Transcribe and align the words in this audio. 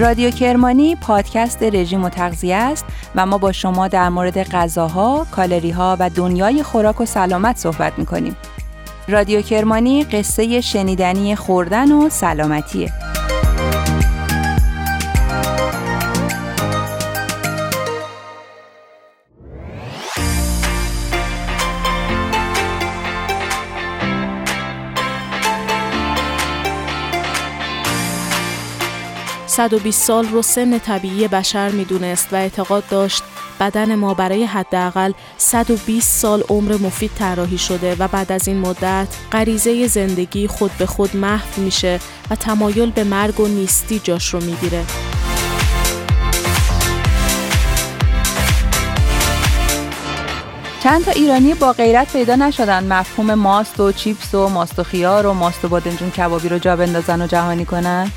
رادیو 0.00 0.30
کرمانی 0.30 0.96
پادکست 0.96 1.62
رژیم 1.62 2.04
و 2.04 2.08
تغذیه 2.08 2.56
است 2.56 2.84
و 3.14 3.26
ما 3.26 3.38
با 3.38 3.52
شما 3.52 3.88
در 3.88 4.08
مورد 4.08 4.42
غذاها، 4.42 5.26
کالری 5.30 5.70
ها 5.70 5.96
و 6.00 6.10
دنیای 6.10 6.62
خوراک 6.62 7.00
و 7.00 7.04
سلامت 7.04 7.56
صحبت 7.56 7.98
می 7.98 8.06
کنیم. 8.06 8.36
رادیو 9.08 9.42
کرمانی 9.42 10.04
قصه 10.04 10.60
شنیدنی 10.60 11.36
خوردن 11.36 11.92
و 11.92 12.08
سلامتیه. 12.08 13.09
120 29.60 30.02
سال 30.02 30.26
رو 30.26 30.42
سن 30.42 30.78
طبیعی 30.78 31.28
بشر 31.28 31.70
می‌دونست 31.70 32.28
و 32.32 32.36
اعتقاد 32.36 32.84
داشت 32.90 33.22
بدن 33.60 33.94
ما 33.94 34.14
برای 34.14 34.44
حداقل 34.44 35.12
120 35.36 36.18
سال 36.18 36.42
عمر 36.48 36.72
مفید 36.72 37.10
طراحی 37.18 37.58
شده 37.58 37.96
و 37.98 38.08
بعد 38.08 38.32
از 38.32 38.48
این 38.48 38.58
مدت 38.58 39.08
غریزه 39.32 39.86
زندگی 39.86 40.46
خود 40.46 40.70
به 40.78 40.86
خود 40.86 41.16
محو 41.16 41.62
میشه 41.62 42.00
و 42.30 42.36
تمایل 42.36 42.90
به 42.90 43.04
مرگ 43.04 43.40
و 43.40 43.48
نیستی 43.48 43.98
جاش 43.98 44.34
رو 44.34 44.40
می‌گیره. 44.40 44.84
چند 50.82 51.04
تا 51.04 51.10
ایرانی 51.10 51.54
با 51.54 51.72
غیرت 51.72 52.12
پیدا 52.12 52.36
نشدن 52.36 52.92
مفهوم 52.92 53.34
ماست 53.34 53.80
و 53.80 53.92
چیپس 53.92 54.34
و 54.34 54.48
ماست 54.48 54.78
و 54.78 54.82
خیار 54.82 55.26
و 55.26 55.32
ماست 55.32 55.64
و 55.64 55.68
بادنجون 55.68 56.10
کبابی 56.10 56.48
رو 56.48 56.58
جا 56.58 56.76
بندازن 56.76 57.22
و 57.22 57.26
جهانی 57.26 57.64
کنن 57.64 58.10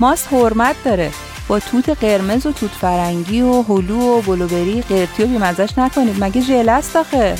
ماست 0.00 0.32
حرمت 0.32 0.76
داره. 0.84 1.10
با 1.48 1.60
توت 1.60 1.88
قرمز 1.88 2.46
و 2.46 2.52
توت 2.52 2.70
فرنگی 2.70 3.40
و 3.40 3.62
هلو 3.62 4.00
و 4.00 4.22
بلوبری 4.22 4.82
قرتی 4.82 5.22
و 5.22 5.26
بیمزش 5.26 5.78
نکنید. 5.78 6.24
مگه 6.24 6.40
ژله 6.40 6.72
است 6.72 6.96
آخه؟ 6.96 7.34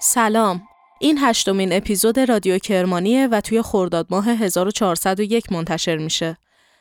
سلام. 0.00 0.62
این 0.98 1.18
هشتمین 1.20 1.72
اپیزود 1.72 2.20
رادیو 2.20 2.58
کرمانیه 2.58 3.26
و 3.26 3.40
توی 3.40 3.62
خرداد 3.62 4.06
ماه 4.10 4.28
1401 4.28 5.52
منتشر 5.52 5.96
میشه. 5.96 6.36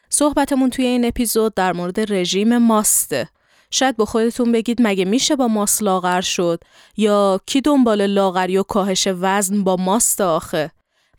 صحبتمون 0.09 0.69
توی 0.69 0.85
این 0.85 1.05
اپیزود 1.05 1.53
در 1.53 1.73
مورد 1.73 2.13
رژیم 2.13 2.57
ماسته 2.57 3.29
شاید 3.71 3.97
با 3.97 4.05
خودتون 4.05 4.51
بگید 4.51 4.77
مگه 4.81 5.05
میشه 5.05 5.35
با 5.35 5.47
ماست 5.47 5.83
لاغر 5.83 6.21
شد؟ 6.21 6.59
یا 6.97 7.39
کی 7.45 7.61
دنبال 7.61 8.05
لاغری 8.05 8.57
و 8.57 8.63
کاهش 8.63 9.07
وزن 9.07 9.63
با 9.63 9.75
ماست 9.75 10.21
آخه؟ 10.21 10.71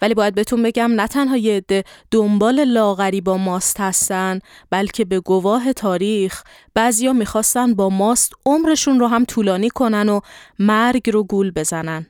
ولی 0.02 0.14
باید 0.14 0.34
بهتون 0.34 0.62
بگم 0.62 0.92
نه 0.92 1.06
تنها 1.06 1.36
یه 1.36 1.56
عده 1.56 1.84
دنبال 2.10 2.64
لاغری 2.64 3.20
با 3.20 3.36
ماست 3.36 3.80
هستن 3.80 4.38
بلکه 4.70 5.04
به 5.04 5.20
گواه 5.20 5.72
تاریخ 5.72 6.42
بعضیا 6.74 7.12
می‌خواستن 7.12 7.74
با 7.74 7.88
ماست 7.88 8.32
عمرشون 8.46 9.00
رو 9.00 9.06
هم 9.06 9.24
طولانی 9.24 9.70
کنن 9.70 10.08
و 10.08 10.20
مرگ 10.58 11.10
رو 11.10 11.24
گول 11.24 11.50
بزنن. 11.50 12.06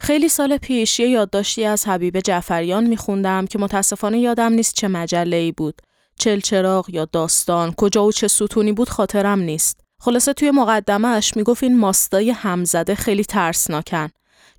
خیلی 0.00 0.28
سال 0.28 0.56
پیش 0.56 1.00
یه 1.00 1.08
یادداشتی 1.08 1.64
از 1.64 1.88
حبیب 1.88 2.20
جعفریان 2.20 2.86
میخوندم 2.86 3.46
که 3.46 3.58
متاسفانه 3.58 4.18
یادم 4.18 4.52
نیست 4.52 4.74
چه 4.74 4.88
مجله 4.88 5.36
ای 5.36 5.52
بود. 5.52 5.82
چلچراغ 6.18 6.90
یا 6.90 7.04
داستان 7.04 7.72
کجا 7.72 8.04
و 8.04 8.12
چه 8.12 8.28
ستونی 8.28 8.72
بود 8.72 8.88
خاطرم 8.88 9.38
نیست. 9.40 9.80
خلاصه 10.00 10.32
توی 10.32 10.50
مقدمهش 10.50 11.36
می‌گفت 11.36 11.62
این 11.62 11.78
ماستای 11.78 12.30
همزده 12.30 12.94
خیلی 12.94 13.24
ترسناکن. 13.24 14.08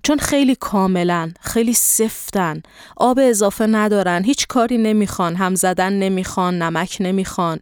چون 0.02 0.18
خیلی 0.18 0.54
کاملن، 0.54 1.34
خیلی 1.40 1.74
سفتن، 1.74 2.62
آب 2.96 3.18
اضافه 3.22 3.66
ندارن، 3.66 4.24
هیچ 4.24 4.46
کاری 4.46 4.78
نمی‌خوان، 4.78 5.36
هم 5.36 5.54
زدن 5.54 5.92
نمی‌خوان، 5.92 6.62
نمک 6.62 6.96
نمی‌خوان. 7.00 7.58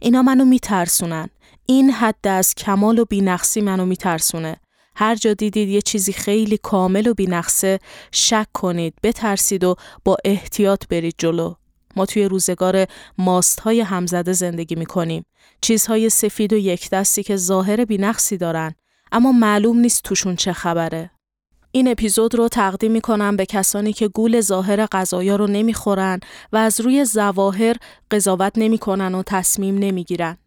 اینا 0.00 0.22
منو 0.22 0.44
میترسونن. 0.44 1.28
این 1.66 1.90
حد 1.90 2.28
از 2.28 2.54
کمال 2.54 2.98
و 2.98 3.04
بینقصی 3.04 3.60
منو 3.60 3.86
میترسونه. 3.86 4.56
هر 4.96 5.14
جا 5.14 5.34
دیدید 5.34 5.68
یه 5.68 5.82
چیزی 5.82 6.12
خیلی 6.12 6.58
کامل 6.58 7.06
و 7.06 7.14
بینقصه 7.14 7.78
شک 8.12 8.46
کنید، 8.54 8.94
بترسید 9.02 9.64
و 9.64 9.74
با 10.04 10.16
احتیاط 10.24 10.86
برید 10.86 11.14
جلو. 11.18 11.54
ما 11.96 12.06
توی 12.06 12.24
روزگار 12.24 12.86
ماست 13.18 13.60
های 13.60 13.80
همزده 13.80 14.32
زندگی 14.32 14.74
می 14.74 14.86
کنیم. 14.86 15.24
چیزهای 15.60 16.10
سفید 16.10 16.52
و 16.52 16.56
یک 16.56 16.90
دستی 16.90 17.22
که 17.22 17.36
ظاهر 17.36 17.84
بینقصی 17.84 18.36
دارن 18.36 18.74
اما 19.12 19.32
معلوم 19.32 19.78
نیست 19.78 20.02
توشون 20.02 20.36
چه 20.36 20.52
خبره. 20.52 21.10
این 21.70 21.88
اپیزود 21.88 22.34
رو 22.34 22.48
تقدیم 22.48 22.92
می 22.92 23.00
کنم 23.00 23.36
به 23.36 23.46
کسانی 23.46 23.92
که 23.92 24.08
گول 24.08 24.40
ظاهر 24.40 24.86
غذایا 24.86 25.36
رو 25.36 25.46
نمی‌خورن 25.46 26.20
و 26.52 26.56
از 26.56 26.80
روی 26.80 27.04
زواهر 27.04 27.76
قضاوت 28.10 28.52
نمی‌کنن 28.56 29.14
و 29.14 29.22
تصمیم 29.26 29.78
نمی‌گیرن. 29.78 30.38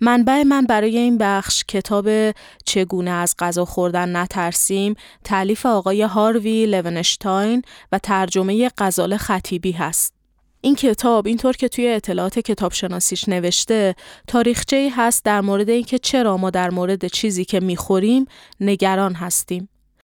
منبع 0.00 0.42
من 0.42 0.66
برای 0.66 0.98
این 0.98 1.18
بخش 1.18 1.64
کتاب 1.68 2.34
چگونه 2.64 3.10
از 3.10 3.34
غذا 3.38 3.64
خوردن 3.64 4.16
نترسیم 4.16 4.94
تعلیف 5.24 5.66
آقای 5.66 6.02
هاروی 6.02 6.66
لونشتاین 6.66 7.62
و 7.92 7.98
ترجمه 7.98 8.70
غزال 8.78 9.16
خطیبی 9.16 9.72
هست. 9.72 10.17
این 10.60 10.74
کتاب 10.74 11.26
اینطور 11.26 11.56
که 11.56 11.68
توی 11.68 11.88
اطلاعات 11.88 12.38
کتاب 12.38 12.72
شناسیش 12.72 13.28
نوشته 13.28 13.94
تاریخچه 14.26 14.92
هست 14.96 15.24
در 15.24 15.40
مورد 15.40 15.70
اینکه 15.70 15.98
چرا 15.98 16.36
ما 16.36 16.50
در 16.50 16.70
مورد 16.70 17.06
چیزی 17.06 17.44
که 17.44 17.60
می‌خوریم 17.60 18.24
نگران 18.60 19.14
هستیم. 19.14 19.68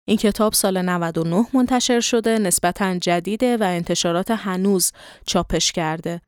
این 0.05 0.17
کتاب 0.17 0.53
سال 0.53 0.81
99 0.81 1.45
منتشر 1.53 1.99
شده 1.99 2.39
نسبتا 2.39 2.97
جدیده 2.97 3.57
و 3.57 3.63
انتشارات 3.63 4.31
هنوز 4.31 4.91
چاپش 5.25 5.71
کرده. 5.71 6.21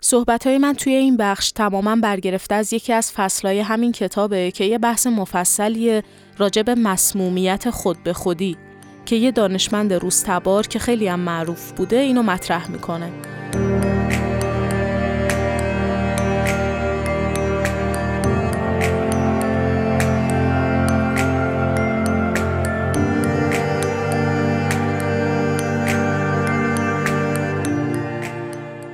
صحبت 0.00 0.46
های 0.46 0.58
من 0.58 0.72
توی 0.72 0.94
این 0.94 1.16
بخش 1.16 1.50
تماما 1.50 1.96
برگرفته 1.96 2.54
از 2.54 2.72
یکی 2.72 2.92
از 2.92 3.12
فصلهای 3.12 3.60
همین 3.60 3.92
کتابه 3.92 4.50
که 4.50 4.64
یه 4.64 4.78
بحث 4.78 5.06
مفصلی 5.06 6.02
راجع 6.38 6.62
به 6.62 6.74
مسمومیت 6.74 7.70
خود 7.70 8.02
به 8.02 8.12
خودی 8.12 8.56
که 9.06 9.16
یه 9.16 9.30
دانشمند 9.30 9.92
روستبار 9.92 10.66
که 10.66 10.78
خیلی 10.78 11.08
هم 11.08 11.20
معروف 11.20 11.72
بوده 11.72 11.96
اینو 11.96 12.22
مطرح 12.22 12.70
می‌کنه. 12.70 13.10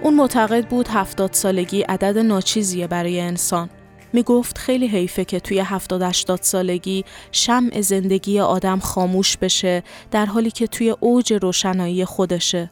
اون 0.03 0.15
معتقد 0.15 0.67
بود 0.67 0.89
هفتاد 0.89 1.33
سالگی 1.33 1.83
عدد 1.83 2.19
ناچیزیه 2.19 2.87
برای 2.87 3.21
انسان. 3.21 3.71
می 4.13 4.23
گفت 4.23 4.59
خیلی 4.59 4.87
حیفه 4.87 5.25
که 5.25 5.41
توی 5.41 5.59
هفتاد 5.59 6.03
80 6.03 6.43
سالگی 6.43 7.05
شمع 7.33 7.81
زندگی 7.81 8.41
آدم 8.41 8.79
خاموش 8.79 9.37
بشه 9.37 9.83
در 10.11 10.27
حالی 10.27 10.51
که 10.51 10.67
توی 10.67 10.91
اوج 11.01 11.33
روشنایی 11.33 12.05
خودشه. 12.05 12.71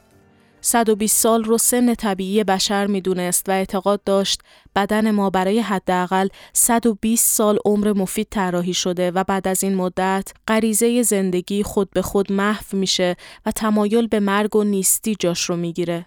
120 0.61 1.17
سال 1.17 1.45
رو 1.45 1.59
سن 1.59 1.95
طبیعی 1.95 2.45
بشر 2.45 2.87
می‌دونست 2.87 3.49
و 3.49 3.53
اعتقاد 3.53 4.05
داشت 4.05 4.41
بدن 4.77 5.11
ما 5.11 5.31
برای 5.31 5.61
حداقل 5.61 6.29
120 6.53 7.37
سال 7.37 7.59
عمر 7.65 7.93
مفید 7.93 8.27
طراحی 8.31 8.75
شده 8.75 9.11
و 9.11 9.25
بعد 9.25 9.49
از 9.49 9.65
این 9.65 9.75
مدت 9.75 10.32
غریزه 10.49 11.03
زندگی 11.03 11.62
خود 11.62 11.91
به 11.91 12.03
خود 12.03 12.32
محو 12.32 12.65
میشه 12.73 13.17
و 13.47 13.50
تمایل 13.50 14.06
به 14.06 14.21
مرگ 14.21 14.56
و 14.56 14.65
نیستی 14.65 15.17
جاش 15.19 15.41
رو 15.41 15.56
می‌گیره. 15.56 16.06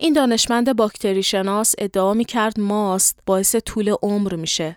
این 0.00 0.12
دانشمند 0.12 0.76
باکتری 0.76 1.22
شناس 1.22 1.74
ادعا 1.78 2.14
می 2.14 2.24
کرد 2.24 2.60
ماست 2.60 3.18
باعث 3.26 3.56
طول 3.56 3.94
عمر 4.02 4.34
میشه 4.34 4.76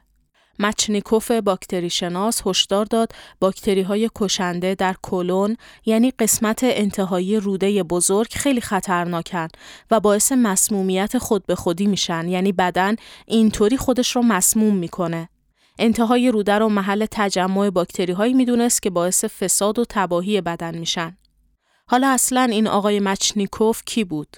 مچنیکوف 0.59 1.31
باکتری 1.31 1.89
شناس 1.89 2.41
هشدار 2.47 2.85
داد 2.85 3.11
باکتری 3.39 3.81
های 3.81 4.09
کشنده 4.15 4.75
در 4.75 4.95
کلون 5.03 5.57
یعنی 5.85 6.11
قسمت 6.11 6.59
انتهایی 6.63 7.37
روده 7.37 7.83
بزرگ 7.83 8.31
خیلی 8.31 8.61
خطرناکن 8.61 9.47
و 9.91 9.99
باعث 9.99 10.31
مسمومیت 10.31 11.17
خود 11.17 11.45
به 11.45 11.55
خودی 11.55 11.87
میشن 11.87 12.27
یعنی 12.27 12.51
بدن 12.51 12.95
اینطوری 13.27 13.77
خودش 13.77 14.15
رو 14.15 14.21
مسموم 14.21 14.75
می‌کنه. 14.75 15.29
انتهای 15.79 16.31
روده 16.31 16.53
رو 16.53 16.69
محل 16.69 17.05
تجمع 17.11 17.69
باکتری 17.69 18.13
هایی 18.13 18.33
می‌دونست 18.33 18.81
که 18.81 18.89
باعث 18.89 19.25
فساد 19.25 19.79
و 19.79 19.85
تباهی 19.89 20.41
بدن 20.41 20.77
میشن. 20.77 21.17
حالا 21.87 22.09
اصلا 22.09 22.41
این 22.41 22.67
آقای 22.67 22.99
مچنیکوف 22.99 23.81
کی 23.85 24.03
بود؟ 24.03 24.37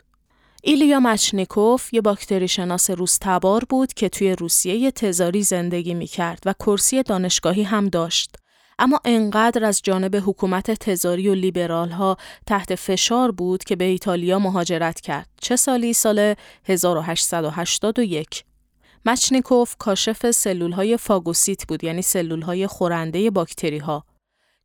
ایلیا 0.66 1.00
مچنیکوف 1.00 1.94
یه 1.94 2.02
باکتری 2.02 2.48
شناس 2.48 2.90
روس 2.90 3.18
تبار 3.22 3.64
بود 3.70 3.94
که 3.94 4.10
توی 4.10 4.36
روسیه 4.36 4.92
تزاری 4.92 5.44
زندگی 5.44 5.94
می 5.94 6.08
کرد 6.08 6.40
و 6.46 6.54
کرسی 6.54 7.04
دانشگاهی 7.04 7.64
هم 7.64 7.90
داشت. 7.90 8.36
اما 8.80 9.00
انقدر 9.06 9.66
از 9.66 9.82
جانب 9.84 10.16
حکومت 10.16 10.72
تزاری 10.72 11.30
و 11.30 11.34
لیبرال 11.34 11.90
ها 11.90 12.18
تحت 12.48 12.76
فشار 12.76 13.32
بود 13.32 13.64
که 13.64 13.76
به 13.76 13.84
ایتالیا 13.84 14.40
مهاجرت 14.40 15.02
کرد. 15.02 15.30
چه 15.42 15.56
سالی؟ 15.56 15.94
سال 15.94 16.36
1881. 16.66 18.44
مچنیکوف 19.06 19.76
کاشف 19.80 20.32
سلول 20.32 20.72
های 20.72 20.98
فاگوسیت 20.98 21.68
بود 21.68 21.84
یعنی 21.84 22.02
سلول 22.02 22.42
های 22.42 22.68
خورنده 22.68 23.30
باکتری 23.30 23.78
ها. 23.78 24.06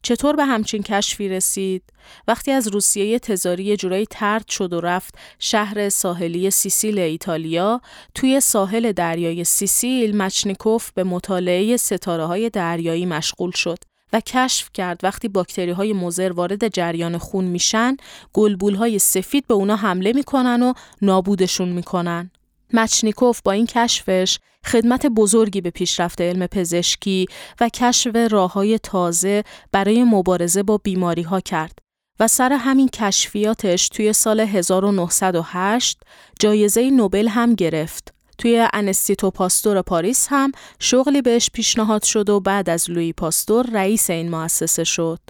چطور 0.02 0.36
به 0.36 0.44
همچین 0.44 0.82
کشفی 0.82 1.28
رسید؟ 1.28 1.82
وقتی 2.28 2.50
از 2.50 2.68
روسیه 2.68 3.18
تزاری 3.18 3.76
جورایی 3.76 4.06
ترد 4.10 4.48
شد 4.48 4.72
و 4.72 4.80
رفت 4.80 5.14
شهر 5.38 5.88
ساحلی 5.88 6.50
سیسیل 6.50 6.98
ایتالیا، 6.98 7.80
توی 8.14 8.40
ساحل 8.40 8.92
دریای 8.92 9.44
سیسیل 9.44 10.16
مچنیکوف 10.16 10.90
به 10.90 11.04
مطالعه 11.04 11.76
ستاره 11.76 12.24
های 12.24 12.50
دریایی 12.50 13.06
مشغول 13.06 13.50
شد 13.50 13.78
و 14.12 14.20
کشف 14.20 14.70
کرد 14.74 15.00
وقتی 15.02 15.28
باکتری 15.28 15.70
های 15.70 15.92
مزر 15.92 16.32
وارد 16.32 16.68
جریان 16.68 17.18
خون 17.18 17.44
میشن، 17.44 17.96
گلبول 18.32 18.74
های 18.74 18.98
سفید 18.98 19.46
به 19.46 19.54
اونا 19.54 19.76
حمله 19.76 20.12
می‌کنن 20.12 20.62
و 20.62 20.72
نابودشون 21.02 21.68
می‌کنن. 21.68 22.30
مچنیکوف 22.72 23.40
با 23.44 23.52
این 23.52 23.66
کشفش 23.66 24.38
خدمت 24.64 25.06
بزرگی 25.06 25.60
به 25.60 25.70
پیشرفت 25.70 26.20
علم 26.20 26.46
پزشکی 26.46 27.26
و 27.60 27.68
کشف 27.68 28.16
راه 28.30 28.52
های 28.52 28.78
تازه 28.78 29.44
برای 29.72 30.04
مبارزه 30.04 30.62
با 30.62 30.78
بیماری 30.78 31.22
ها 31.22 31.40
کرد 31.40 31.78
و 32.20 32.28
سر 32.28 32.52
همین 32.52 32.88
کشفیاتش 32.88 33.88
توی 33.88 34.12
سال 34.12 34.40
1908 34.40 36.02
جایزه 36.40 36.90
نوبل 36.90 37.28
هم 37.28 37.54
گرفت. 37.54 38.14
توی 38.38 38.68
انستیتو 38.72 39.30
پاستور 39.30 39.82
پاریس 39.82 40.26
هم 40.30 40.52
شغلی 40.78 41.22
بهش 41.22 41.50
پیشنهاد 41.52 42.02
شد 42.02 42.30
و 42.30 42.40
بعد 42.40 42.70
از 42.70 42.90
لوی 42.90 43.12
پاستور 43.12 43.66
رئیس 43.72 44.10
این 44.10 44.30
مؤسسه 44.30 44.84
شد. 44.84 45.20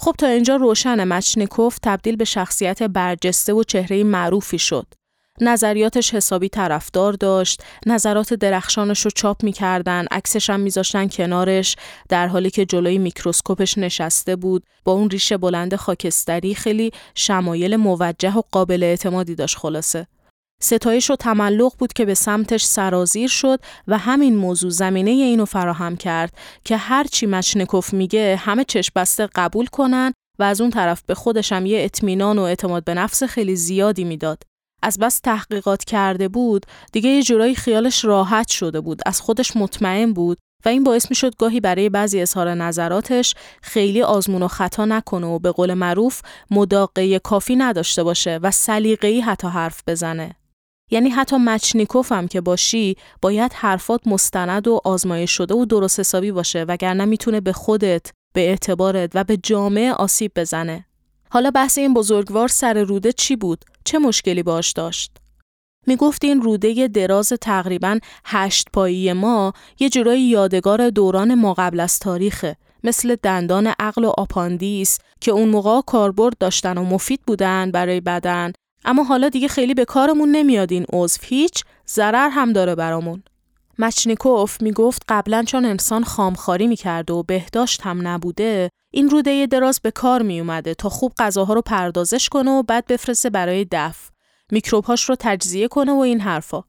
خب 0.00 0.14
تا 0.18 0.26
اینجا 0.26 0.56
روشن 0.56 1.04
مچنیکوف 1.04 1.78
تبدیل 1.82 2.16
به 2.16 2.24
شخصیت 2.24 2.82
برجسته 2.82 3.52
و 3.52 3.62
چهره 3.62 4.04
معروفی 4.04 4.58
شد. 4.58 4.86
نظریاتش 5.40 6.14
حسابی 6.14 6.48
طرفدار 6.48 7.12
داشت 7.12 7.62
نظرات 7.86 8.34
درخشانش 8.34 9.00
رو 9.00 9.10
چاپ 9.10 9.44
می‌کردن 9.44 10.06
عکسش 10.10 10.50
هم 10.50 10.60
میذاشتن 10.60 11.08
کنارش 11.08 11.76
در 12.08 12.28
حالی 12.28 12.50
که 12.50 12.66
جلوی 12.66 12.98
میکروسکوپش 12.98 13.78
نشسته 13.78 14.36
بود 14.36 14.64
با 14.84 14.92
اون 14.92 15.10
ریشه 15.10 15.36
بلند 15.36 15.76
خاکستری 15.76 16.54
خیلی 16.54 16.92
شمایل 17.14 17.76
موجه 17.76 18.32
و 18.32 18.42
قابل 18.52 18.82
اعتمادی 18.82 19.34
داشت 19.34 19.56
خلاصه 19.56 20.06
ستایش 20.62 21.10
و 21.10 21.16
تملق 21.16 21.72
بود 21.78 21.92
که 21.92 22.04
به 22.04 22.14
سمتش 22.14 22.64
سرازیر 22.64 23.28
شد 23.28 23.60
و 23.88 23.98
همین 23.98 24.36
موضوع 24.36 24.70
زمینه 24.70 25.10
اینو 25.10 25.44
فراهم 25.44 25.96
کرد 25.96 26.34
که 26.64 26.76
هرچی 26.76 27.26
مچنکوف 27.26 27.92
میگه 27.92 28.36
همه 28.36 28.64
چشم 28.64 28.92
بسته 28.96 29.28
قبول 29.34 29.66
کنن 29.66 30.12
و 30.38 30.42
از 30.42 30.60
اون 30.60 30.70
طرف 30.70 31.02
به 31.06 31.14
خودشم 31.14 31.66
یه 31.66 31.84
اطمینان 31.84 32.38
و 32.38 32.42
اعتماد 32.42 32.84
به 32.84 32.94
نفس 32.94 33.22
خیلی 33.22 33.56
زیادی 33.56 34.04
می‌داد. 34.04 34.42
از 34.84 34.98
بس 34.98 35.18
تحقیقات 35.18 35.84
کرده 35.84 36.28
بود 36.28 36.66
دیگه 36.92 37.10
یه 37.10 37.22
جورایی 37.22 37.54
خیالش 37.54 38.04
راحت 38.04 38.48
شده 38.48 38.80
بود 38.80 39.02
از 39.06 39.20
خودش 39.20 39.56
مطمئن 39.56 40.12
بود 40.12 40.38
و 40.64 40.68
این 40.68 40.84
باعث 40.84 41.10
می 41.10 41.16
شد 41.16 41.36
گاهی 41.36 41.60
برای 41.60 41.88
بعضی 41.88 42.20
اظهار 42.20 42.54
نظراتش 42.54 43.34
خیلی 43.62 44.02
آزمون 44.02 44.42
و 44.42 44.48
خطا 44.48 44.84
نکنه 44.84 45.26
و 45.26 45.38
به 45.38 45.50
قول 45.52 45.74
معروف 45.74 46.20
مداقه 46.50 47.18
کافی 47.18 47.56
نداشته 47.56 48.02
باشه 48.02 48.38
و 48.42 48.50
سلیقه‌ای 48.50 49.20
حتی 49.20 49.48
حرف 49.48 49.82
بزنه. 49.86 50.36
یعنی 50.90 51.10
حتی 51.10 51.36
مچنیکوف 51.36 52.12
هم 52.12 52.28
که 52.28 52.40
باشی 52.40 52.96
باید 53.22 53.52
حرفات 53.52 54.06
مستند 54.06 54.68
و 54.68 54.80
آزمایش 54.84 55.30
شده 55.30 55.54
و 55.54 55.64
درست 55.64 56.00
حسابی 56.00 56.32
باشه 56.32 56.64
وگرنه 56.68 57.04
می‌تونه 57.04 57.40
به 57.40 57.52
خودت، 57.52 58.10
به 58.34 58.48
اعتبارت 58.48 59.10
و 59.14 59.24
به 59.24 59.36
جامعه 59.36 59.92
آسیب 59.92 60.32
بزنه. 60.36 60.84
حالا 61.34 61.50
بحث 61.50 61.78
این 61.78 61.94
بزرگوار 61.94 62.48
سر 62.48 62.82
روده 62.82 63.12
چی 63.12 63.36
بود؟ 63.36 63.64
چه 63.84 63.98
مشکلی 63.98 64.42
باش 64.42 64.72
داشت؟ 64.72 65.16
می 65.86 65.96
گفت 65.96 66.24
این 66.24 66.42
روده 66.42 66.88
دراز 66.88 67.32
تقریبا 67.40 67.98
هشت 68.24 68.68
پایی 68.72 69.12
ما 69.12 69.52
یه 69.78 69.88
جورایی 69.88 70.22
یادگار 70.22 70.90
دوران 70.90 71.34
ما 71.34 71.54
قبل 71.54 71.80
از 71.80 71.98
تاریخه 71.98 72.56
مثل 72.84 73.16
دندان 73.22 73.66
عقل 73.78 74.04
و 74.04 74.12
آپاندیس 74.18 74.98
که 75.20 75.30
اون 75.30 75.48
موقع 75.48 75.80
کاربرد 75.80 76.38
داشتن 76.38 76.78
و 76.78 76.84
مفید 76.84 77.20
بودن 77.26 77.70
برای 77.70 78.00
بدن 78.00 78.52
اما 78.84 79.04
حالا 79.04 79.28
دیگه 79.28 79.48
خیلی 79.48 79.74
به 79.74 79.84
کارمون 79.84 80.30
نمیاد 80.30 80.72
این 80.72 80.86
عضو 80.92 81.20
هیچ 81.22 81.64
ضرر 81.88 82.28
هم 82.28 82.52
داره 82.52 82.74
برامون 82.74 83.22
مچنیکوف 83.78 84.62
می‌گفت 84.62 85.02
قبلا 85.08 85.44
چون 85.46 85.64
انسان 85.64 86.04
خامخاری 86.04 86.66
می‌کرده 86.66 87.12
و 87.12 87.22
بهداشت 87.22 87.80
هم 87.82 88.08
نبوده 88.08 88.70
این 88.96 89.10
روده 89.10 89.46
دراز 89.46 89.80
به 89.82 89.90
کار 89.90 90.22
می 90.22 90.40
اومده 90.40 90.74
تا 90.74 90.88
خوب 90.88 91.12
غذاها 91.18 91.54
رو 91.54 91.62
پردازش 91.62 92.28
کنه 92.28 92.50
و 92.50 92.62
بعد 92.62 92.86
بفرسته 92.86 93.30
برای 93.30 93.66
دف 93.70 94.10
میکروبهاش 94.52 95.08
رو 95.08 95.16
تجزیه 95.18 95.68
کنه 95.68 95.92
و 95.92 95.98
این 95.98 96.20
حرفا. 96.20 96.64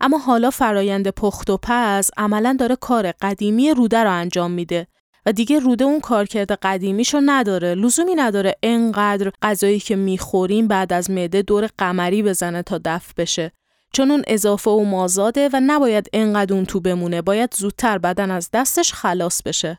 اما 0.00 0.18
حالا 0.18 0.50
فرایند 0.50 1.08
پخت 1.08 1.50
و 1.50 1.58
پز 1.62 2.10
عملا 2.16 2.56
داره 2.60 2.76
کار 2.76 3.12
قدیمی 3.12 3.70
روده 3.70 3.98
رو 3.98 4.12
انجام 4.12 4.50
میده 4.50 4.86
و 5.26 5.32
دیگه 5.32 5.58
روده 5.58 5.84
اون 5.84 6.00
کارکرد 6.00 6.52
قدیمیشو 6.52 7.20
نداره. 7.24 7.74
لزومی 7.74 8.14
نداره 8.14 8.54
انقدر 8.62 9.32
غذایی 9.42 9.80
که 9.80 9.96
می‌خوریم 9.96 10.68
بعد 10.68 10.92
از 10.92 11.10
معده 11.10 11.42
دور 11.42 11.68
قمری 11.78 12.22
بزنه 12.22 12.62
تا 12.62 12.80
دف 12.84 13.14
بشه. 13.16 13.52
چون 13.92 14.10
اون 14.10 14.22
اضافه 14.26 14.70
و 14.70 14.84
مازاده 14.84 15.48
و 15.52 15.60
نباید 15.66 16.08
انقدر 16.12 16.54
اون 16.54 16.64
تو 16.64 16.80
بمونه 16.80 17.22
باید 17.22 17.54
زودتر 17.54 17.98
بدن 17.98 18.30
از 18.30 18.50
دستش 18.52 18.92
خلاص 18.92 19.42
بشه. 19.42 19.78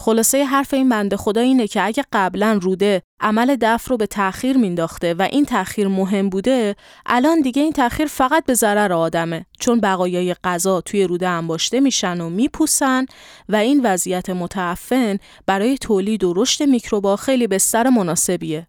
خلاصه 0.00 0.44
حرف 0.44 0.74
این 0.74 0.88
بنده 0.88 1.16
خدا 1.16 1.40
اینه 1.40 1.66
که 1.66 1.86
اگه 1.86 2.04
قبلا 2.12 2.58
روده 2.62 3.02
عمل 3.20 3.56
دف 3.60 3.88
رو 3.88 3.96
به 3.96 4.06
تأخیر 4.06 4.56
مینداخته 4.56 5.14
و 5.14 5.22
این 5.22 5.44
تأخیر 5.44 5.88
مهم 5.88 6.28
بوده 6.28 6.76
الان 7.06 7.40
دیگه 7.40 7.62
این 7.62 7.72
تأخیر 7.72 8.06
فقط 8.06 8.44
به 8.44 8.54
ضرر 8.54 8.92
آدمه 8.92 9.46
چون 9.60 9.80
بقایای 9.80 10.34
غذا 10.44 10.80
توی 10.80 11.04
روده 11.04 11.28
انباشته 11.28 11.80
میشن 11.80 12.20
و 12.20 12.30
میپوسن 12.30 13.06
و 13.48 13.56
این 13.56 13.80
وضعیت 13.84 14.30
متعفن 14.30 15.18
برای 15.46 15.78
تولید 15.78 16.24
و 16.24 16.32
رشد 16.36 16.64
میکروبا 16.64 17.16
خیلی 17.16 17.46
بستر 17.46 17.88
مناسبیه. 17.88 18.66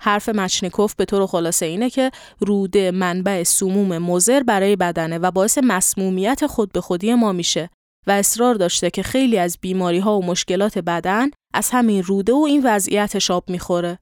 حرف 0.00 0.28
مچنیکوف 0.28 0.94
به 0.94 1.04
طور 1.04 1.26
خلاصه 1.26 1.66
اینه 1.66 1.90
که 1.90 2.10
روده 2.40 2.90
منبع 2.90 3.42
سموم 3.42 3.98
مزر 3.98 4.42
برای 4.42 4.76
بدنه 4.76 5.18
و 5.18 5.30
باعث 5.30 5.58
مسمومیت 5.62 6.46
خود 6.46 6.72
به 6.72 6.80
خودی 6.80 7.14
ما 7.14 7.32
میشه. 7.32 7.70
و 8.06 8.10
اصرار 8.10 8.54
داشته 8.54 8.90
که 8.90 9.02
خیلی 9.02 9.38
از 9.38 9.58
بیماری 9.60 9.98
ها 9.98 10.18
و 10.18 10.24
مشکلات 10.24 10.78
بدن 10.78 11.30
از 11.54 11.70
همین 11.70 12.02
روده 12.02 12.32
و 12.32 12.44
این 12.48 12.60
وضعیت 12.64 13.18
شاب 13.18 13.50
می‌خوره. 13.50 13.98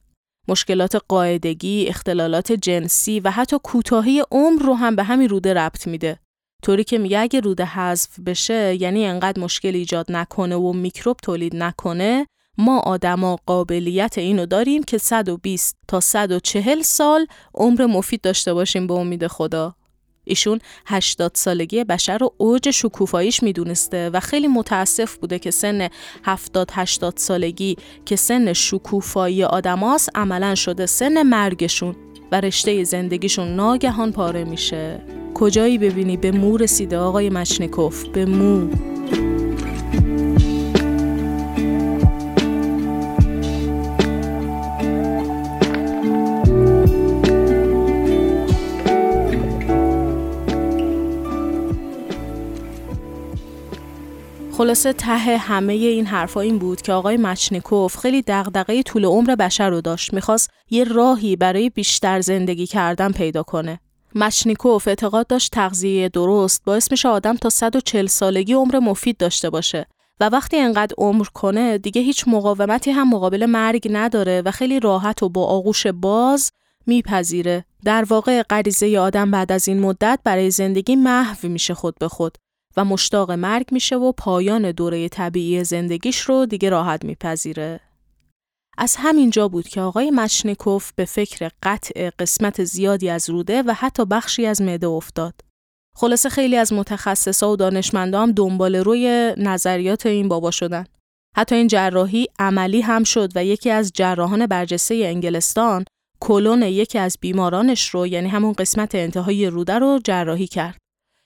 مشکلات 0.49 0.97
قاعدگی، 1.09 1.87
اختلالات 1.89 2.53
جنسی 2.53 3.21
و 3.21 3.31
حتی 3.31 3.57
کوتاهی 3.63 4.23
عمر 4.31 4.63
رو 4.63 4.75
هم 4.75 4.97
به 4.97 5.03
همین 5.03 5.29
روده 5.29 5.55
ربط 5.55 5.87
میده. 5.87 6.19
طوری 6.63 6.85
که 6.85 6.99
میگه 6.99 7.19
اگه 7.19 7.41
روده 7.41 7.65
حذف 7.65 8.21
بشه 8.21 8.77
یعنی 8.81 9.07
انقدر 9.07 9.43
مشکل 9.43 9.75
ایجاد 9.75 10.13
نکنه 10.13 10.57
و 10.57 10.73
میکروب 10.73 11.17
تولید 11.23 11.57
نکنه 11.57 12.27
ما 12.59 12.79
آدما 12.79 13.37
قابلیت 13.47 14.19
اینو 14.19 14.47
داریم 14.47 14.83
که 14.83 14.99
120 14.99 15.77
تا 15.89 16.01
140 16.01 16.83
سال 16.83 17.27
عمر 17.55 17.87
مفید 17.87 18.21
داشته 18.21 18.55
باشیم 18.55 18.87
به 18.87 18.95
امید 18.95 19.27
خدا. 19.27 19.75
ایشون 20.31 20.59
80 20.87 21.33
سالگی 21.35 21.85
بشر 21.85 22.19
رو 22.19 22.35
اوج 22.37 22.71
شکوفاییش 22.71 23.43
می‌دونسته 23.43 24.11
و 24.11 24.21
خیلی 24.21 24.49
متاسف 24.49 25.17
بوده 25.17 25.39
که 25.39 25.51
سن 25.51 25.89
70 26.25 26.71
80 26.73 27.15
سالگی 27.17 27.77
که 28.07 28.17
سن 28.17 28.53
شکوفایی 28.53 29.45
آدماس 29.45 30.09
عملا 30.15 30.55
شده 30.55 30.87
سن 30.87 31.23
مرگشون 31.23 31.97
و 32.33 32.41
رشته 32.41 32.85
زندگیشون 32.85 33.49
ناگهان 33.49 34.13
پاره 34.13 34.45
میشه. 34.45 35.01
کجایی 35.35 35.79
ببینی؟ 35.79 36.17
به 36.17 36.31
مو 36.31 36.57
رسیده 36.57 36.99
آقای 36.99 37.31
مچنیکوف 37.31 38.05
به 38.05 38.25
مو. 38.25 38.69
خلاصه 54.61 54.93
ته 54.93 55.37
همه 55.37 55.73
این 55.73 56.07
حرفا 56.07 56.41
این 56.41 56.59
بود 56.59 56.83
که 56.83 56.93
آقای 56.93 57.17
مچنیکوف 57.17 57.97
خیلی 57.97 58.23
دغدغه 58.27 58.83
طول 58.83 59.05
عمر 59.05 59.35
بشر 59.35 59.71
رو 59.71 59.81
داشت. 59.81 60.15
می‌خواست 60.15 60.51
یه 60.71 60.85
راهی 60.85 61.37
برای 61.37 61.71
بیشتر 61.71 62.21
زندگی 62.21 62.67
کردن 62.67 63.13
پیدا 63.13 63.43
کنه. 63.43 63.81
مچنیکوف 64.15 64.89
اعتقاد 64.89 65.27
داشت 65.27 65.53
تغذیه 65.53 66.09
درست 66.09 66.63
باعث 66.65 66.91
میشه 66.91 67.09
آدم 67.09 67.37
تا 67.37 67.49
140 67.49 68.07
سالگی 68.07 68.53
عمر 68.53 68.79
مفید 68.79 69.17
داشته 69.17 69.51
باشه 69.51 69.87
و 70.21 70.29
وقتی 70.29 70.57
انقدر 70.57 70.95
عمر 70.99 71.27
کنه 71.35 71.79
دیگه 71.79 72.03
هیچ 72.03 72.25
مقاومتی 72.29 72.91
هم 72.91 73.11
مقابل 73.11 73.47
مرگ 73.47 73.89
نداره 73.91 74.43
و 74.45 74.51
خیلی 74.51 74.81
راحت 74.81 75.23
و 75.23 75.29
با 75.29 75.47
آغوش 75.47 75.87
باز 75.87 76.51
میپذیره. 76.87 77.65
در 77.85 78.05
واقع 78.09 78.43
غریزه 78.43 78.99
آدم 78.99 79.31
بعد 79.31 79.53
از 79.53 79.69
این 79.69 79.81
مدت 79.81 80.21
برای 80.25 80.51
زندگی 80.51 80.97
محو 80.97 81.49
میشه 81.49 81.75
خود 81.75 81.95
به 82.01 82.09
خود. 82.09 82.39
مشتاق 82.85 83.31
مرگ 83.31 83.67
میشه 83.73 83.97
و 83.97 84.13
پایان 84.13 84.73
دوره 84.73 85.09
طبیعی 85.09 85.65
زندگیش 85.65 86.21
رو 86.21 86.47
دیگه 86.47 86.71
راحت 86.71 87.05
میپذیره. 87.05 87.81
از 88.79 88.97
همین 88.99 89.31
جا 89.31 89.49
بود 89.49 89.69
که 89.69 89.81
آقای 89.81 90.11
مچنیکوف 90.11 90.93
به 90.97 91.05
فکر 91.05 91.51
قطع 91.63 92.11
قسمت 92.19 92.65
زیادی 92.65 93.11
از 93.11 93.31
روده 93.31 93.63
و 93.63 93.75
حتی 93.75 94.05
بخشی 94.05 94.47
از 94.47 94.63
معده 94.63 94.87
افتاد. 94.87 95.35
خلاصه 95.97 96.29
خیلی 96.29 96.57
از 96.57 96.73
متخصصا 96.73 97.53
و 97.53 97.57
دانشمندا 97.57 98.23
هم 98.23 98.33
دنبال 98.33 98.77
روی 98.77 99.35
نظریات 99.37 100.07
این 100.07 100.29
بابا 100.29 100.51
شدن. 100.51 100.85
حتی 101.37 101.55
این 101.55 101.67
جراحی 101.67 102.27
عملی 102.39 102.81
هم 102.81 103.05
شد 103.05 103.33
و 103.35 103.45
یکی 103.45 103.71
از 103.71 103.93
جراحان 103.95 104.47
برجسته 104.47 104.95
انگلستان 104.95 105.85
کلون 106.21 106.63
یکی 106.63 106.99
از 106.99 107.17
بیمارانش 107.21 107.89
رو 107.89 108.07
یعنی 108.07 108.29
همون 108.29 108.53
قسمت 108.53 108.95
انتهای 108.95 109.47
روده 109.47 109.79
رو 109.79 110.01
جراحی 110.05 110.47
کرد. 110.47 110.80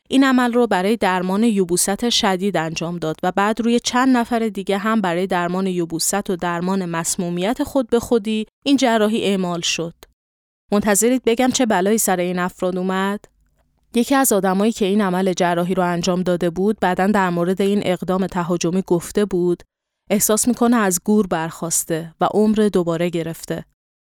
این 0.08 0.25
عمل 0.25 0.52
رو 0.52 0.66
برای 0.66 0.96
درمان 0.96 1.42
یوبوست 1.42 2.11
شدید 2.11 2.56
انجام 2.56 2.99
داد 2.99 3.16
و 3.23 3.32
بعد 3.32 3.61
روی 3.61 3.80
چند 3.80 4.16
نفر 4.16 4.38
دیگه 4.49 4.78
هم 4.78 5.00
برای 5.00 5.26
درمان 5.26 5.66
یوبوست 5.66 6.30
و 6.30 6.37
درمان 6.37 6.84
مسمومیت 6.84 7.62
خود 7.62 7.90
به 7.90 8.00
خودی 8.00 8.46
این 8.64 8.76
جراحی 8.76 9.25
اعمال 9.25 9.61
شد. 9.61 9.94
منتظرید 10.73 11.23
بگم 11.26 11.50
چه 11.50 11.66
بلایی 11.66 11.99
سر 11.99 12.16
این 12.16 12.38
افراد 12.38 12.76
اومد؟ 12.76 13.25
یکی 13.94 14.14
از 14.14 14.32
آدمایی 14.32 14.73
که 14.73 14.84
این 14.84 15.00
عمل 15.00 15.32
جراحی 15.32 15.75
رو 15.75 15.82
انجام 15.82 16.23
داده 16.23 16.50
بود 16.50 16.80
بعدا 16.80 17.06
در 17.06 17.30
مورد 17.30 17.62
این 17.62 17.80
اقدام 17.84 18.26
تهاجمی 18.26 18.82
گفته 18.87 19.25
بود 19.25 19.62
احساس 20.11 20.49
می‌کنه 20.49 20.76
از 20.76 21.00
گور 21.04 21.26
برخواسته 21.26 22.14
و 22.20 22.28
عمر 22.34 22.68
دوباره 22.73 23.11
گرفته. 23.11 23.64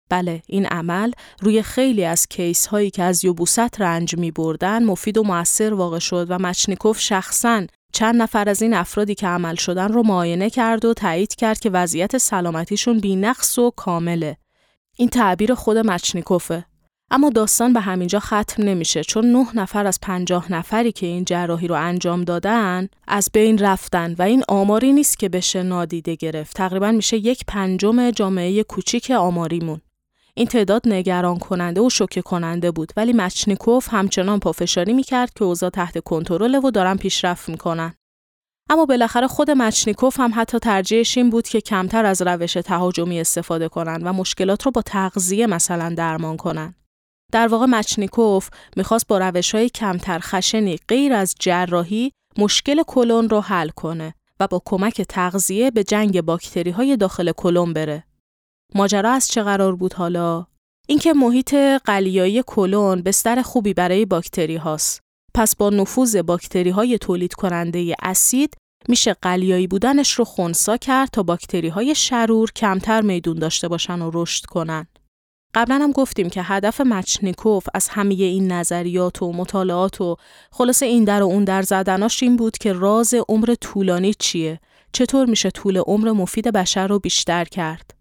بله 0.09 0.43
این 0.47 0.67
عمل 0.67 1.13
روی 1.41 1.63
خیلی 1.63 2.05
از 2.05 2.27
کیس 2.27 2.67
هایی 2.67 2.91
که 2.91 3.03
از 3.03 3.25
یوبوست 3.25 3.81
رنج 3.81 4.17
می 4.17 4.31
بردن 4.31 4.85
مفید 4.85 5.19
و 5.19 5.23
موثر 5.23 5.75
واقع 5.75 5.99
شد 5.99 6.27
و 6.31 6.39
مچنیکوف 6.39 7.01
شخصا 7.01 7.67
چند 7.93 8.23
نفر 8.23 8.49
از 8.49 8.63
این 8.63 8.75
افرادی 8.75 9.15
که 9.15 9.27
عمل 9.27 9.55
شدن 9.55 9.93
رو 9.93 10.03
معاینه 10.03 10.51
کرد 10.51 10.85
و 10.85 10.95
تایید 10.95 11.35
کرد 11.35 11.61
که 11.61 11.71
وضعیت 11.71 12.19
سلامتیشون 12.19 13.01
بینقص 13.01 13.59
و 13.59 13.71
کامله. 13.71 14.37
این 14.97 15.09
تعبیر 15.09 15.55
خود 15.55 15.79
مچنیکوفه. 15.79 16.65
اما 17.11 17.31
داستان 17.31 17.73
به 17.73 17.81
همینجا 17.81 18.21
ختم 18.21 18.63
نمیشه 18.63 19.05
چون 19.05 19.33
نه 19.33 19.47
نفر 19.55 19.87
از 19.87 19.99
پنجاه 20.03 20.53
نفری 20.53 20.93
که 20.93 21.07
این 21.07 21.25
جراحی 21.25 21.69
رو 21.69 21.75
انجام 21.75 22.25
دادن 22.25 22.89
از 23.07 23.31
بین 23.33 23.59
رفتن 23.59 24.15
و 24.19 24.23
این 24.23 24.43
آماری 24.49 24.93
نیست 24.93 25.19
که 25.19 25.29
بشه 25.29 25.63
نادیده 25.63 26.15
گرفت. 26.15 26.57
تقریبا 26.57 26.93
میشه 26.93 27.17
یک 27.17 27.45
پنجم 27.47 28.11
جامعه 28.11 28.63
کوچیک 28.63 29.11
آماریمون. 29.11 29.81
این 30.39 30.47
تعداد 30.47 30.83
نگران 30.87 31.39
کننده 31.39 31.81
و 31.81 31.91
شوکه 31.91 32.23
کننده 32.23 32.71
بود 32.71 32.93
ولی 32.97 33.13
مچنیکوف 33.13 33.89
همچنان 33.91 34.41
پافشاری 34.41 34.93
می‌کرد 34.93 35.33
که 35.35 35.45
اوضاع 35.45 35.71
تحت 35.71 35.99
کنترل 35.99 36.55
و 36.55 36.71
دارن 36.71 36.97
پیشرفت 36.97 37.49
می‌کنن. 37.49 37.95
اما 38.71 38.87
بالاخره 38.87 39.27
خود 39.27 39.51
مچنیکوف 39.51 40.21
هم 40.21 40.33
حتی 40.35 40.59
ترجیحش 40.59 41.19
این 41.19 41.31
بود 41.31 41.49
که 41.49 41.61
کمتر 41.61 42.05
از 42.05 42.23
روش 42.23 42.53
تهاجمی 42.53 43.21
استفاده 43.21 43.69
کنن 43.69 44.03
و 44.03 44.13
مشکلات 44.13 44.67
رو 44.67 44.71
با 44.71 44.83
تغذیه 44.83 45.47
مثلا 45.47 45.95
درمان 45.97 46.37
کنن. 46.37 46.75
در 47.33 47.49
واقع 47.49 47.67
مچنیکوف 47.67 48.49
می‌خواست 48.77 49.07
با 49.07 49.19
روش 49.19 49.55
های 49.55 49.69
کمتر 49.69 50.19
خشنی 50.19 50.79
غیر 50.89 51.13
از 51.13 51.35
جراحی 51.41 52.13
مشکل 52.39 52.83
کلون 52.83 53.29
رو 53.29 53.41
حل 53.41 53.69
کنه 53.69 54.15
و 54.41 54.47
با 54.47 54.63
کمک 54.65 55.03
تغذیه 55.03 55.71
به 55.71 55.85
جنگ 55.85 56.21
باکتری 56.21 56.71
های 56.71 56.97
داخل 56.97 57.33
کلون 57.33 57.73
بره. 57.73 58.08
ماجرا 58.75 59.11
از 59.11 59.29
چه 59.29 59.43
قرار 59.43 59.77
بود 59.77 59.93
حالا؟ 59.93 60.47
اینکه 60.89 61.13
محیط 61.13 61.55
قلیایی 61.85 62.43
کلون 62.47 63.03
بستر 63.03 63.43
خوبی 63.43 63.75
برای 63.75 64.05
باکتری 64.05 64.57
هاست. 64.57 65.01
پس 65.35 65.57
با 65.57 65.71
نفوذ 65.71 66.17
باکتری 66.17 66.71
های 66.71 66.99
تولید 66.99 67.35
کننده 67.35 67.95
اسید 68.03 68.55
میشه 68.89 69.15
قلیایی 69.23 69.67
بودنش 69.67 70.13
رو 70.13 70.25
خونسا 70.25 70.77
کرد 70.77 71.09
تا 71.09 71.23
باکتری 71.23 71.69
های 71.69 71.95
شرور 71.95 72.51
کمتر 72.57 73.01
میدون 73.01 73.39
داشته 73.39 73.69
باشن 73.69 74.03
و 74.03 74.11
رشد 74.15 74.45
کنن. 74.45 74.87
قبلا 75.55 75.79
هم 75.79 75.93
گفتیم 75.93 76.31
که 76.31 76.43
هدف 76.43 76.81
مچنیکوف 76.81 77.67
از 77.75 77.89
همه 77.89 78.15
این 78.15 78.53
نظریات 78.53 79.23
و 79.23 79.33
مطالعات 79.33 80.01
و 80.01 80.17
خلاص 80.51 80.83
این 80.83 81.05
در 81.05 81.23
و 81.23 81.27
اون 81.27 81.45
در 81.45 81.63
زدناش 81.63 82.23
این 82.23 82.37
بود 82.37 82.59
که 82.59 82.73
راز 82.73 83.15
عمر 83.29 83.55
طولانی 83.61 84.15
چیه؟ 84.15 84.61
چطور 84.93 85.27
میشه 85.27 85.51
طول 85.51 85.77
عمر 85.77 86.13
مفید 86.13 86.49
بشر 86.49 86.87
رو 86.87 86.99
بیشتر 86.99 87.45
کرد؟ 87.45 87.98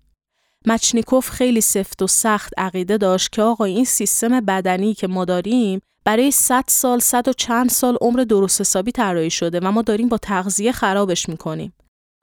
مچنیکوف 0.68 1.30
خیلی 1.30 1.62
سفت 1.62 2.02
و 2.02 2.08
سخت 2.08 2.54
عقیده 2.58 2.98
داشت 2.98 3.32
که 3.32 3.42
آقا 3.42 3.66
این 3.66 3.86
سیستم 3.86 4.40
بدنی 4.40 4.94
که 4.94 5.08
ما 5.08 5.26
داریم 5.26 5.82
برای 6.04 6.32
100 6.32 6.64
سال، 6.68 7.00
100 7.00 7.28
و 7.28 7.34
چند 7.34 7.70
سال 7.70 7.98
عمر 8.02 8.24
درست 8.24 8.62
حسابی 8.62 8.92
طراحی 8.92 9.30
شده 9.30 9.60
و 9.60 9.72
ما 9.72 9.82
داریم 9.82 10.10
با 10.10 10.18
تغذیه 10.18 10.72
خرابش 10.72 11.30
می‌کنیم. 11.30 11.74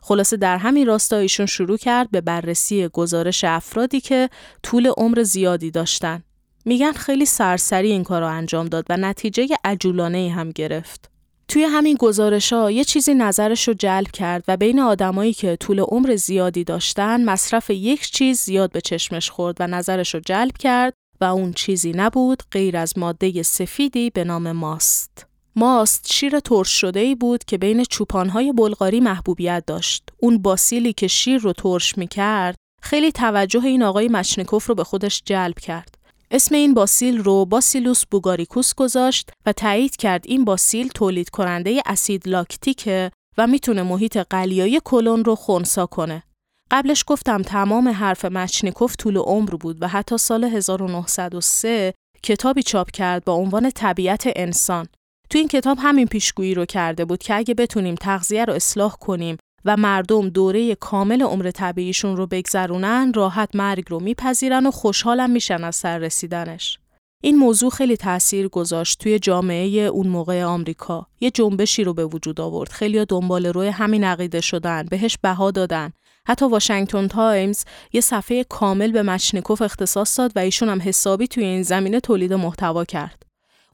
خلاصه 0.02 0.36
در 0.36 0.56
همین 0.56 0.86
راستا 0.86 1.16
ایشون 1.16 1.46
شروع 1.46 1.76
کرد 1.76 2.10
به 2.10 2.20
بررسی 2.20 2.88
گزارش 2.88 3.44
افرادی 3.44 4.00
که 4.00 4.30
طول 4.62 4.92
عمر 4.96 5.22
زیادی 5.22 5.70
داشتن. 5.70 6.22
میگن 6.64 6.92
خیلی 6.92 7.26
سرسری 7.26 7.90
این 7.90 8.04
کار 8.04 8.20
رو 8.20 8.28
انجام 8.28 8.66
داد 8.66 8.86
و 8.88 8.96
نتیجه 8.96 9.46
عجولانه 9.64 10.30
هم 10.36 10.50
گرفت. 10.50 11.13
توی 11.48 11.64
همین 11.64 11.96
گزارش 12.00 12.52
ها 12.52 12.70
یه 12.70 12.84
چیزی 12.84 13.14
نظرش 13.14 13.68
رو 13.68 13.74
جلب 13.74 14.10
کرد 14.10 14.44
و 14.48 14.56
بین 14.56 14.80
آدمایی 14.80 15.32
که 15.32 15.56
طول 15.56 15.80
عمر 15.80 16.16
زیادی 16.16 16.64
داشتن 16.64 17.24
مصرف 17.24 17.70
یک 17.70 18.10
چیز 18.10 18.40
زیاد 18.40 18.72
به 18.72 18.80
چشمش 18.80 19.30
خورد 19.30 19.56
و 19.60 19.66
نظرش 19.66 20.14
رو 20.14 20.20
جلب 20.20 20.56
کرد 20.58 20.94
و 21.20 21.24
اون 21.24 21.52
چیزی 21.52 21.92
نبود 21.92 22.42
غیر 22.50 22.76
از 22.76 22.98
ماده 22.98 23.42
سفیدی 23.42 24.10
به 24.10 24.24
نام 24.24 24.52
ماست. 24.52 25.26
ماست 25.56 26.12
شیر 26.12 26.40
ترش 26.40 26.68
شده 26.68 27.00
ای 27.00 27.14
بود 27.14 27.44
که 27.44 27.58
بین 27.58 27.84
چوپانهای 27.84 28.52
بلغاری 28.52 29.00
محبوبیت 29.00 29.64
داشت. 29.66 30.02
اون 30.18 30.38
باسیلی 30.38 30.92
که 30.92 31.06
شیر 31.06 31.40
رو 31.40 31.52
ترش 31.52 31.98
می 31.98 32.08
کرد 32.08 32.56
خیلی 32.82 33.12
توجه 33.12 33.64
این 33.64 33.82
آقای 33.82 34.08
مچنکوف 34.08 34.66
رو 34.66 34.74
به 34.74 34.84
خودش 34.84 35.22
جلب 35.24 35.58
کرد. 35.58 35.98
اسم 36.34 36.54
این 36.54 36.74
باسیل 36.74 37.18
رو 37.18 37.44
باسیلوس 37.44 38.04
بوگاریکوس 38.10 38.74
گذاشت 38.74 39.30
و 39.46 39.52
تایید 39.52 39.96
کرد 39.96 40.24
این 40.26 40.44
باسیل 40.44 40.88
تولید 40.88 41.30
کننده 41.30 41.82
اسید 41.86 42.28
لاکتیکه 42.28 43.10
و 43.38 43.46
می‌تونه 43.46 43.82
محیط 43.82 44.16
قلیایی 44.16 44.80
کلون 44.84 45.24
رو 45.24 45.34
خونسا 45.34 45.86
کنه. 45.86 46.22
قبلش 46.70 47.04
گفتم 47.06 47.42
تمام 47.42 47.88
حرف 47.88 48.24
مچنیکوف 48.24 48.96
طول 48.96 49.16
عمر 49.16 49.50
بود 49.50 49.82
و 49.82 49.88
حتی 49.88 50.18
سال 50.18 50.44
1903 50.44 51.94
کتابی 52.22 52.62
چاپ 52.62 52.90
کرد 52.90 53.24
با 53.24 53.32
عنوان 53.32 53.70
طبیعت 53.70 54.28
انسان. 54.36 54.86
تو 55.30 55.38
این 55.38 55.48
کتاب 55.48 55.78
همین 55.80 56.06
پیشگویی 56.06 56.54
رو 56.54 56.64
کرده 56.64 57.04
بود 57.04 57.22
که 57.22 57.34
اگه 57.34 57.54
بتونیم 57.54 57.94
تغذیه 57.94 58.44
رو 58.44 58.52
اصلاح 58.52 58.96
کنیم 58.96 59.36
و 59.64 59.76
مردم 59.76 60.28
دوره 60.28 60.74
کامل 60.74 61.22
عمر 61.22 61.50
طبیعیشون 61.50 62.16
رو 62.16 62.26
بگذرونن 62.26 63.12
راحت 63.14 63.56
مرگ 63.56 63.84
رو 63.88 64.00
میپذیرن 64.00 64.66
و 64.66 64.70
خوشحالم 64.70 65.30
میشن 65.30 65.64
از 65.64 65.76
سر 65.76 65.98
رسیدنش. 65.98 66.78
این 67.22 67.36
موضوع 67.36 67.70
خیلی 67.70 67.96
تاثیر 67.96 68.48
گذاشت 68.48 68.98
توی 68.98 69.18
جامعه 69.18 69.80
اون 69.80 70.08
موقع 70.08 70.44
آمریکا. 70.44 71.06
یه 71.20 71.30
جنبشی 71.30 71.84
رو 71.84 71.94
به 71.94 72.06
وجود 72.06 72.40
آورد. 72.40 72.70
خیلی 72.72 73.04
دنبال 73.04 73.46
روی 73.46 73.68
همین 73.68 74.04
عقیده 74.04 74.40
شدن، 74.40 74.86
بهش 74.90 75.18
بها 75.22 75.50
دادن. 75.50 75.92
حتی 76.26 76.46
واشنگتن 76.46 77.08
تایمز 77.08 77.64
یه 77.92 78.00
صفحه 78.00 78.44
کامل 78.44 78.92
به 78.92 79.02
مچنیکوف 79.02 79.62
اختصاص 79.62 80.18
داد 80.18 80.32
و 80.36 80.38
ایشون 80.38 80.68
هم 80.68 80.82
حسابی 80.82 81.28
توی 81.28 81.44
این 81.44 81.62
زمینه 81.62 82.00
تولید 82.00 82.32
محتوا 82.32 82.84
کرد. 82.84 83.23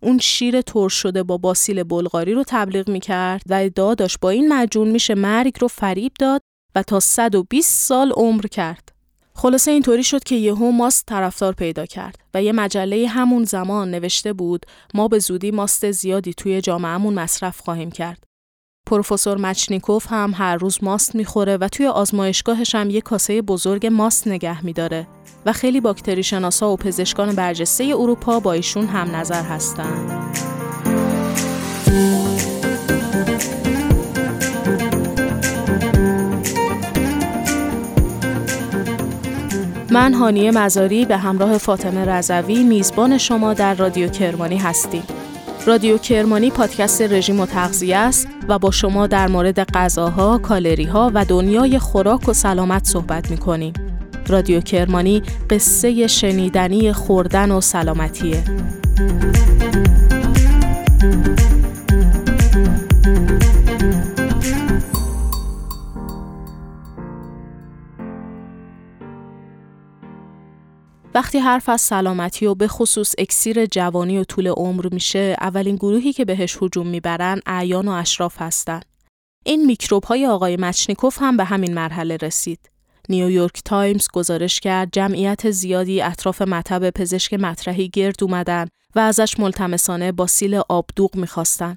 اون 0.03 0.19
شیر 0.19 0.61
ترش 0.61 0.95
شده 0.95 1.23
با 1.23 1.37
باسیل 1.37 1.83
بلغاری 1.83 2.35
رو 2.35 2.45
تبلیغ 2.47 2.89
می‌کرد 2.89 3.43
و 3.47 3.55
ادعا 3.55 3.95
داشت 3.95 4.21
با 4.21 4.31
این 4.31 4.53
مجون 4.53 4.89
میشه 4.89 5.15
مرگ 5.15 5.57
رو 5.61 5.69
فریب 5.69 6.13
داد 6.19 6.43
و 6.75 6.83
تا 6.83 7.01
120 7.01 7.87
سال 7.87 8.13
عمر 8.13 8.47
کرد. 8.47 8.93
خلاصه 9.35 9.71
اینطوری 9.71 10.05
شد 10.05 10.25
که 10.25 10.35
یهو 10.35 10.71
ماست 10.71 11.07
طرفدار 11.07 11.53
پیدا 11.53 11.87
کرد 11.87 12.19
و 12.35 12.43
یه 12.43 12.53
مجله 12.53 13.09
همون 13.09 13.45
زمان 13.45 13.91
نوشته 13.91 14.33
بود 14.33 14.67
ما 14.95 15.09
به 15.09 15.19
زودی 15.19 15.51
ماست 15.51 15.91
زیادی 15.91 16.35
توی 16.35 16.61
جامعهمون 16.61 17.15
مصرف 17.15 17.61
خواهیم 17.61 17.91
کرد. 17.91 18.30
پروفسور 18.91 19.39
مچنیکوف 19.39 20.07
هم 20.11 20.35
هر 20.37 20.57
روز 20.57 20.79
ماست 20.85 21.15
می‌خوره 21.15 21.57
و 21.57 21.69
توی 21.69 21.87
آزمایشگاهش 21.87 22.75
هم 22.75 22.91
یه 22.91 23.01
کاسه 23.01 23.43
بزرگ 23.43 23.87
ماست 23.87 24.29
نگه 24.29 24.65
میداره 24.65 25.07
و 25.47 25.53
خیلی 25.53 25.81
باکتری 25.81 26.23
شناسا 26.23 26.73
و 26.73 26.77
پزشکان 26.77 27.35
برجسته 27.35 27.85
اروپا 27.85 28.41
با 28.41 28.53
ایشون 28.53 28.87
هم 28.87 29.17
نظر 29.17 29.43
هستن. 29.43 30.07
من 39.91 40.15
هانیه 40.15 40.51
مزاری 40.51 41.05
به 41.05 41.17
همراه 41.17 41.59
فاطمه 41.59 42.05
رضوی 42.05 42.65
میزبان 42.65 43.19
شما 43.19 43.55
در 43.55 43.75
رادیو 43.75 44.09
کرمانی 44.09 44.57
هستیم. 44.57 45.03
رادیو 45.67 45.99
کرمانی 45.99 46.51
پادکست 46.51 47.03
رژیم 47.03 47.41
و 47.41 47.47
تغذیه 47.47 47.97
است 47.97 48.29
و 48.49 48.59
با 48.59 48.71
شما 48.71 49.07
در 49.07 49.29
مورد 49.29 49.73
غذاها، 49.73 50.39
کالریها 50.39 51.11
و 51.15 51.25
دنیای 51.25 51.79
خوراک 51.79 52.29
و 52.29 52.33
سلامت 52.33 52.85
صحبت 52.85 53.31
می 53.31 53.37
کنیم. 53.37 53.73
رادیو 54.27 54.61
کرمانی 54.61 55.23
قصه 55.51 56.07
شنیدنی 56.07 56.93
خوردن 56.93 57.51
و 57.51 57.61
سلامتیه. 57.61 58.45
وقتی 71.15 71.39
حرف 71.39 71.69
از 71.69 71.81
سلامتی 71.81 72.47
و 72.47 72.55
به 72.55 72.69
خصوص 72.69 73.15
اکسیر 73.19 73.67
جوانی 73.67 74.19
و 74.19 74.25
طول 74.25 74.49
عمر 74.49 74.89
میشه 74.93 75.37
اولین 75.41 75.77
گروهی 75.77 76.13
که 76.13 76.25
بهش 76.25 76.59
هجوم 76.63 76.87
می‌برن 76.87 77.41
اعیان 77.47 77.89
و 77.89 77.91
اشراف 77.91 78.43
هستن. 78.43 78.81
این 79.45 79.67
میکروب 79.67 80.05
های 80.05 80.27
آقای 80.27 80.57
مچنیکوف 80.57 81.19
هم 81.21 81.37
به 81.37 81.45
همین 81.45 81.75
مرحله 81.75 82.17
رسید. 82.17 82.71
نیویورک 83.09 83.63
تایمز 83.65 84.09
گزارش 84.13 84.61
کرد 84.61 84.89
جمعیت 84.93 85.51
زیادی 85.51 86.03
اطراف 86.03 86.43
مطب 86.43 86.91
پزشک 86.91 87.35
مطرحی 87.35 87.89
گرد 87.89 88.23
اومدن 88.23 88.67
و 88.95 88.99
ازش 88.99 89.39
ملتمسانه 89.39 90.13
باسیل 90.13 90.61
آبدوغ 90.69 91.17
می‌خواستن. 91.17 91.77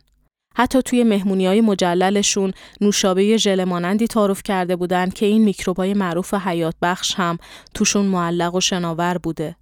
حتی 0.56 0.82
توی 0.82 1.04
مهمونی 1.04 1.48
های 1.48 1.62
مجللشون 1.62 2.54
نوشابه 2.82 3.38
ژل 3.38 3.64
مانندی 3.64 4.08
تعارف 4.08 4.44
کرده 4.44 4.76
بودند 4.76 5.14
که 5.14 5.26
این 5.26 5.44
میکروبای 5.44 5.94
معروف 5.94 6.34
حیات 6.34 6.76
بخش 6.82 7.16
هم 7.16 7.38
توشون 7.74 8.06
معلق 8.06 8.56
و 8.56 8.62
شناور 8.62 9.18
بوده. 9.18 9.56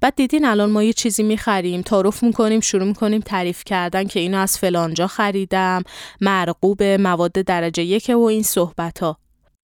بعد 0.00 0.14
دیدین 0.16 0.44
الان 0.44 0.70
ما 0.70 0.82
یه 0.82 0.92
چیزی 0.92 1.22
می‌خریم 1.22 1.82
تعارف 1.82 2.22
می‌کنیم 2.22 2.60
شروع 2.60 2.84
می‌کنیم 2.84 3.20
تعریف 3.20 3.64
کردن 3.64 4.04
که 4.04 4.20
اینو 4.20 4.38
از 4.38 4.58
فلانجا 4.58 5.06
خریدم 5.06 5.82
مرغوب 6.20 6.82
مواد 6.82 7.32
درجه 7.32 7.82
یک 7.82 8.10
و 8.14 8.20
این 8.20 8.42
صحبت 8.42 8.98
ها 8.98 9.18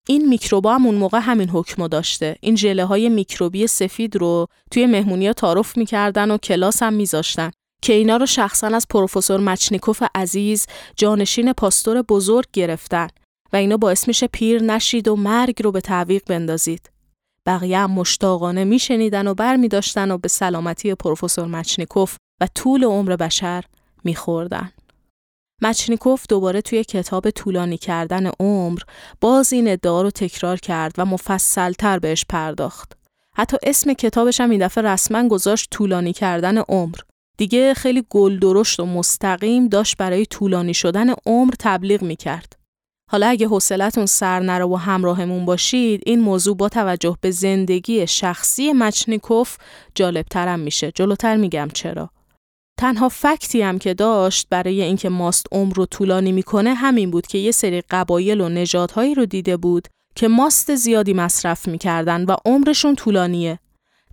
این 0.07 0.29
میکروبا 0.29 0.75
هم 0.75 0.85
اون 0.85 0.95
موقع 0.95 1.19
همین 1.19 1.49
حکم 1.49 1.87
داشته. 1.87 2.35
این 2.41 2.55
ژله 2.55 2.85
های 2.85 3.09
میکروبی 3.09 3.67
سفید 3.67 4.15
رو 4.15 4.47
توی 4.71 4.85
مهمونی 4.85 5.27
ها 5.27 5.33
تعارف 5.33 5.77
می‌کردن 5.77 6.31
و 6.31 6.37
کلاس 6.37 6.83
هم 6.83 6.93
میذاشتن. 6.93 7.51
که 7.83 7.93
اینا 7.93 8.17
رو 8.17 8.25
شخصا 8.25 8.67
از 8.67 8.87
پروفسور 8.89 9.39
مچنیکوف 9.39 10.03
عزیز 10.15 10.65
جانشین 10.95 11.53
پاستور 11.53 12.01
بزرگ 12.01 12.45
گرفتن 12.53 13.07
و 13.53 13.55
اینا 13.55 13.77
باعث 13.77 14.07
میشه 14.07 14.27
پیر 14.27 14.63
نشید 14.63 15.07
و 15.07 15.15
مرگ 15.15 15.63
رو 15.63 15.71
به 15.71 15.81
تعویق 15.81 16.23
بندازید. 16.27 16.89
بقیه 17.45 17.79
هم 17.79 17.91
مشتاقانه 17.91 18.63
میشنیدن 18.63 19.27
و 19.27 19.33
بر 19.33 19.55
می 19.55 19.67
داشتن 19.67 20.11
و 20.11 20.17
به 20.17 20.27
سلامتی 20.27 20.95
پروفسور 20.95 21.47
مچنیکوف 21.47 22.15
و 22.41 22.47
طول 22.55 22.83
عمر 22.83 23.15
بشر 23.15 23.63
میخوردن. 24.03 24.71
مچنیکوف 25.61 26.25
دوباره 26.29 26.61
توی 26.61 26.83
کتاب 26.83 27.29
طولانی 27.29 27.77
کردن 27.77 28.31
عمر 28.39 28.81
باز 29.21 29.53
این 29.53 29.67
ادعا 29.67 30.01
رو 30.01 30.11
تکرار 30.11 30.57
کرد 30.57 30.93
و 30.97 31.05
مفصلتر 31.05 31.99
بهش 31.99 32.25
پرداخت. 32.29 32.93
حتی 33.35 33.57
اسم 33.63 33.93
کتابش 33.93 34.41
هم 34.41 34.49
این 34.49 34.65
دفعه 34.65 34.83
رسما 34.83 35.27
گذاشت 35.27 35.69
طولانی 35.71 36.13
کردن 36.13 36.57
عمر 36.57 36.97
دیگه 37.37 37.73
خیلی 37.73 38.03
گل 38.09 38.39
درشت 38.39 38.79
و 38.79 38.85
مستقیم 38.85 39.67
داشت 39.67 39.97
برای 39.97 40.25
طولانی 40.25 40.73
شدن 40.73 41.13
عمر 41.25 41.53
تبلیغ 41.59 42.01
می‌کرد. 42.01 42.53
حالا 43.11 43.27
اگه 43.27 43.47
حوصلتون 43.47 44.05
سر 44.05 44.39
نره 44.39 44.65
و 44.65 44.75
همراهمون 44.75 45.45
باشید 45.45 46.03
این 46.05 46.19
موضوع 46.19 46.57
با 46.57 46.69
توجه 46.69 47.17
به 47.21 47.31
زندگی 47.31 48.07
شخصی 48.07 48.73
مچنیکوف 48.73 49.57
جالبترم 49.95 50.59
میشه. 50.59 50.91
جلوتر 50.91 51.35
میگم 51.35 51.67
چرا. 51.73 52.09
تنها 52.79 53.09
فکتی 53.09 53.61
هم 53.61 53.79
که 53.79 53.93
داشت 53.93 54.47
برای 54.49 54.81
اینکه 54.81 55.09
ماست 55.09 55.47
عمر 55.51 55.73
رو 55.73 55.85
طولانی 55.85 56.31
می‌کنه 56.31 56.73
همین 56.73 57.11
بود 57.11 57.27
که 57.27 57.37
یه 57.37 57.51
سری 57.51 57.81
قبایل 57.81 58.41
و 58.41 58.49
نژادهایی 58.49 59.15
رو 59.15 59.25
دیده 59.25 59.57
بود 59.57 59.87
که 60.15 60.27
ماست 60.27 60.75
زیادی 60.75 61.13
مصرف 61.13 61.67
می‌کردن 61.67 62.25
و 62.25 62.35
عمرشون 62.45 62.95
طولانیه. 62.95 63.59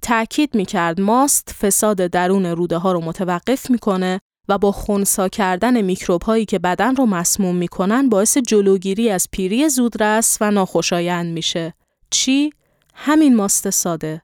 تأکید 0.02 0.54
می‌کرد 0.54 1.00
ماست 1.00 1.54
فساد 1.60 1.96
درون 1.96 2.46
روده 2.46 2.76
ها 2.78 2.92
رو 2.92 3.00
متوقف 3.00 3.70
می‌کنه 3.70 4.20
و 4.48 4.58
با 4.58 4.72
خونسا 4.72 5.28
کردن 5.28 5.80
میکروب 5.80 6.22
هایی 6.22 6.44
که 6.44 6.58
بدن 6.58 6.96
رو 6.96 7.06
مسموم 7.06 7.56
می‌کنن 7.56 8.08
باعث 8.08 8.38
جلوگیری 8.38 9.10
از 9.10 9.28
پیری 9.32 9.68
زودرس 9.68 10.38
و 10.40 10.50
ناخوشایند 10.50 11.32
میشه. 11.32 11.74
چی؟ 12.10 12.52
همین 12.94 13.36
ماست 13.36 13.70
ساده. 13.70 14.22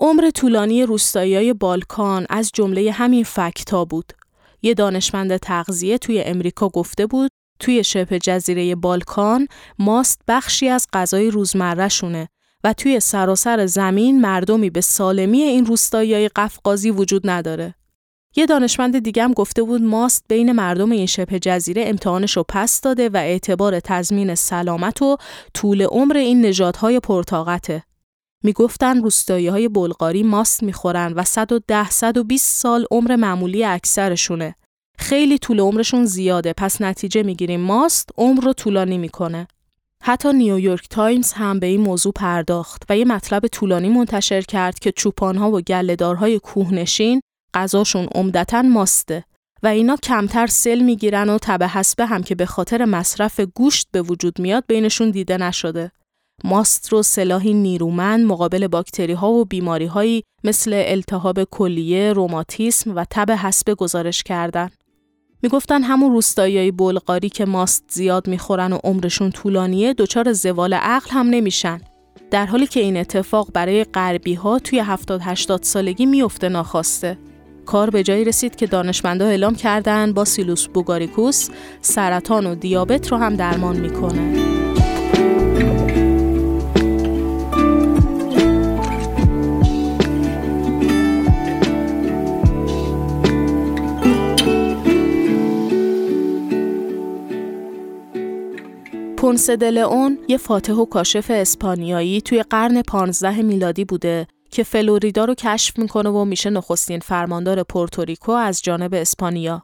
عمر 0.00 0.30
طولانی 0.30 0.82
روستایی 0.82 1.52
بالکان 1.52 2.26
از 2.30 2.50
جمله 2.54 2.92
همین 2.92 3.24
فکتا 3.24 3.84
بود. 3.84 4.12
یه 4.62 4.74
دانشمند 4.74 5.36
تغذیه 5.36 5.98
توی 5.98 6.20
امریکا 6.20 6.68
گفته 6.68 7.06
بود 7.06 7.30
توی 7.60 7.84
شبه 7.84 8.18
جزیره 8.18 8.74
بالکان 8.74 9.48
ماست 9.78 10.20
بخشی 10.28 10.68
از 10.68 10.86
غذای 10.92 11.30
روزمره 11.30 11.88
شونه 11.88 12.28
و 12.66 12.72
توی 12.72 13.00
سراسر 13.00 13.66
زمین 13.66 14.20
مردمی 14.20 14.70
به 14.70 14.80
سالمی 14.80 15.42
این 15.42 15.66
روستایی 15.66 16.28
قفقازی 16.28 16.90
وجود 16.90 17.30
نداره. 17.30 17.74
یه 18.36 18.46
دانشمند 18.46 18.98
دیگه 18.98 19.24
هم 19.24 19.32
گفته 19.32 19.62
بود 19.62 19.82
ماست 19.82 20.24
بین 20.28 20.52
مردم 20.52 20.90
این 20.90 21.06
شبه 21.06 21.38
جزیره 21.38 21.84
امتحانش 21.86 22.36
رو 22.36 22.44
پس 22.48 22.80
داده 22.80 23.08
و 23.08 23.16
اعتبار 23.16 23.80
تضمین 23.80 24.34
سلامت 24.34 25.02
و 25.02 25.16
طول 25.54 25.82
عمر 25.82 26.16
این 26.16 26.40
نژادهای 26.40 27.00
پرطاقته. 27.00 27.82
می‌گفتن 28.44 29.02
روستایی 29.02 29.48
های 29.48 29.68
بلغاری 29.68 30.22
ماست 30.22 30.62
می‌خورن 30.62 31.12
و 31.12 31.24
110 31.24 31.90
120 31.90 32.56
سال 32.56 32.86
عمر 32.90 33.16
معمولی 33.16 33.64
اکثرشونه. 33.64 34.54
خیلی 34.98 35.38
طول 35.38 35.60
عمرشون 35.60 36.04
زیاده 36.04 36.52
پس 36.52 36.80
نتیجه 36.80 37.22
می‌گیریم 37.22 37.60
ماست 37.60 38.10
عمر 38.18 38.44
رو 38.44 38.52
طولانی 38.52 38.98
می‌کنه. 38.98 39.48
حتی 40.02 40.32
نیویورک 40.32 40.88
تایمز 40.88 41.32
هم 41.32 41.58
به 41.58 41.66
این 41.66 41.80
موضوع 41.80 42.12
پرداخت 42.12 42.82
و 42.88 42.98
یه 42.98 43.04
مطلب 43.04 43.46
طولانی 43.46 43.88
منتشر 43.88 44.40
کرد 44.40 44.78
که 44.78 44.92
چوپانها 44.92 45.50
و 45.50 45.60
گلهدارهای 45.60 46.38
کوهنشین 46.38 47.20
غذاشون 47.54 48.08
عمدتا 48.14 48.62
ماسته 48.62 49.24
و 49.62 49.66
اینا 49.66 49.96
کمتر 49.96 50.46
سل 50.46 50.80
می‌گیرن 50.80 51.28
و 51.30 51.38
تبع 51.42 51.66
حسبه 51.66 52.06
هم 52.06 52.22
که 52.22 52.34
به 52.34 52.46
خاطر 52.46 52.84
مصرف 52.84 53.40
گوشت 53.40 53.88
به 53.92 54.02
وجود 54.02 54.40
میاد 54.40 54.64
بینشون 54.68 55.10
دیده 55.10 55.36
نشده. 55.36 55.90
ماست 56.44 56.92
رو 56.92 57.02
سلاحی 57.02 57.54
نیرومند 57.54 58.26
مقابل 58.26 58.66
باکتری 58.66 59.12
ها 59.12 59.30
و 59.30 59.44
بیماری 59.44 59.86
هایی 59.86 60.22
مثل 60.44 60.82
التهاب 60.86 61.44
کلیه، 61.44 62.12
روماتیسم 62.12 62.96
و 62.96 63.04
تب 63.10 63.30
حسبه 63.30 63.74
گزارش 63.74 64.22
کردن. 64.22 64.70
می‌گفتن 65.46 65.82
همون 65.82 66.12
روستایی 66.12 66.70
بلغاری 66.70 67.28
که 67.28 67.44
ماست 67.44 67.84
زیاد 67.88 68.28
می‌خورن 68.28 68.72
و 68.72 68.78
عمرشون 68.84 69.30
طولانیه 69.30 69.94
دچار 69.94 70.32
زوال 70.32 70.74
عقل 70.74 71.10
هم 71.10 71.26
نمیشن. 71.26 71.80
در 72.30 72.46
حالی 72.46 72.66
که 72.66 72.80
این 72.80 72.96
اتفاق 72.96 73.48
برای 73.52 73.84
غربی 73.84 74.34
ها 74.34 74.58
توی 74.58 74.78
70 74.78 75.20
80 75.24 75.62
سالگی 75.62 76.06
میفته 76.06 76.48
ناخواسته. 76.48 77.18
کار 77.66 77.90
به 77.90 78.02
جایی 78.02 78.24
رسید 78.24 78.56
که 78.56 78.66
دانشمندا 78.66 79.26
اعلام 79.26 79.54
کردن 79.54 80.12
با 80.12 80.24
سیلوس 80.24 80.66
بوگاریکوس 80.66 81.48
سرطان 81.80 82.46
و 82.46 82.54
دیابت 82.54 83.12
رو 83.12 83.16
هم 83.16 83.36
درمان 83.36 83.76
می‌کنه. 83.76 84.55
پونس 99.16 99.50
دلئون 99.50 100.18
یه 100.28 100.36
فاتح 100.36 100.72
و 100.72 100.84
کاشف 100.84 101.30
اسپانیایی 101.30 102.20
توی 102.20 102.42
قرن 102.42 102.82
15 102.82 103.42
میلادی 103.42 103.84
بوده 103.84 104.26
که 104.50 104.62
فلوریدا 104.62 105.24
رو 105.24 105.34
کشف 105.34 105.78
می‌کنه 105.78 106.10
و 106.10 106.24
میشه 106.24 106.50
نخستین 106.50 107.00
فرماندار 107.00 107.62
پورتوریکو 107.62 108.32
از 108.32 108.62
جانب 108.62 108.94
اسپانیا. 108.94 109.62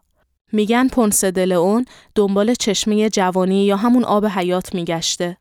میگن 0.53 0.89
پونس 0.89 1.25
دلئون 1.25 1.85
دنبال 2.15 2.55
چشمه 2.55 3.11
جوانی 3.11 3.65
یا 3.65 3.77
همون 3.77 4.05
آب 4.05 4.27
حیات 4.27 4.75
میگشته. 4.75 5.37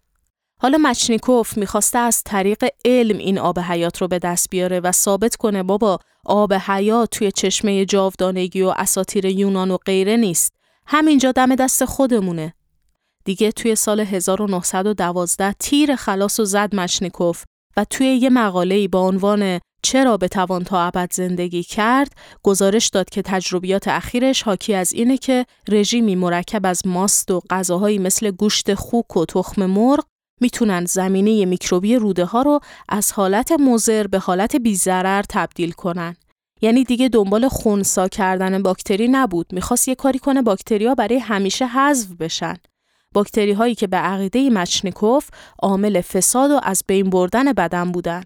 حالا 0.62 0.78
مچنیکوف 0.82 1.58
می‌خواسته 1.58 2.00
از 2.00 2.24
طریق 2.24 2.66
علم 2.86 3.18
این 3.18 3.38
آب 3.38 3.60
حیات 3.60 3.98
رو 3.98 4.08
به 4.08 4.20
دست 4.20 4.50
بیاره 4.50 4.80
و 4.80 4.92
ثابت 4.92 5.36
کنه 5.36 5.64
بابا 5.64 6.00
آب 6.26 6.54
حیات 6.54 7.10
توی 7.12 7.32
چشمه 7.32 7.86
جاودانگی 7.86 8.62
و 8.62 8.74
اساتیر 8.78 9.26
یونان 9.26 9.72
و 9.72 9.78
غیره 9.78 10.18
نیست. 10.18 10.54
همینجا 10.86 11.32
دم 11.32 11.56
دست 11.56 11.86
خودمونه. 11.86 12.54
دیگه 13.26 13.52
توی 13.52 13.76
سال 13.76 14.00
1912 14.00 15.54
تیر 15.60 15.96
خلاص 15.96 16.40
و 16.40 16.46
زد 16.46 16.76
مچنیکوف 16.76 17.44
و 17.78 17.86
توی 17.90 18.08
یه 18.08 18.30
مقاله 18.30 18.88
با 18.88 19.08
عنوان 19.08 19.60
چرا 19.84 20.18
توان 20.18 20.64
تا 20.64 20.82
ابد 20.82 21.14
زندگی 21.14 21.64
کرد 21.64 22.14
گزارش 22.44 22.88
داد 22.88 23.10
که 23.10 23.22
تجربیات 23.22 23.88
اخیرش 23.88 24.42
حاکی 24.42 24.74
از 24.74 24.94
اینه 24.94 25.18
که 25.18 25.46
رژیمی 25.68 26.16
مرکب 26.16 26.66
از 26.66 26.88
ماست 26.88 27.32
و 27.32 27.42
غذاهایی 27.50 28.00
مثل 28.00 28.32
گوشت 28.32 28.74
خوک 28.74 29.18
و 29.18 29.26
تخم 29.26 29.66
مرغ 29.66 30.06
می‌تونن 30.42 30.86
زمینه 30.86 31.46
میکروبی 31.46 31.96
روده 31.96 32.26
ها 32.26 32.42
رو 32.42 32.60
از 32.90 33.12
حالت 33.12 33.52
مضر 33.52 34.08
به 34.08 34.20
حالت 34.20 34.56
بیزرر 34.56 35.24
تبدیل 35.30 35.72
کنن. 35.72 36.16
یعنی 36.62 36.84
دیگه 36.84 37.10
دنبال 37.10 37.48
خونسا 37.48 38.08
کردن 38.08 38.64
باکتری 38.64 39.08
نبود. 39.08 39.48
می‌خواست 39.52 39.88
یه 39.88 39.96
کاری 39.96 40.20
کنه 40.20 40.42
باکتریا 40.42 40.96
برای 40.96 41.18
همیشه 41.20 41.68
حذف 41.68 42.12
بشن. 42.12 42.56
باکتری 43.14 43.52
هایی 43.52 43.76
که 43.76 43.88
به 43.88 43.98
عقیده 43.98 44.50
مچنیکوف 44.50 45.30
عامل 45.60 46.02
فساد 46.02 46.52
و 46.52 46.60
از 46.64 46.84
بین 46.88 47.10
بردن 47.10 47.54
بدن 47.54 47.92
بودن. 47.92 48.24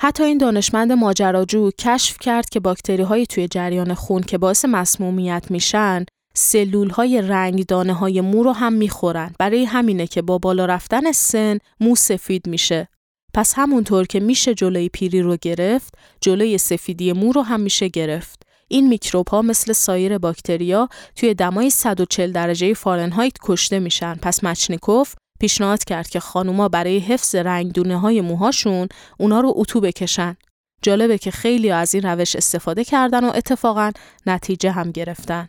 حتی 0.00 0.24
این 0.24 0.38
دانشمند 0.38 0.92
ماجراجو 0.92 1.70
کشف 1.78 2.18
کرد 2.18 2.48
که 2.48 2.60
باکتری 2.60 3.02
های 3.02 3.26
توی 3.26 3.48
جریان 3.48 3.94
خون 3.94 4.22
که 4.22 4.38
باعث 4.38 4.64
مسمومیت 4.64 5.50
میشن 5.50 6.04
سلول 6.36 6.90
های 6.90 7.22
رنگ 7.22 7.66
دانه 7.66 7.92
های 7.92 8.20
مو 8.20 8.42
رو 8.42 8.52
هم 8.52 8.72
می‌خورن 8.72 9.34
برای 9.38 9.64
همینه 9.64 10.06
که 10.06 10.22
با 10.22 10.38
بالا 10.38 10.66
رفتن 10.66 11.12
سن 11.12 11.58
مو 11.80 11.96
سفید 11.96 12.46
میشه 12.46 12.88
پس 13.34 13.54
همونطور 13.56 14.06
که 14.06 14.20
میشه 14.20 14.54
جلوی 14.54 14.88
پیری 14.88 15.22
رو 15.22 15.36
گرفت، 15.42 15.94
جلوی 16.20 16.58
سفیدی 16.58 17.12
مو 17.12 17.32
رو 17.32 17.42
هم 17.42 17.60
میشه 17.60 17.88
گرفت. 17.88 18.43
این 18.68 18.88
میکروب 18.88 19.28
ها 19.28 19.42
مثل 19.42 19.72
سایر 19.72 20.18
باکتریا 20.18 20.88
توی 21.16 21.34
دمای 21.34 21.70
140 21.70 22.32
درجه 22.32 22.74
فارنهایت 22.74 23.32
کشته 23.42 23.78
میشن. 23.78 24.14
پس 24.14 24.44
مچنیکوف 24.44 25.14
پیشنهاد 25.40 25.84
کرد 25.84 26.08
که 26.08 26.20
خانوما 26.20 26.68
برای 26.68 26.98
حفظ 26.98 27.34
رنگدونه 27.34 27.98
های 27.98 28.20
موهاشون 28.20 28.88
اونا 29.18 29.40
رو 29.40 29.52
اتو 29.56 29.80
بکشن. 29.80 30.36
جالبه 30.82 31.18
که 31.18 31.30
خیلی 31.30 31.70
از 31.70 31.94
این 31.94 32.02
روش 32.02 32.36
استفاده 32.36 32.84
کردن 32.84 33.24
و 33.24 33.32
اتفاقا 33.34 33.90
نتیجه 34.26 34.70
هم 34.70 34.90
گرفتن. 34.90 35.48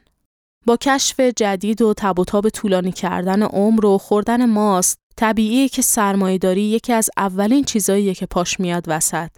با 0.66 0.78
کشف 0.78 1.20
جدید 1.20 1.82
و 1.82 1.94
تب 1.98 2.20
و 2.20 2.26
تاب 2.26 2.50
طولانی 2.50 2.92
کردن 2.92 3.44
عمر 3.44 3.86
و 3.86 3.98
خوردن 3.98 4.46
ماست 4.46 4.98
طبیعیه 5.18 5.70
که 5.70 5.82
داری 6.42 6.62
یکی 6.62 6.94
از 6.94 7.10
اولین 7.18 7.64
چیزاییه 7.64 8.14
که 8.14 8.26
پاش 8.26 8.60
میاد 8.60 8.84
وسط. 8.88 9.30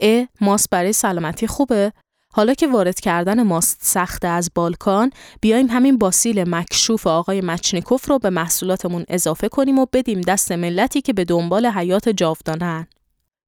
ا 0.00 0.24
ماست 0.40 0.70
برای 0.70 0.92
سلامتی 0.92 1.46
خوبه؟ 1.46 1.92
حالا 2.38 2.54
که 2.54 2.66
وارد 2.66 3.00
کردن 3.00 3.42
ماست 3.42 3.78
سخته 3.80 4.28
از 4.28 4.50
بالکان 4.54 5.10
بیایم 5.40 5.66
همین 5.66 5.98
باسیل 5.98 6.44
مکشوف 6.54 7.06
آقای 7.06 7.40
مچنیکوف 7.40 8.08
رو 8.08 8.18
به 8.18 8.30
محصولاتمون 8.30 9.04
اضافه 9.08 9.48
کنیم 9.48 9.78
و 9.78 9.86
بدیم 9.92 10.20
دست 10.20 10.52
ملتی 10.52 11.00
که 11.00 11.12
به 11.12 11.24
دنبال 11.24 11.66
حیات 11.66 12.08
جاودانن. 12.08 12.86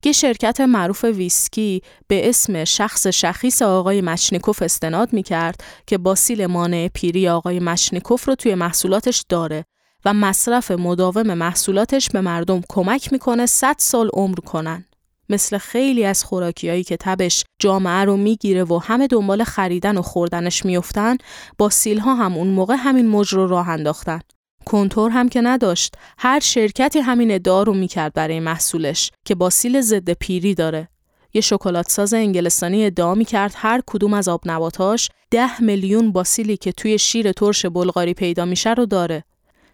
یه 0.05 0.13
شرکت 0.13 0.61
معروف 0.61 1.05
ویسکی 1.05 1.83
به 2.09 2.29
اسم 2.29 2.65
شخص 2.65 3.07
شخیص 3.07 3.63
آقای 3.63 4.01
مچنیکوف 4.01 4.63
استناد 4.63 5.13
می 5.13 5.23
کرد 5.23 5.65
که 5.87 5.99
باسیل 5.99 6.47
مانع 6.47 6.89
پیری 6.95 7.29
آقای 7.29 7.61
مچنیکوف 7.61 8.29
رو 8.29 8.35
توی 8.35 8.55
محصولاتش 8.55 9.25
داره 9.29 9.65
و 10.05 10.15
مصرف 10.15 10.71
مداوم 10.71 11.35
محصولاتش 11.35 12.09
به 12.09 12.21
مردم 12.21 12.61
کمک 12.69 13.13
می‌کنه 13.13 13.47
100 13.47 13.77
سال 13.79 14.11
عمر 14.13 14.41
کنن. 14.41 14.85
مثل 15.31 15.59
خیلی 15.59 16.05
از 16.05 16.25
خوراکیایی 16.25 16.85
که 16.85 16.97
تبش 16.97 17.45
جامعه 17.59 18.05
رو 18.05 18.17
می‌گیره 18.17 18.65
و 18.65 18.79
همه 18.79 19.07
دنبال 19.07 19.45
خریدن 19.45 19.97
و 19.97 20.03
خوردنش 20.03 20.65
میفتن 20.65 21.17
با 21.59 21.71
سیلها 21.71 22.15
هم 22.15 22.35
اون 22.35 22.49
موقع 22.49 22.75
همین 22.79 23.07
موج 23.07 23.29
رو 23.29 23.47
راه 23.47 23.69
انداختن. 23.69 24.21
کنتور 24.65 25.11
هم 25.11 25.29
که 25.29 25.41
نداشت 25.41 25.95
هر 26.19 26.41
شرکتی 26.41 26.99
همین 26.99 27.31
ادعا 27.31 27.63
رو 27.63 27.75
می‌کرد 27.75 28.13
برای 28.13 28.41
محصولش 28.41 29.11
که 29.25 29.35
با 29.35 29.51
سیل 29.51 29.81
ضد 29.81 30.11
پیری 30.11 30.55
داره. 30.55 30.89
یه 31.35 31.41
شکلات 31.41 31.91
ساز 31.91 32.15
انگلستانی 32.15 32.87
ادعا 32.87 33.15
می‌کرد 33.15 33.53
هر 33.57 33.81
کدوم 33.87 34.15
از 34.15 34.29
آب 34.29 34.41
نباتاش 34.47 35.09
ده 35.31 35.63
میلیون 35.63 36.13
باسیلی 36.13 36.57
که 36.57 36.73
توی 36.73 36.99
شیر 36.99 37.33
ترش 37.33 37.67
بلغاری 37.67 38.15
پیدا 38.15 38.45
میشه 38.45 38.75
رو 38.75 38.87
داره. 38.87 39.25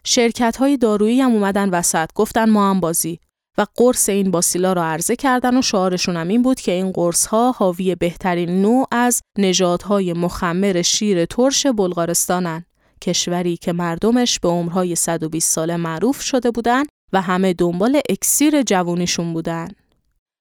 شرکت 0.04 0.56
های 0.56 0.76
دارویی 0.76 1.20
هم 1.20 1.32
اومدن 1.32 1.70
وسط 1.70 2.08
گفتن 2.14 2.50
ما 2.50 2.70
هم 2.70 2.80
بازی. 2.80 3.20
و 3.58 3.66
قرص 3.76 4.08
این 4.08 4.30
باسیلا 4.30 4.72
رو 4.72 4.82
عرضه 4.82 5.16
کردن 5.16 5.58
و 5.58 5.62
شعارشون 5.62 6.16
هم 6.16 6.28
این 6.28 6.42
بود 6.42 6.60
که 6.60 6.72
این 6.72 6.92
قرص 6.92 7.26
ها 7.26 7.50
حاوی 7.50 7.94
بهترین 7.94 8.62
نوع 8.62 8.86
از 8.90 9.20
نژادهای 9.38 10.12
مخمر 10.12 10.82
شیر 10.82 11.24
ترش 11.24 11.66
بلغارستانن 11.66 12.64
کشوری 13.02 13.56
که 13.56 13.72
مردمش 13.72 14.40
به 14.40 14.48
عمرهای 14.48 14.94
120 14.94 15.52
ساله 15.52 15.76
معروف 15.76 16.20
شده 16.22 16.50
بودن 16.50 16.82
و 17.12 17.20
همه 17.20 17.52
دنبال 17.52 18.00
اکسیر 18.08 18.62
جوونیشون 18.62 19.32
بودن. 19.32 19.68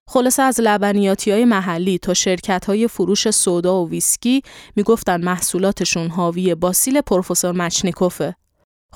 خلاصه 0.10 0.43
از 0.43 0.60
لبنیاتی 0.60 1.32
های 1.32 1.45
محلی 1.45 1.97
تا 1.97 2.13
شرکت 2.13 2.65
های 2.65 2.88
فروش 2.88 3.30
سودا 3.30 3.84
و 3.84 3.89
ویسکی 3.89 4.41
می‌گفتن 4.75 5.23
محصولاتشون 5.23 6.08
حاوی 6.08 6.56
باسیل 6.56 7.01
پروفسور 7.01 7.51
مچنیکوفه. 7.51 8.36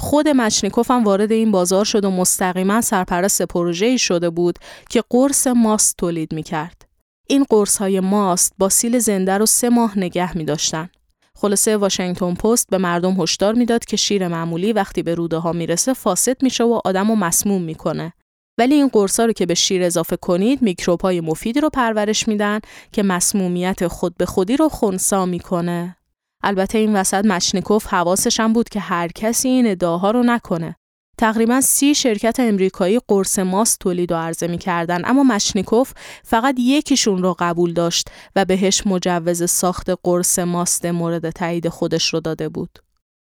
خود 0.02 0.28
مچنیکوف 0.28 0.92
هم 0.92 1.04
وارد 1.04 1.32
این 1.32 1.52
بازار 1.52 1.86
شد 1.86 2.06
و 2.06 2.12
مستقیما 2.12 2.82
سرپرست 2.82 3.42
پروژه‌ای 3.42 3.98
شده 3.98 4.30
بود 4.30 4.60
که 4.90 5.04
قرص 5.10 5.48
ماست 5.48 5.98
تولید 5.98 6.34
می‌کرد. 6.34 6.86
این 7.28 7.46
قرص 7.50 7.78
های 7.78 8.00
ماست 8.00 8.54
باسیل 8.58 9.00
زنده 9.00 9.38
رو 9.38 9.46
سه 9.46 9.70
ماه 9.70 10.00
نگه 10.00 10.38
می 10.38 10.46
داشتن. 10.46 10.90
خلاصه 11.36 11.78
واشنگتن 11.78 12.34
پست 12.34 12.68
به 12.70 12.78
مردم 12.78 13.22
هشدار 13.22 13.54
می‌داد 13.54 13.86
که 13.86 13.98
شیر 13.98 14.28
معمولی 14.28 14.74
وقتی 14.74 15.04
به 15.04 15.16
روده 15.16 15.38
ها 15.38 15.52
می‌رسه 15.52 15.94
فاسد 15.94 16.44
میشه 16.44 16.64
و 16.64 16.80
آدمو 16.86 17.16
مسموم 17.16 17.62
می‌کنه. 17.62 18.14
ولی 18.58 18.76
این 18.76 18.88
قرصا 18.88 19.26
رو 19.26 19.34
که 19.34 19.46
به 19.46 19.54
شیر 19.54 19.84
اضافه 19.84 20.18
کنید 20.18 20.62
میکروب 20.62 21.02
های 21.02 21.22
مفیدی 21.22 21.62
رو 21.62 21.70
پرورش 21.70 22.28
میدن 22.28 22.60
که 22.92 23.04
مسمومیت 23.04 23.88
خود 23.88 24.18
به 24.18 24.26
خودی 24.26 24.58
رو 24.58 24.70
خونسا 24.70 25.26
می‌کنه. 25.26 25.96
البته 26.44 26.78
این 26.78 26.96
وسط 26.96 27.26
مچنیکوف 27.26 27.88
حواسش 27.88 28.40
هم 28.40 28.54
بود 28.54 28.70
که 28.70 28.80
هر 28.80 29.08
کسی 29.08 29.50
این 29.50 29.68
ادعاها 29.68 30.12
رو 30.12 30.24
نکنه. 30.24 30.76
تقریبا 31.18 31.62
سی 31.62 31.96
شرکت 31.96 32.40
امریکایی 32.40 33.00
قرص 33.08 33.40
ماست 33.40 33.80
تولید 33.80 34.12
و 34.12 34.16
عرضه 34.16 34.48
می 34.48 34.58
کردن 34.58 35.02
اما 35.06 35.24
مشنیکوف 35.24 35.94
فقط 36.24 36.56
یکیشون 36.60 37.24
رو 37.24 37.36
قبول 37.40 37.74
داشت 37.74 38.10
و 38.36 38.46
بهش 38.46 38.88
مجوز 38.88 39.50
ساخت 39.50 39.90
قرص 40.04 40.40
ماست 40.40 40.86
مورد 40.86 41.30
تایید 41.30 41.70
خودش 41.70 42.14
رو 42.14 42.20
داده 42.20 42.50
بود. 42.50 42.80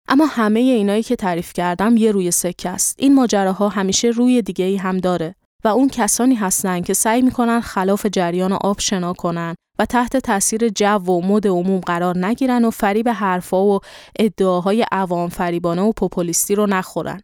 اما 0.09 0.27
همه 0.27 0.61
اینایی 0.61 1.03
که 1.03 1.16
تعریف 1.16 1.53
کردم 1.53 1.97
یه 1.97 2.12
روی 2.12 2.31
سکه 2.31 2.68
است. 2.68 2.97
این 2.99 3.14
ماجراها 3.14 3.68
همیشه 3.68 4.09
روی 4.09 4.42
دیگه 4.42 4.64
ای 4.64 4.77
هم 4.77 4.99
داره 4.99 5.35
و 5.64 5.68
اون 5.68 5.88
کسانی 5.88 6.35
هستند 6.35 6.85
که 6.85 6.94
سعی 6.94 7.23
می‌کنن 7.23 7.61
خلاف 7.61 8.07
جریان 8.07 8.53
آب 8.53 8.81
شنا 8.81 9.12
کنن 9.12 9.55
و 9.79 9.85
تحت 9.85 10.17
تاثیر 10.17 10.69
جو 10.69 10.99
و 10.99 11.21
مد 11.21 11.47
عموم 11.47 11.81
قرار 11.81 12.27
نگیرن 12.27 12.64
و 12.64 12.71
فریب 12.71 13.09
حرفا 13.09 13.64
و 13.64 13.81
ادعاهای 14.19 14.87
عوام 14.93 15.29
فریبانه 15.29 15.83
و 15.83 15.93
پوپولیستی 15.93 16.55
رو 16.55 16.67
نخورن. 16.67 17.21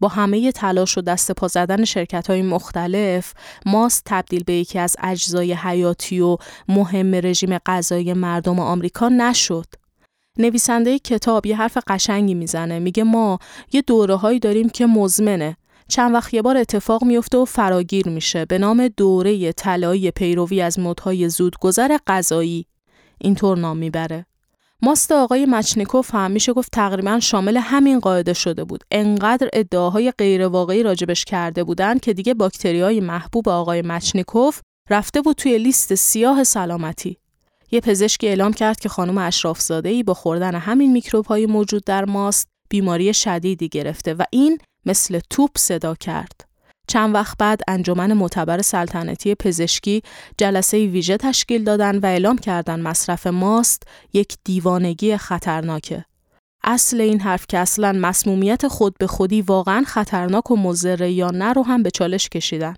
با 0.00 0.08
همه 0.08 0.52
تلاش 0.52 0.98
و 0.98 1.00
دست 1.00 1.32
پا 1.32 1.48
زدن 1.48 1.84
شرکت 1.84 2.30
های 2.30 2.42
مختلف 2.42 3.34
ماست 3.66 4.02
تبدیل 4.06 4.44
به 4.44 4.52
یکی 4.52 4.78
از 4.78 4.96
اجزای 5.02 5.52
حیاتی 5.52 6.20
و 6.20 6.36
مهم 6.68 7.14
رژیم 7.14 7.58
غذایی 7.58 8.12
مردم 8.12 8.60
آمریکا 8.60 9.08
نشد. 9.08 9.66
نویسنده 10.38 10.98
کتاب 10.98 11.46
یه 11.46 11.56
حرف 11.56 11.78
قشنگی 11.86 12.34
می‌زنه 12.34 12.78
میگه 12.78 13.04
ما 13.04 13.38
یه 13.72 13.82
دوره 13.82 14.16
هایی 14.16 14.38
داریم 14.38 14.68
که 14.68 14.86
مزمنه 14.86 15.56
چند 15.90 16.14
وقت 16.14 16.34
یه 16.34 16.42
بار 16.42 16.56
اتفاق 16.56 17.04
میفته 17.04 17.38
و 17.38 17.44
فراگیر 17.44 18.08
میشه 18.08 18.44
به 18.44 18.58
نام 18.58 18.88
دوره 18.88 19.52
طلایی 19.52 20.10
پیروی 20.10 20.62
از 20.62 20.78
مدهای 20.78 21.28
زودگذر 21.28 21.98
غذایی 22.06 22.66
اینطور 23.18 23.58
نام 23.58 23.76
می‌بره 23.76 24.26
ماست 24.82 25.12
آقای 25.12 25.46
مچنیکوف 25.46 26.14
هم 26.14 26.30
میشه 26.30 26.52
گفت 26.52 26.72
تقریبا 26.72 27.20
شامل 27.20 27.56
همین 27.56 28.00
قاعده 28.00 28.32
شده 28.32 28.64
بود. 28.64 28.84
انقدر 28.90 29.48
ادعاهای 29.52 30.12
غیرواقعی 30.18 30.82
راجبش 30.82 31.24
کرده 31.24 31.64
بودن 31.64 31.98
که 31.98 32.12
دیگه 32.12 32.34
باکتریای 32.34 33.00
محبوب 33.00 33.48
آقای 33.48 33.82
مچنیکوف 33.82 34.60
رفته 34.90 35.20
بود 35.20 35.36
توی 35.36 35.58
لیست 35.58 35.94
سیاه 35.94 36.44
سلامتی. 36.44 37.16
یه 37.70 37.80
پزشکی 37.80 38.28
اعلام 38.28 38.52
کرد 38.52 38.80
که 38.80 38.88
خانم 38.88 39.18
اشرافزاده 39.18 39.88
ای 39.88 40.02
با 40.02 40.14
خوردن 40.14 40.54
همین 40.54 40.92
میکروب 40.92 41.26
های 41.26 41.46
موجود 41.46 41.84
در 41.84 42.04
ماست 42.04 42.48
بیماری 42.70 43.14
شدیدی 43.14 43.68
گرفته 43.68 44.14
و 44.14 44.22
این 44.30 44.58
مثل 44.86 45.20
توپ 45.30 45.50
صدا 45.58 45.94
کرد. 45.94 46.50
چند 46.88 47.14
وقت 47.14 47.38
بعد 47.38 47.60
انجمن 47.68 48.12
معتبر 48.12 48.62
سلطنتی 48.62 49.34
پزشکی 49.34 50.02
جلسه 50.38 50.86
ویژه 50.86 51.16
تشکیل 51.16 51.64
دادن 51.64 51.98
و 51.98 52.06
اعلام 52.06 52.38
کردن 52.38 52.80
مصرف 52.80 53.26
ماست 53.26 53.82
یک 54.12 54.36
دیوانگی 54.44 55.16
خطرناکه. 55.16 56.04
اصل 56.64 57.00
این 57.00 57.20
حرف 57.20 57.46
که 57.48 57.58
اصلا 57.58 57.92
مسمومیت 57.92 58.68
خود 58.68 58.98
به 58.98 59.06
خودی 59.06 59.42
واقعا 59.42 59.82
خطرناک 59.86 60.50
و 60.50 60.56
مضره 60.56 61.10
یا 61.10 61.30
نه 61.30 61.52
رو 61.52 61.62
هم 61.62 61.82
به 61.82 61.90
چالش 61.90 62.28
کشیدن. 62.28 62.74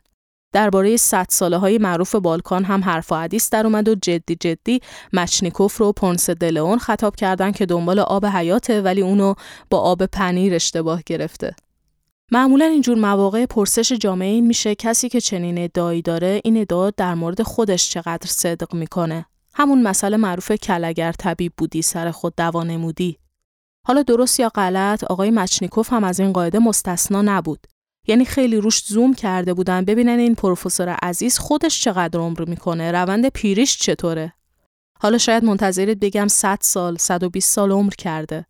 درباره 0.52 0.96
صد 0.96 1.26
ساله 1.30 1.56
های 1.56 1.78
معروف 1.78 2.14
بالکان 2.14 2.64
هم 2.64 2.84
حرف 2.84 3.12
و 3.12 3.14
حدیث 3.14 3.50
در 3.50 3.66
اومد 3.66 3.88
و 3.88 3.94
جدی 3.94 4.36
جدی 4.40 4.80
مچنیکوف 5.12 5.76
رو 5.76 5.92
پونس 5.92 6.30
دلئون 6.30 6.78
خطاب 6.78 7.16
کردن 7.16 7.52
که 7.52 7.66
دنبال 7.66 7.98
آب 7.98 8.26
حیاته 8.26 8.82
ولی 8.82 9.00
اونو 9.00 9.34
با 9.70 9.78
آب 9.78 10.06
پنیر 10.06 10.54
اشتباه 10.54 11.02
گرفته. 11.06 11.54
معمولا 12.34 12.64
اینجور 12.64 12.98
مواقع 12.98 13.46
پرسش 13.46 13.92
جامعه 13.92 14.28
این 14.28 14.46
میشه 14.46 14.74
کسی 14.74 15.08
که 15.08 15.20
چنین 15.20 15.58
ادعایی 15.58 16.02
داره 16.02 16.40
این 16.44 16.56
ادعا 16.56 16.90
در 16.90 17.14
مورد 17.14 17.42
خودش 17.42 17.90
چقدر 17.90 18.26
صدق 18.26 18.74
می‌کنه. 18.74 19.26
همون 19.54 19.82
مسئله 19.82 20.16
معروف 20.16 20.52
کلگر 20.52 21.12
طبیب 21.12 21.52
بودی 21.56 21.82
سر 21.82 22.10
خود 22.10 22.34
دوا 22.36 22.64
نمودی. 22.64 23.18
حالا 23.86 24.02
درست 24.02 24.40
یا 24.40 24.48
غلط 24.48 25.04
آقای 25.04 25.30
مچنیکوف 25.30 25.92
هم 25.92 26.04
از 26.04 26.20
این 26.20 26.32
قاعده 26.32 26.58
مستثنا 26.58 27.22
نبود. 27.22 27.66
یعنی 28.06 28.24
خیلی 28.24 28.56
روش 28.56 28.82
زوم 28.86 29.14
کرده 29.14 29.54
بودن 29.54 29.84
ببینن 29.84 30.18
این 30.18 30.34
پروفسور 30.34 30.88
عزیز 30.88 31.38
خودش 31.38 31.82
چقدر 31.82 32.20
عمر 32.20 32.44
می‌کنه 32.48 32.92
روند 32.92 33.28
پیریش 33.28 33.78
چطوره 33.78 34.32
حالا 35.00 35.18
شاید 35.18 35.44
منتظرت 35.44 35.96
بگم 35.96 36.28
100 36.28 36.58
سال 36.60 36.96
120 36.96 37.50
سال 37.50 37.72
عمر 37.72 37.92
کرده 37.98 38.46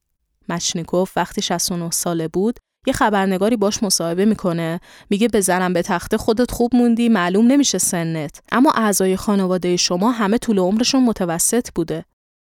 مچنیکوف 0.48 1.12
وقتی 1.16 1.42
69 1.42 1.90
ساله 1.90 2.28
بود 2.28 2.58
یه 2.86 2.92
خبرنگاری 2.92 3.56
باش 3.56 3.82
مصاحبه 3.82 4.24
می‌کنه. 4.24 4.80
میگه 5.10 5.28
بزنم 5.28 5.72
به 5.72 5.82
تخته 5.82 6.16
خودت 6.16 6.50
خوب 6.50 6.76
موندی 6.76 7.08
معلوم 7.08 7.46
نمیشه 7.46 7.78
سنت. 7.78 8.42
اما 8.52 8.72
اعضای 8.72 9.16
خانواده 9.16 9.76
شما 9.76 10.10
همه 10.10 10.38
طول 10.38 10.58
عمرشون 10.58 11.04
متوسط 11.04 11.68
بوده. 11.74 12.04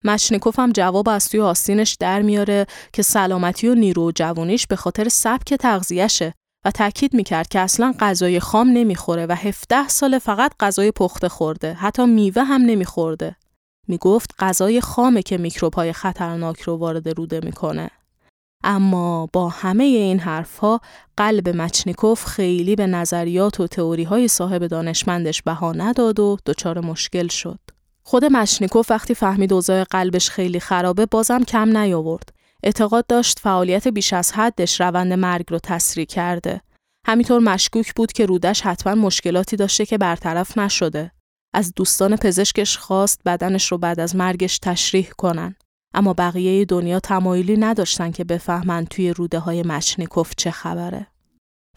مشنیکوف 0.03 0.59
هم 0.59 0.71
جواب 0.71 1.09
از 1.09 1.29
توی 1.29 1.41
آستینش 1.41 1.97
در 1.99 2.21
میاره 2.21 2.65
که 2.93 3.01
سلامتی 3.01 3.67
و 3.67 3.75
نیرو 3.75 4.07
و 4.07 4.11
جوونیش 4.15 4.67
به 4.67 4.75
خاطر 4.75 5.09
سبک 5.09 5.53
تغذیهشه 5.53 6.33
و 6.65 6.71
تاکید 6.71 7.13
می‌کرد 7.13 7.47
که 7.47 7.59
اصلا 7.59 7.93
غذای 7.99 8.39
خام 8.39 8.69
نمی‌خوره 8.69 9.25
و 9.25 9.35
17 9.39 9.87
سال 9.87 10.19
فقط 10.19 10.51
غذای 10.59 10.91
پخته 10.91 11.29
خورده 11.29 11.73
حتی 11.73 12.05
میوه 12.05 12.43
هم 12.43 12.61
نمیخورده. 12.61 13.35
می‌گفت 13.87 14.31
غذای 14.39 14.81
خامه 14.81 15.21
که 15.21 15.37
میکروبهای 15.37 15.93
خطرناک 15.93 16.61
رو 16.61 16.75
وارد 16.75 17.09
روده 17.09 17.39
می‌کنه. 17.43 17.89
اما 18.65 19.29
با 19.33 19.49
همه 19.49 19.83
این 19.83 20.19
حرفها 20.19 20.81
قلب 21.17 21.49
مچنیکوف 21.49 22.25
خیلی 22.25 22.75
به 22.75 22.87
نظریات 22.87 23.59
و 23.59 23.67
تئوری 23.67 24.03
های 24.03 24.27
صاحب 24.27 24.67
دانشمندش 24.67 25.41
بها 25.41 25.71
نداد 25.71 26.19
و 26.19 26.37
دچار 26.45 26.79
مشکل 26.79 27.27
شد. 27.27 27.59
خود 28.03 28.25
مچنیکوف 28.25 28.91
وقتی 28.91 29.13
فهمید 29.13 29.53
اوضاع 29.53 29.83
قلبش 29.83 30.29
خیلی 30.29 30.59
خرابه 30.59 31.05
بازم 31.05 31.43
کم 31.43 31.77
نیاورد. 31.77 32.29
اعتقاد 32.63 33.07
داشت 33.07 33.39
فعالیت 33.39 33.87
بیش 33.87 34.13
از 34.13 34.31
حدش 34.31 34.81
روند 34.81 35.13
مرگ 35.13 35.45
رو 35.49 35.59
تسریع 35.59 36.05
کرده. 36.05 36.61
همینطور 37.07 37.39
مشکوک 37.39 37.95
بود 37.95 38.11
که 38.11 38.25
رودش 38.25 38.61
حتما 38.61 38.95
مشکلاتی 38.95 39.55
داشته 39.55 39.85
که 39.85 39.97
برطرف 39.97 40.57
نشده. 40.57 41.11
از 41.53 41.73
دوستان 41.75 42.15
پزشکش 42.15 42.77
خواست 42.77 43.21
بدنش 43.25 43.71
رو 43.71 43.77
بعد 43.77 43.99
از 43.99 44.15
مرگش 44.15 44.59
تشریح 44.59 45.09
کنن. 45.17 45.55
اما 45.95 46.13
بقیه 46.13 46.65
دنیا 46.65 46.99
تمایلی 46.99 47.57
نداشتن 47.57 48.11
که 48.11 48.23
بفهمن 48.23 48.85
توی 48.85 49.13
روده 49.13 49.39
های 49.39 49.63
مچنیکوف 49.63 50.33
چه 50.37 50.51
خبره. 50.51 51.07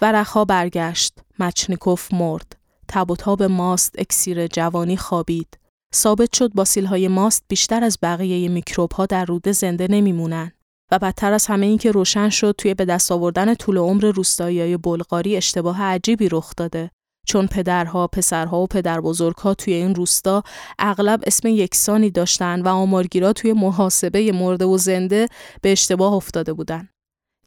ورقها 0.02 0.44
برگشت. 0.44 1.18
مچنیکوف 1.38 2.14
مرد. 2.14 2.57
تب 2.88 3.14
تاب 3.14 3.42
ماست 3.42 3.94
اکسیر 3.98 4.46
جوانی 4.46 4.96
خوابید. 4.96 5.59
ثابت 5.94 6.37
شد 6.37 6.52
باسیل 6.54 7.09
ماست 7.09 7.44
بیشتر 7.48 7.85
از 7.85 7.98
بقیه 8.02 8.48
میکروب 8.48 8.92
ها 8.92 9.07
در 9.07 9.24
روده 9.24 9.52
زنده 9.52 9.87
نمیمونن. 9.90 10.52
و 10.90 10.98
بدتر 10.98 11.33
از 11.33 11.46
همه 11.46 11.66
این 11.66 11.78
که 11.78 11.90
روشن 11.90 12.28
شد 12.28 12.54
توی 12.59 12.74
به 12.74 12.85
دست 12.85 13.12
آوردن 13.12 13.54
طول 13.54 13.78
عمر 13.78 14.12
روستایی 14.14 14.76
بلغاری 14.76 15.37
اشتباه 15.37 15.83
عجیبی 15.83 16.28
رخ 16.28 16.52
داده 16.57 16.90
چون 17.28 17.46
پدرها، 17.46 18.06
پسرها 18.06 18.60
و 18.60 18.66
پدر 18.66 19.00
بزرگها 19.00 19.54
توی 19.54 19.74
این 19.74 19.94
روستا 19.94 20.42
اغلب 20.78 21.20
اسم 21.26 21.48
یکسانی 21.48 22.10
داشتن 22.10 22.62
و 22.62 22.68
آمارگیرا 22.68 23.32
توی 23.32 23.52
محاسبه 23.52 24.32
مرده 24.32 24.64
و 24.64 24.78
زنده 24.78 25.28
به 25.62 25.72
اشتباه 25.72 26.12
افتاده 26.12 26.52
بودن. 26.52 26.88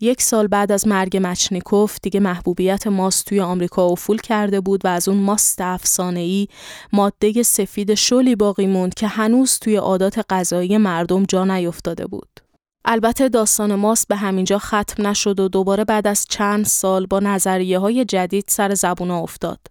یک 0.04 0.22
سال 0.22 0.48
بعد 0.48 0.72
از 0.72 0.88
مرگ 0.88 1.20
مچنیکوف 1.22 1.98
دیگه 2.02 2.20
محبوبیت 2.20 2.88
ماست 2.88 3.26
توی 3.26 3.42
آمریکا 3.42 3.86
افول 3.86 4.18
کرده 4.18 4.62
بود 4.62 4.86
و 4.86 4.88
از 4.88 5.08
اون 5.08 5.18
ماست 5.18 5.62
ای 6.00 6.48
ماده 6.94 7.44
سفید 7.44 7.94
شلی 7.94 8.36
باقی 8.36 8.68
موند 8.68 8.94
که 8.94 9.08
هنوز 9.08 9.60
توی 9.60 9.76
عادات 9.76 10.26
غذایی 10.30 10.78
مردم 10.78 11.24
جا 11.24 11.46
نیفتاده 11.46 12.08
بود. 12.08 12.40
البته 12.86 13.30
داستان 13.30 13.76
ماست 13.76 14.08
به 14.08 14.16
همینجا 14.16 14.58
ختم 14.58 15.08
نشد 15.08 15.40
و 15.40 15.48
دوباره 15.48 15.86
بعد 15.86 16.08
از 16.08 16.26
چند 16.30 16.66
سال 16.66 17.06
با 17.06 17.20
نظریه 17.20 17.80
های 17.80 18.06
جدید 18.06 18.46
سر 18.48 18.74
زبونا 18.74 19.20
افتاد. 19.20 19.71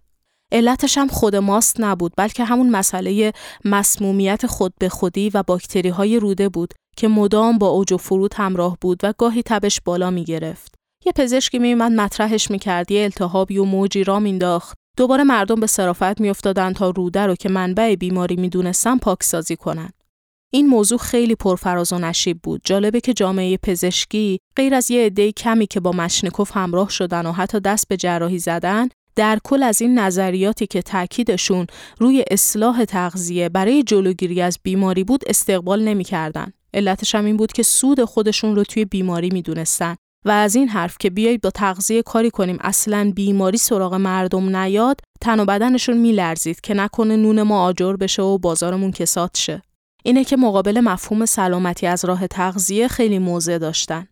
علتش 0.51 0.97
هم 0.97 1.07
خود 1.07 1.35
ماست 1.35 1.79
نبود 1.79 2.13
بلکه 2.17 2.43
همون 2.43 2.69
مسئله 2.69 3.33
مسمومیت 3.65 4.47
خود 4.47 4.73
به 4.79 4.89
خودی 4.89 5.29
و 5.29 5.43
باکتری 5.43 5.89
های 5.89 6.19
روده 6.19 6.49
بود 6.49 6.73
که 6.97 7.07
مدام 7.07 7.57
با 7.57 7.67
اوج 7.67 7.93
و 7.93 7.97
فرود 7.97 8.33
همراه 8.33 8.77
بود 8.81 8.99
و 9.03 9.13
گاهی 9.17 9.43
تبش 9.45 9.81
بالا 9.81 10.09
می 10.09 10.23
گرفت. 10.23 10.75
یه 11.05 11.11
پزشکی 11.11 11.59
می 11.59 11.73
اومد 11.73 11.91
مطرحش 11.91 12.51
می 12.51 12.59
کرد 12.59 12.91
یه 12.91 13.03
التهابی 13.03 13.57
و 13.57 13.63
موجی 13.63 14.03
را 14.03 14.19
مینداخت. 14.19 14.77
دوباره 14.97 15.23
مردم 15.23 15.55
به 15.55 15.67
صرافت 15.67 16.21
میافتادند 16.21 16.75
تا 16.75 16.89
روده 16.89 17.25
رو 17.25 17.35
که 17.35 17.49
منبع 17.49 17.95
بیماری 17.95 18.35
می‌دونستن 18.35 18.97
پاکسازی 18.97 19.55
کنن. 19.55 19.89
این 20.53 20.67
موضوع 20.67 20.97
خیلی 20.97 21.35
پرفراز 21.35 21.93
و 21.93 21.97
نشیب 21.97 22.39
بود. 22.43 22.61
جالبه 22.63 23.01
که 23.01 23.13
جامعه 23.13 23.57
پزشکی 23.57 24.39
غیر 24.55 24.73
از 24.73 24.91
یه 24.91 25.05
عده 25.05 25.31
کمی 25.31 25.67
که 25.67 25.79
با 25.79 25.91
مشنکوف 25.91 26.57
همراه 26.57 26.89
شدن 26.89 27.25
و 27.25 27.31
حتی 27.31 27.59
دست 27.59 27.87
به 27.87 27.97
جراحی 27.97 28.39
زدن 28.39 28.89
در 29.15 29.39
کل 29.43 29.63
از 29.63 29.81
این 29.81 29.99
نظریاتی 29.99 30.67
که 30.67 30.81
تاکیدشون 30.81 31.67
روی 31.99 32.25
اصلاح 32.31 32.85
تغذیه 32.85 33.49
برای 33.49 33.83
جلوگیری 33.83 34.41
از 34.41 34.59
بیماری 34.63 35.03
بود 35.03 35.23
استقبال 35.27 35.83
نمی‌کردن. 35.83 36.53
علتش 36.73 37.15
هم 37.15 37.25
این 37.25 37.37
بود 37.37 37.51
که 37.51 37.63
سود 37.63 38.03
خودشون 38.03 38.55
رو 38.55 38.63
توی 38.63 38.85
بیماری 38.85 39.29
می‌دونستن 39.29 39.95
و 40.25 40.31
از 40.31 40.55
این 40.55 40.67
حرف 40.67 40.97
که 40.97 41.09
بیایید 41.09 41.41
با 41.41 41.49
تغذیه 41.49 42.01
کاری 42.01 42.31
کنیم 42.31 42.57
اصلا 42.61 43.11
بیماری 43.15 43.57
سراغ 43.57 43.93
مردم 43.93 44.55
نیاد 44.55 45.01
تن 45.21 45.39
و 45.39 45.45
بدنشون 45.45 45.97
میلرزید 45.97 46.61
که 46.61 46.73
نکنه 46.73 47.15
نون 47.15 47.41
ما 47.41 47.65
آجر 47.65 47.93
بشه 47.93 48.21
و 48.21 48.37
بازارمون 48.37 48.91
کسات 48.91 49.37
شه 49.37 49.61
اینه 50.03 50.23
که 50.23 50.37
مقابل 50.37 50.79
مفهوم 50.79 51.25
سلامتی 51.25 51.87
از 51.87 52.05
راه 52.05 52.27
تغذیه 52.27 52.87
خیلی 52.87 53.19
موضع 53.19 53.57
داشتن 53.57 54.07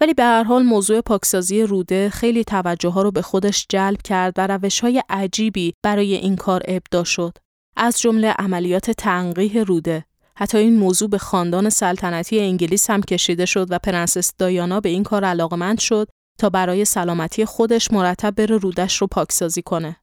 ولی 0.00 0.14
به 0.14 0.22
هر 0.22 0.42
حال 0.42 0.62
موضوع 0.62 1.00
پاکسازی 1.00 1.62
روده 1.62 2.10
خیلی 2.10 2.44
توجه 2.44 2.88
ها 2.88 3.02
رو 3.02 3.10
به 3.10 3.22
خودش 3.22 3.66
جلب 3.68 4.02
کرد 4.02 4.34
و 4.36 4.46
روش 4.46 4.80
های 4.80 5.02
عجیبی 5.08 5.74
برای 5.82 6.14
این 6.14 6.36
کار 6.36 6.62
ابدا 6.68 7.04
شد. 7.04 7.38
از 7.76 8.00
جمله 8.00 8.28
عملیات 8.38 8.90
تنقیح 8.90 9.62
روده. 9.62 10.04
حتی 10.38 10.58
این 10.58 10.76
موضوع 10.76 11.08
به 11.08 11.18
خاندان 11.18 11.70
سلطنتی 11.70 12.40
انگلیس 12.40 12.90
هم 12.90 13.02
کشیده 13.02 13.46
شد 13.46 13.66
و 13.70 13.78
پرنسس 13.78 14.32
دایانا 14.38 14.80
به 14.80 14.88
این 14.88 15.02
کار 15.02 15.24
علاقمند 15.24 15.78
شد 15.78 16.08
تا 16.38 16.50
برای 16.50 16.84
سلامتی 16.84 17.44
خودش 17.44 17.90
مرتب 17.90 18.34
بره 18.34 18.56
رودش 18.56 18.96
رو 18.96 19.06
پاکسازی 19.06 19.62
کنه. 19.62 19.96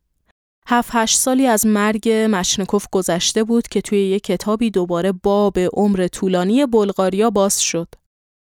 هفت 0.67 0.89
هشت 0.93 1.19
سالی 1.19 1.47
از 1.47 1.65
مرگ 1.65 2.09
مشنکوف 2.09 2.85
گذشته 2.91 3.43
بود 3.43 3.67
که 3.67 3.81
توی 3.81 3.99
یک 3.99 4.23
کتابی 4.23 4.71
دوباره 4.71 5.11
باب 5.11 5.59
عمر 5.59 6.07
طولانی 6.07 6.65
بلغاریا 6.65 7.29
باز 7.29 7.61
شد. 7.61 7.87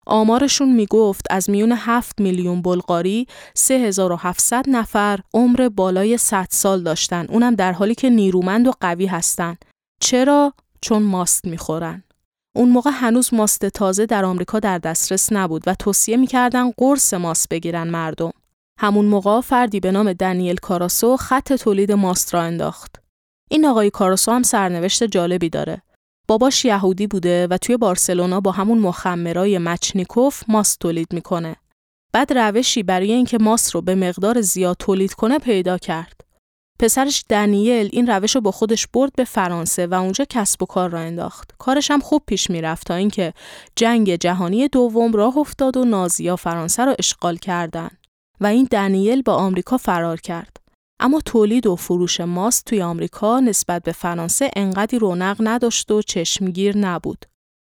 آمارشون 0.07 0.73
می‌گفت 0.73 1.27
از 1.31 1.51
میون 1.51 1.73
7 1.73 2.21
میلیون 2.21 2.63
بلغاری 2.63 3.27
3700 3.55 4.65
نفر 4.69 5.21
عمر 5.35 5.69
بالای 5.69 6.17
100 6.17 6.47
سال 6.51 6.83
داشتن. 6.83 7.27
اونم 7.29 7.55
در 7.55 7.73
حالی 7.73 7.95
که 7.95 8.11
نیرومند 8.11 8.69
و 8.69 8.73
قوی 8.81 9.07
هستن. 9.07 9.57
چرا؟ 10.01 10.53
چون 10.81 11.03
ماست 11.03 11.45
می‌خورن. 11.45 12.03
اون 12.57 12.69
موقع 12.69 12.91
هنوز 12.95 13.35
ماست 13.35 13.67
تازه 13.67 14.07
در 14.07 14.25
آمریکا 14.25 14.59
در 14.59 14.79
دسترس 14.79 15.33
نبود 15.33 15.63
و 15.67 15.75
توصیه 15.75 16.17
می‌کردن 16.17 16.71
قرص 16.71 17.15
ماست 17.15 17.49
بگیرن 17.49 17.89
مردم. 17.89 18.33
همون 18.79 19.05
موقع 19.05 19.41
فردی 19.41 19.81
به 19.81 19.91
نام 19.91 20.13
دنیل 20.13 20.57
کاراسو 20.57 21.17
خط 21.17 21.53
تولید 21.53 21.93
ماست 21.93 22.35
را 22.35 22.43
انداخت. 22.43 23.03
این 23.51 23.67
آقای 23.67 23.91
کاراسو 23.91 24.33
هم 24.33 24.43
سرنوشت 24.43 25.05
جالبی 25.05 25.49
داره. 25.49 25.83
باباش 26.31 26.65
یهودی 26.65 27.07
بوده 27.07 27.47
و 27.47 27.59
توی 27.59 27.77
بارسلونا 27.77 28.41
با 28.41 28.51
همون 28.51 28.79
مخمرای 28.79 29.59
مچنیکوف 29.59 30.43
ماست 30.49 30.79
تولید 30.79 31.13
می‌کنه. 31.13 31.57
بعد 32.13 32.33
روشی 32.33 32.83
برای 32.83 33.13
اینکه 33.13 33.39
ماست 33.39 33.71
رو 33.71 33.81
به 33.81 33.95
مقدار 33.95 34.41
زیاد 34.41 34.77
تولید 34.79 35.15
کنه 35.15 35.39
پیدا 35.39 35.79
کرد. 35.79 36.21
پسرش 36.81 37.25
دنیل 37.29 37.89
این 37.93 38.07
روش 38.07 38.35
رو 38.35 38.41
با 38.41 38.51
خودش 38.51 38.87
برد 38.87 39.13
به 39.17 39.25
فرانسه 39.25 39.87
و 39.87 39.95
اونجا 39.95 40.25
کسب 40.29 40.63
و 40.63 40.67
کار 40.67 40.91
را 40.91 41.01
انداخت. 41.01 41.51
کارش 41.59 41.91
هم 41.91 42.01
خوب 42.01 42.23
پیش 42.27 42.51
می‌رفت 42.51 42.87
تا 42.87 42.95
اینکه 42.95 43.33
جنگ 43.77 44.15
جهانی 44.15 44.69
دوم 44.69 45.13
راه 45.13 45.39
افتاد 45.39 45.77
و 45.77 45.85
نازیا 45.85 46.37
فرانسه 46.37 46.85
رو 46.85 46.95
اشغال 46.99 47.37
کردند 47.37 47.99
و 48.41 48.47
این 48.47 48.69
دنیل 48.71 49.23
با 49.23 49.35
آمریکا 49.35 49.77
فرار 49.77 50.21
کرد. 50.21 50.57
اما 51.03 51.21
تولید 51.25 51.67
و 51.67 51.77
فروش 51.77 52.21
ماست 52.21 52.65
توی 52.65 52.83
آمریکا 52.83 53.41
نسبت 53.41 53.83
به 53.83 53.93
فرانسه 53.93 54.51
انقدی 54.57 54.99
رونق 54.99 55.37
نداشت 55.41 55.91
و 55.91 56.03
چشمگیر 56.03 56.77
نبود. 56.77 57.27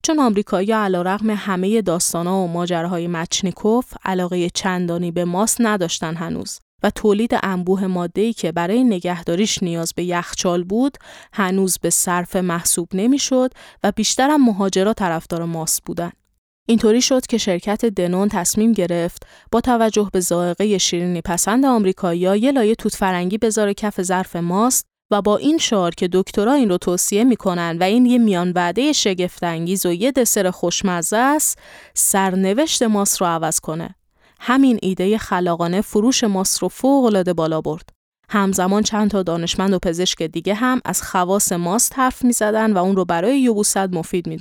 چون 0.03 0.19
آمریکایی 0.19 0.73
علیرغم 0.73 1.31
همه 1.31 1.83
داستانا 1.83 2.39
و 2.39 2.49
ماجراهای 2.49 3.09
مچنیکوف 3.09 3.93
علاقه 4.05 4.51
چندانی 4.51 5.11
به 5.11 5.25
ماست 5.25 5.57
نداشتن 5.61 6.15
هنوز 6.15 6.59
و 6.83 6.91
تولید 6.91 7.31
انبوه 7.43 7.87
ماده‌ای 7.87 8.33
که 8.33 8.53
برای 8.53 8.85
نگهداریش 8.85 9.63
نیاز 9.63 9.93
به 9.97 10.05
یخچال 10.05 10.65
بود 10.65 10.99
هنوز 11.33 11.79
به 11.79 11.91
صرف 11.91 12.37
محسوب 12.37 12.89
نمی‌شد 12.93 13.53
و 13.85 13.93
بیشترم 13.93 14.45
مهاجرا 14.45 14.93
طرفدار 14.93 15.45
ماست 15.45 15.85
بودند. 15.85 16.26
اینطوری 16.69 17.01
شد 17.01 17.27
که 17.27 17.39
شرکت 17.39 17.85
دنون 17.85 18.29
تصمیم 18.29 18.73
گرفت 18.73 19.27
با 19.53 19.61
توجه 19.61 20.11
به 20.13 20.21
ذائقه 20.21 20.79
شیرینی 20.79 21.21
پسند 21.21 21.67
آمریکایی‌ها 21.67 22.37
یه 22.37 22.53
لایه 22.53 22.75
توت 22.75 22.95
فرنگی 22.95 23.39
بذاره 23.39 23.75
کف 23.75 24.03
ظرف 24.03 24.37
ماست 24.37 24.87
و 25.11 25.23
با 25.23 25.37
این 25.37 25.59
شعار 25.59 25.95
که 25.95 26.09
دکترا 26.13 26.53
این 26.53 26.69
رو 26.69 26.79
توصیه 26.79 27.25
می‌کنن 27.25 27.79
و 27.81 27.83
این 27.83 28.07
یه 28.07 28.19
میان 28.19 28.53
وعده 28.55 28.93
شگفتانگیز 28.93 29.87
و 29.87 29.93
یه 29.93 30.13
دسر 30.13 30.51
خوشمزه 30.51 31.17
است 31.17 31.59
سرنوشت 31.95 32.83
ماست 32.83 33.21
رو 33.21 33.27
عوض 33.27 33.61
کنه. 33.61 33.95
همین 34.41 34.79
ایده 34.83 35.19
خلاقانه 35.19 35.81
فروش 35.81 36.25
ماست 36.25 36.63
رو 36.63 36.69
فوق 36.69 37.33
بالا 37.33 37.61
برد. 37.61 37.89
همزمان 38.29 38.83
چند 38.83 39.11
تا 39.11 39.23
دانشمند 39.23 39.73
و 39.73 39.79
پزشک 39.79 40.23
دیگه 40.23 40.55
هم 40.55 40.81
از 40.85 41.03
خواص 41.03 41.53
ماست 41.53 41.93
حرف 41.97 42.25
می 42.25 42.33
و 42.41 42.79
اون 42.79 42.97
رو 42.97 43.05
برای 43.05 43.41
یوبوست 43.41 43.77
مفید 43.77 44.27
می 44.27 44.39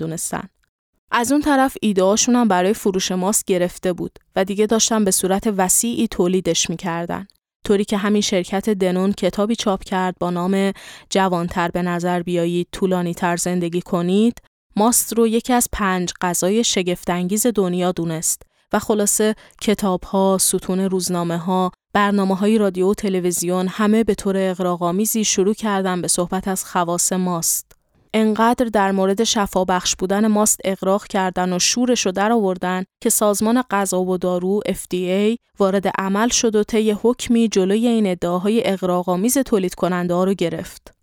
از 1.12 1.32
اون 1.32 1.42
طرف 1.42 1.78
ایدهاشون 1.82 2.36
هم 2.36 2.48
برای 2.48 2.74
فروش 2.74 3.12
ماست 3.12 3.46
گرفته 3.46 3.94
بود 3.94 4.20
و 4.36 4.46
دیگه 4.46 4.66
داشتن 4.66 5.04
به 5.04 5.12
صورت 5.12 5.54
وسیعی 5.58 6.08
تولیدش 6.08 6.70
می‌کردن. 6.70 7.28
طوری 7.66 7.86
که 7.86 7.98
همین 7.98 8.22
شرکت 8.22 8.70
دنون 8.70 9.12
کتابی 9.12 9.56
چاپ 9.56 9.84
کرد 9.84 10.16
با 10.20 10.30
نام 10.30 10.72
جوانتر 11.10 11.68
به 11.68 11.82
نظر 11.82 12.22
بیایید 12.24 12.68
طولانی 12.72 13.14
تر 13.14 13.38
زندگی 13.38 13.82
کنید 13.82 14.42
ماست 14.76 15.14
رو 15.14 15.28
یکی 15.28 15.54
از 15.54 15.68
پنج 15.72 16.14
غذای 16.22 16.64
شگفتانگیز 16.64 17.48
دنیا 17.48 17.92
دونست 17.92 18.42
و 18.74 18.80
خلاصه 18.80 19.36
کتاب 19.62 20.04
ها، 20.04 20.38
ستون 20.42 20.80
روزنامه 20.80 21.38
ها، 21.38 21.72
برنامه 21.94 22.36
های 22.36 22.58
رادیو 22.58 22.90
و 22.90 22.94
تلویزیون 22.94 23.68
همه 23.68 24.04
به 24.04 24.16
طور 24.16 24.36
اقراقامیزی 24.38 25.24
شروع 25.24 25.54
کردن 25.54 26.02
به 26.02 26.08
صحبت 26.08 26.48
از 26.48 26.66
خواص 26.66 27.14
ماست. 27.14 27.75
انقدر 28.18 28.66
در 28.66 28.92
مورد 28.92 29.24
شفابخش 29.24 29.96
بودن 29.96 30.28
ماست 30.28 30.60
اقراق 30.64 31.08
کردن 31.08 31.54
و 31.54 31.60
شورش 31.60 32.06
رو 32.06 32.12
در 32.12 32.32
آوردن 32.32 32.84
که 33.02 33.10
سازمان 33.10 33.64
غذا 33.72 34.02
و 34.02 34.18
دارو 34.18 34.62
FDA 34.68 35.38
وارد 35.60 35.88
عمل 35.88 36.30
شد 36.30 36.56
و 36.56 36.64
طی 36.64 36.92
حکمی 36.92 37.48
جلوی 37.48 37.88
این 37.88 38.08
ادعاهای 38.08 38.68
اقراق‌آمیز 38.68 39.38
تولید 39.38 39.76
کننده 39.76 40.14
ها 40.14 40.24
رو 40.24 40.34
گرفت. 40.34 40.96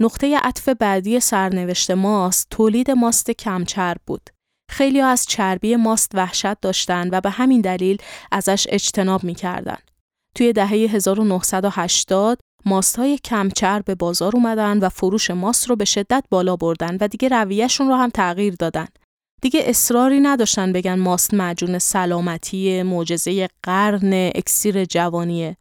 نقطه 0.00 0.38
عطف 0.42 0.68
بعدی 0.68 1.20
سرنوشت 1.20 1.90
ماست 1.90 2.46
تولید 2.50 2.90
ماست 2.90 3.30
کمچرب 3.30 4.00
بود. 4.06 4.30
خیلی 4.70 5.00
از 5.00 5.26
چربی 5.26 5.76
ماست 5.76 6.10
وحشت 6.14 6.60
داشتن 6.60 7.08
و 7.12 7.20
به 7.20 7.30
همین 7.30 7.60
دلیل 7.60 7.98
ازش 8.32 8.66
اجتناب 8.70 9.24
می‌کردن. 9.24 9.78
توی 10.34 10.52
دهه 10.52 10.72
1980 10.72 12.38
ماست 12.66 12.96
های 12.96 13.18
کمچرب 13.18 13.84
به 13.84 13.94
بازار 13.94 14.36
اومدن 14.36 14.78
و 14.78 14.88
فروش 14.88 15.30
ماست 15.30 15.68
رو 15.68 15.76
به 15.76 15.84
شدت 15.84 16.24
بالا 16.30 16.56
بردن 16.56 16.96
و 17.00 17.08
دیگه 17.08 17.28
رویهشون 17.28 17.88
رو 17.88 17.94
هم 17.94 18.10
تغییر 18.10 18.54
دادن. 18.54 18.88
دیگه 19.42 19.60
اصراری 19.64 20.20
نداشتن 20.20 20.72
بگن 20.72 20.98
ماست 20.98 21.34
معجون 21.34 21.78
سلامتی، 21.78 22.82
معجزه 22.82 23.48
قرن، 23.62 24.12
اکسیر 24.12 24.84
جوانیه. 24.84 25.56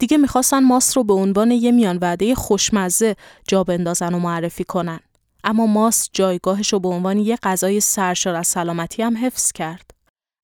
دیگه 0.00 0.16
می‌خواستن 0.16 0.64
ماست 0.64 0.96
رو 0.96 1.04
به 1.04 1.14
عنوان 1.14 1.50
یه 1.50 1.72
میان 1.72 1.98
وعده 2.00 2.34
خوشمزه 2.34 3.16
جا 3.48 3.64
بندازن 3.64 4.14
و 4.14 4.18
معرفی 4.18 4.64
کنن. 4.64 5.00
اما 5.44 5.66
ماست 5.66 6.10
جایگاهش 6.12 6.72
رو 6.72 6.80
به 6.80 6.88
عنوان 6.88 7.18
یه 7.18 7.38
غذای 7.42 7.80
سرشار 7.80 8.34
از 8.34 8.46
سلامتی 8.46 9.02
هم 9.02 9.16
حفظ 9.16 9.52
کرد. 9.52 9.90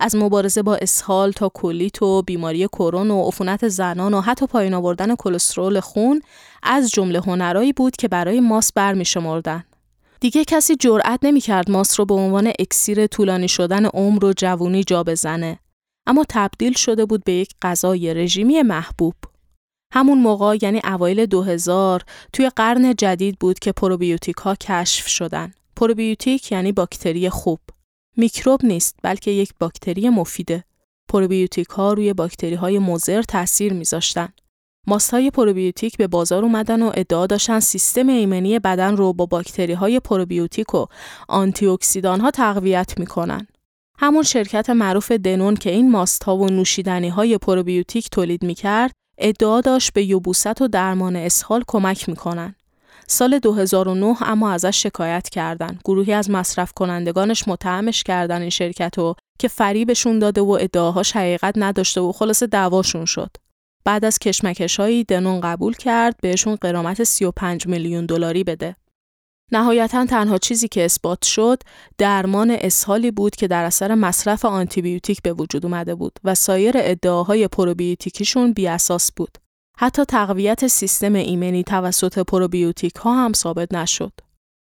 از 0.00 0.16
مبارزه 0.16 0.62
با 0.62 0.76
اسهال 0.76 1.32
تا 1.32 1.50
کلیت 1.54 2.02
و 2.02 2.22
بیماری 2.22 2.66
کرون 2.66 3.11
و 3.11 3.28
عفونت 3.28 3.68
زنان 3.68 4.14
و 4.14 4.20
حتی 4.20 4.46
پایین 4.46 4.74
آوردن 4.74 5.14
کلسترول 5.14 5.80
خون 5.80 6.20
از 6.62 6.90
جمله 6.90 7.20
هنرایی 7.20 7.72
بود 7.72 7.96
که 7.96 8.09
برای 8.09 8.40
ماست 8.40 8.74
برمیشمردن. 8.74 9.64
دیگه 10.20 10.44
کسی 10.44 10.76
جرأت 10.76 11.20
نمی‌کرد 11.22 11.70
ماست 11.70 11.98
رو 11.98 12.04
به 12.04 12.14
عنوان 12.14 12.52
اکسیر 12.59 13.06
طولانی 13.06 13.48
شدن 13.48 13.87
عمر 13.87 14.24
و 14.24 14.32
جوونی 14.37 14.85
جا 14.85 15.02
بزنه. 15.02 15.59
اما 16.06 16.24
تبدیل 16.28 16.72
شده 16.72 17.06
بود 17.06 17.24
به 17.24 17.32
یک 17.32 17.54
غذای 17.62 18.14
رژیمی 18.14 18.62
محبوب. 18.62 19.14
همون 19.92 20.18
موقع 20.18 20.56
یعنی 20.62 20.80
اوایل 20.85 21.26
2000 21.26 22.02
توی 22.32 22.50
قرن 22.56 22.94
جدید 22.94 23.38
بود 23.38 23.59
که 23.59 23.72
پروبیوتیک 23.72 24.37
ها 24.37 24.54
کشف 24.54 25.06
شدن. 25.06 25.52
پروبیوتیک 25.76 26.52
یعنی 26.52 26.72
باکتری 26.72 27.30
خوب. 27.30 27.59
میکروب 28.16 28.64
نیست 28.64 28.96
بلکه 29.02 29.31
یک 29.31 29.52
باکتری 29.61 30.09
مفیده. 30.09 30.64
پروبیوتیک 31.09 31.68
ها 31.68 31.92
روی 31.92 32.12
باکتری 32.12 32.55
های 32.55 32.79
مضر 32.79 33.22
تاثیر 33.22 33.72
میذاشتن. 33.72 34.29
ماست 34.87 35.11
های 35.11 35.31
پروبیوتیک 35.31 35.96
به 35.96 36.07
بازار 36.07 36.42
اومدن 36.42 36.83
و 36.83 36.92
ادعا 36.94 37.26
داشتن 37.26 37.61
سیستم 37.61 38.09
ایمنی 38.09 38.59
بدن 38.59 38.96
رو 38.96 39.12
با 39.12 39.26
باکتری 39.26 39.72
های 39.72 40.00
پروبیوتیک 40.00 40.74
و 40.74 40.87
آنتی 41.29 41.66
ها 42.05 42.31
تقویت 42.31 42.98
می‌کنن. 42.98 43.46
همون 43.98 44.22
شرکت 44.22 44.70
معروف 44.70 45.12
دنون 45.12 45.55
که 45.55 45.70
این 45.70 45.90
ماست 45.90 46.24
ها 46.24 46.37
و 46.37 46.48
نوشیدنی 46.48 47.09
های 47.09 47.38
پروبیوتیک 47.38 48.11
تولید 48.11 48.42
می‌کرد 48.42 48.92
ادعا 49.18 49.61
داشت 49.61 49.92
به 49.92 50.05
یبوست 50.05 50.62
و 50.62 50.68
درمان 50.68 51.16
اسهال 51.16 51.64
کمک 51.66 52.09
می‌کنن. 52.09 52.55
سال 53.09 53.38
2009 53.38 54.23
اما 54.23 54.53
ازش 54.53 54.83
شکایت 54.83 55.29
کردن. 55.29 55.79
گروهی 55.85 56.12
از 56.12 56.31
مصرف 56.31 56.73
کنندگانش 56.73 57.49
متهمش 57.49 58.03
کردن 58.03 58.40
این 58.40 58.51
شرکت 58.51 58.99
رو 58.99 59.14
که 59.38 59.49
فریبشون 59.49 60.19
داده 60.19 60.40
و 60.40 60.59
ادعاهاش 60.61 61.16
حقیقت 61.16 61.55
نداشته 61.57 62.01
و 62.01 62.12
خلاص 62.12 62.42
دعواشون 62.42 63.05
شد. 63.05 63.31
بعد 63.85 64.05
از 64.05 64.19
کشمکشهایی 64.19 65.05
دنون 65.05 65.40
قبول 65.40 65.75
کرد 65.75 66.16
بهشون 66.23 66.55
قرامت 66.55 67.05
35 67.05 67.66
میلیون 67.66 68.07
دلاری 68.07 68.45
بده. 68.45 68.77
نهایتا 69.53 70.07
تنها 70.07 70.38
چیزی 70.38 70.69
که 70.69 70.85
اثبات 70.85 71.25
شد 71.25 71.62
درمان 71.99 72.51
اسهالی 72.51 73.11
بود 73.11 73.37
که 73.37 73.49
در 73.49 73.64
اثر 73.64 73.95
مصرف 73.95 74.45
آنتیبیوتیک 74.45 75.23
به 75.23 75.33
وجود 75.33 75.66
اومده 75.66 75.95
بود 75.95 76.19
و 76.25 76.35
سایر 76.35 76.75
ادعاهای 76.77 77.49
پروبیوتیکیشون 77.49 78.53
بی 78.53 78.69
اساس 78.69 79.12
بود. 79.12 79.38
حتی 79.78 80.04
تقویت 80.04 80.66
سیستم 80.66 81.14
ایمنی 81.14 81.62
توسط 81.62 82.18
پروبیوتیک 82.18 82.94
ها 82.94 83.24
هم 83.24 83.32
ثابت 83.32 83.74
نشد. 83.74 84.12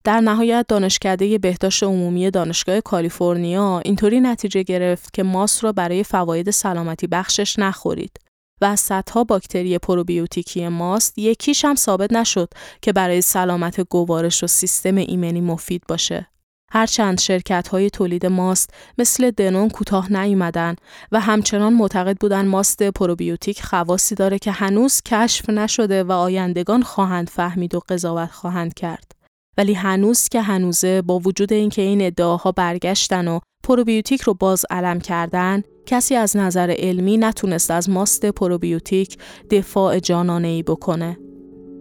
در 0.05 0.21
نهایت 0.21 0.67
دانشکده 0.69 1.39
بهداشت 1.39 1.83
عمومی 1.83 2.31
دانشگاه 2.31 2.81
کالیفرنیا 2.81 3.83
اینطوری 3.85 4.21
نتیجه 4.21 4.63
گرفت 4.63 5.13
که 5.15 5.23
ماس 5.23 5.65
را 5.65 5.73
برای 5.73 6.05
فواید 6.05 6.51
سلامتی 6.51 7.07
بخشش 7.07 7.59
نخورید 7.59 8.17
و 8.61 8.65
از 8.65 8.81
صدها 8.81 9.25
باکتری 9.25 9.79
پروبیوتیکی 9.79 10.69
ماست 10.69 11.19
یکیش 11.19 11.65
هم 11.65 11.75
ثابت 11.75 12.13
نشد 12.13 12.49
که 12.83 12.93
برای 12.93 13.21
سلامت 13.23 13.81
گوارش 13.81 14.45
و 14.45 14.47
سیستم 14.47 14.97
ایمنی 14.97 15.41
مفید 15.41 15.83
باشه. 15.89 16.27
هرچند 16.73 17.21
شرکت 17.21 17.69
های 17.69 17.91
تولید 17.91 18.27
ماست 18.27 18.71
مثل 18.99 19.31
دنون 19.31 19.69
کوتاه 19.69 20.13
نیومدن 20.13 20.77
و 21.13 21.21
همچنان 21.21 21.73
معتقد 21.73 22.17
بودن 22.17 22.47
ماست 22.47 22.83
پروبیوتیک 22.83 23.63
خواصی 23.63 24.15
داره 24.15 24.39
که 24.39 24.51
هنوز 24.51 25.03
کشف 25.03 25.51
نشده 25.51 26.05
و 26.05 26.13
آیندگان 26.13 26.83
خواهند 26.83 27.29
فهمید 27.29 27.75
و 27.75 27.81
قضاوت 27.89 28.31
خواهند 28.31 28.75
کرد. 28.75 29.13
ولی 29.59 29.75
هنوز 29.75 30.29
که 30.29 30.41
هنوزه 30.41 31.03
با 31.03 31.19
وجود 31.19 31.53
اینکه 31.53 31.83
این 31.83 32.03
ادعاها 32.03 32.53
برگشتن 32.53 33.29
و 33.29 33.39
پروبیوتیک 33.65 34.23
رو 34.23 34.35
باز 34.35 34.65
علم 34.71 35.01
کردن 35.01 35.63
کسی 35.87 36.15
از 36.15 36.37
نظر 36.37 36.75
علمی 36.79 37.17
نتونست 37.17 37.71
از 37.71 37.91
ماست 37.91 38.27
پروبیوتیک 38.27 39.19
دفاع 39.51 39.99
جانانه 39.99 40.49
ای 40.49 40.63
بکنه. 40.63 41.30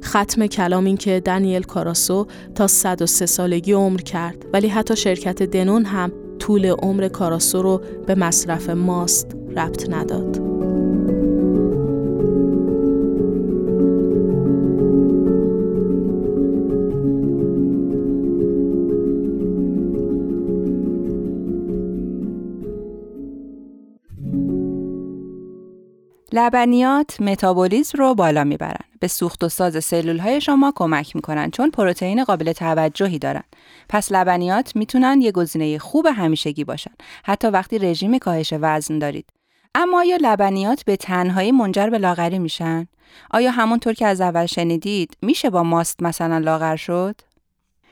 ختم 0.04 0.48
کلام 0.48 0.86
این 0.86 0.98
که 0.98 1.20
دانیل 1.20 1.64
کاراسو 1.64 2.28
تا 2.56 2.68
103 2.68 3.26
سالگی 3.26 3.72
عمر 3.72 4.02
کرد 4.02 4.46
ولی 4.54 4.68
حتی 4.68 4.96
شرکت 4.96 5.44
دنون 5.44 5.86
هم 5.86 6.12
طول 6.40 6.66
عمر 6.66 7.08
کاراسو 7.08 7.62
رو 7.62 7.82
به 8.08 8.16
مصرف 8.16 8.70
ماست 8.70 9.36
ربط 9.56 9.90
نداد. 9.90 10.50
لبنیات 26.34 27.22
متابولیزم 27.22 27.98
رو 27.98 28.16
بالا 28.16 28.44
می‌برن. 28.44 28.89
به 29.00 29.08
سوخت 29.08 29.44
و 29.44 29.50
ساز 29.50 29.84
سلول 29.86 30.18
های 30.18 30.42
شما 30.42 30.74
کمک 30.76 31.16
می‌کنن 31.16 31.52
چون 31.52 31.72
پروتئین 31.72 32.24
قابل 32.24 32.54
توجهی 32.54 33.20
دارن. 33.20 33.44
پس 33.90 34.12
لبنیات 34.12 34.76
می‌تونن 34.76 35.22
یه 35.22 35.32
گزینه 35.32 35.80
خوب 35.80 36.08
همیشگی 36.16 36.64
باشن. 36.64 36.92
حتی 37.24 37.48
وقتی 37.48 37.80
رژیم 37.80 38.18
کاهش 38.18 38.54
وزن 38.62 39.00
دارید. 39.00 39.26
اما 39.76 40.00
آیا 40.00 40.18
لبنیات 40.22 40.84
به 40.86 40.96
تنهایی 40.96 41.52
منجر 41.52 41.90
به 41.90 41.98
لاغری 41.98 42.40
میشن؟ 42.40 42.88
آیا 43.32 43.52
همونطور 43.52 43.94
که 43.94 44.08
از 44.08 44.22
اول 44.22 44.46
شنیدید 44.46 45.18
میشه 45.22 45.50
با 45.50 45.64
ماست 45.64 46.04
مثلا 46.04 46.38
لاغر 46.38 46.76
شد؟ 46.76 47.16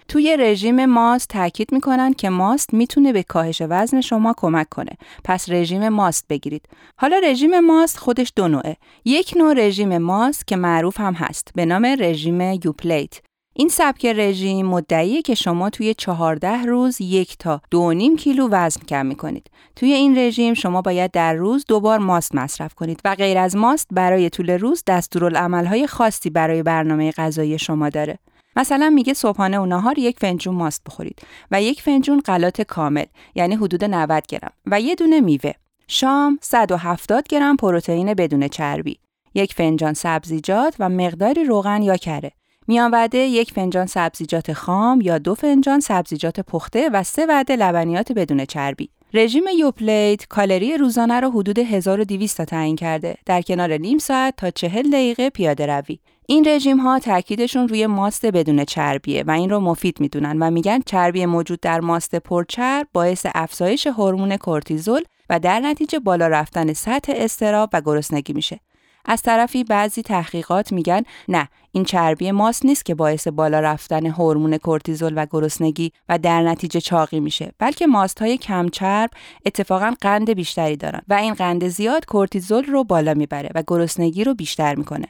توی 0.07 0.37
رژیم 0.39 0.85
ماست 0.85 1.29
تاکید 1.29 1.71
می‌کنن 1.71 2.13
که 2.13 2.29
ماست 2.29 2.73
می‌تونه 2.73 3.13
به 3.13 3.23
کاهش 3.23 3.61
وزن 3.69 4.01
شما 4.01 4.33
کمک 4.37 4.69
کنه. 4.69 4.91
پس 5.23 5.49
رژیم 5.49 5.89
ماست 5.89 6.25
بگیرید. 6.29 6.65
حالا 6.97 7.19
رژیم 7.23 7.59
ماست 7.59 7.97
خودش 7.97 8.33
دو 8.35 8.47
نوعه. 8.47 8.77
یک 9.05 9.33
نوع 9.37 9.53
رژیم 9.53 9.97
ماست 9.97 10.47
که 10.47 10.55
معروف 10.55 10.99
هم 10.99 11.13
هست 11.13 11.51
به 11.55 11.65
نام 11.65 11.85
رژیم 11.99 12.41
یوپلیت. 12.41 13.19
این 13.55 13.69
سبک 13.69 14.05
رژیم 14.05 14.65
مدعیه 14.65 15.21
که 15.21 15.35
شما 15.35 15.69
توی 15.69 15.93
14 15.93 16.63
روز 16.63 17.01
یک 17.01 17.37
تا 17.37 17.61
دو 17.71 17.93
نیم 17.93 18.15
کیلو 18.15 18.49
وزن 18.51 18.81
کم 18.81 19.05
می‌کنید. 19.05 19.49
توی 19.75 19.93
این 19.93 20.17
رژیم 20.17 20.53
شما 20.53 20.81
باید 20.81 21.11
در 21.11 21.33
روز 21.33 21.65
دو 21.67 21.79
بار 21.79 21.99
ماست 21.99 22.35
مصرف 22.35 22.73
کنید 22.73 23.01
و 23.05 23.15
غیر 23.15 23.37
از 23.37 23.55
ماست 23.55 23.87
برای 23.91 24.29
طول 24.29 24.49
روز 24.49 24.83
دستورالعملهای 24.87 25.87
خاصی 25.87 26.29
برای 26.29 26.63
برنامه 26.63 27.11
غذایی 27.11 27.59
شما 27.59 27.89
داره. 27.89 28.19
مثلا 28.57 28.89
میگه 28.89 29.13
صبحانه 29.13 29.59
و 29.59 29.65
نهار 29.65 29.99
یک 29.99 30.19
فنجون 30.19 30.55
ماست 30.55 30.81
بخورید 30.85 31.21
و 31.51 31.61
یک 31.61 31.81
فنجون 31.81 32.19
غلات 32.19 32.61
کامل 32.61 33.05
یعنی 33.35 33.55
حدود 33.55 33.83
90 33.83 34.25
گرم 34.27 34.51
و 34.65 34.81
یه 34.81 34.95
دونه 34.95 35.21
میوه. 35.21 35.51
شام 35.87 36.39
170 36.41 37.27
گرم 37.27 37.57
پروتئین 37.57 38.13
بدون 38.13 38.47
چربی. 38.47 38.99
یک 39.35 39.53
فنجان 39.53 39.93
سبزیجات 39.93 40.75
و 40.79 40.89
مقداری 40.89 41.43
روغن 41.43 41.81
یا 41.81 41.97
کره. 41.97 42.31
میان 42.67 42.91
وعده 42.91 43.17
یک 43.17 43.53
فنجان 43.53 43.85
سبزیجات 43.85 44.53
خام 44.53 45.01
یا 45.01 45.17
دو 45.17 45.35
فنجان 45.35 45.79
سبزیجات 45.79 46.39
پخته 46.39 46.89
و 46.93 47.03
سه 47.03 47.25
وعده 47.25 47.55
لبنیات 47.55 48.11
بدون 48.11 48.45
چربی. 48.45 48.89
رژیم 49.13 49.43
یوپلیت 49.57 50.27
کالری 50.27 50.77
روزانه 50.77 51.19
رو 51.19 51.31
حدود 51.31 51.59
1200 51.59 52.37
تا 52.37 52.45
تعیین 52.45 52.75
کرده 52.75 53.17
در 53.25 53.41
کنار 53.41 53.73
نیم 53.73 53.97
ساعت 53.97 54.33
تا 54.37 54.49
40 54.49 54.89
دقیقه 54.89 55.29
پیاده 55.29 55.65
روی. 55.65 55.99
این 56.29 56.47
رژیم 56.47 56.77
ها 56.77 56.99
تاکیدشون 56.99 57.67
روی 57.67 57.87
ماست 57.87 58.25
بدون 58.25 58.65
چربیه 58.65 59.23
و 59.27 59.31
این 59.31 59.49
رو 59.49 59.59
مفید 59.59 59.99
می‌دونن 59.99 60.37
و 60.39 60.51
میگن 60.51 60.79
چربی 60.85 61.25
موجود 61.25 61.59
در 61.59 61.79
ماست 61.79 62.15
پرچرب 62.15 62.87
باعث 62.93 63.25
افزایش 63.35 63.87
هورمون 63.87 64.37
کورتیزول 64.37 65.01
و 65.29 65.39
در 65.39 65.59
نتیجه 65.59 65.99
بالا 65.99 66.27
رفتن 66.27 66.73
سطح 66.73 67.13
استراب 67.15 67.69
و 67.73 67.81
گرسنگی 67.81 68.33
میشه. 68.33 68.59
از 69.05 69.21
طرفی 69.21 69.63
بعضی 69.63 70.01
تحقیقات 70.01 70.71
میگن 70.71 71.01
نه 71.27 71.49
این 71.71 71.83
چربی 71.83 72.31
ماست 72.31 72.65
نیست 72.65 72.85
که 72.85 72.95
باعث 72.95 73.27
بالا 73.27 73.59
رفتن 73.59 74.05
هورمون 74.05 74.57
کورتیزول 74.57 75.13
و 75.15 75.25
گرسنگی 75.31 75.91
و 76.09 76.17
در 76.17 76.43
نتیجه 76.43 76.81
چاقی 76.81 77.19
میشه 77.19 77.51
بلکه 77.59 77.87
ماست 77.87 78.19
های 78.19 78.37
کم 78.37 78.69
چرب 78.69 79.09
اتفاقا 79.45 79.93
قند 80.01 80.29
بیشتری 80.29 80.75
دارن 80.75 81.01
و 81.07 81.13
این 81.13 81.33
قند 81.33 81.67
زیاد 81.67 82.05
کورتیزول 82.05 82.63
رو 82.63 82.83
بالا 82.83 83.13
می‌بره 83.13 83.49
و 83.55 83.63
گرسنگی 83.67 84.23
رو 84.23 84.33
بیشتر 84.33 84.75
می‌کنه 84.75 85.07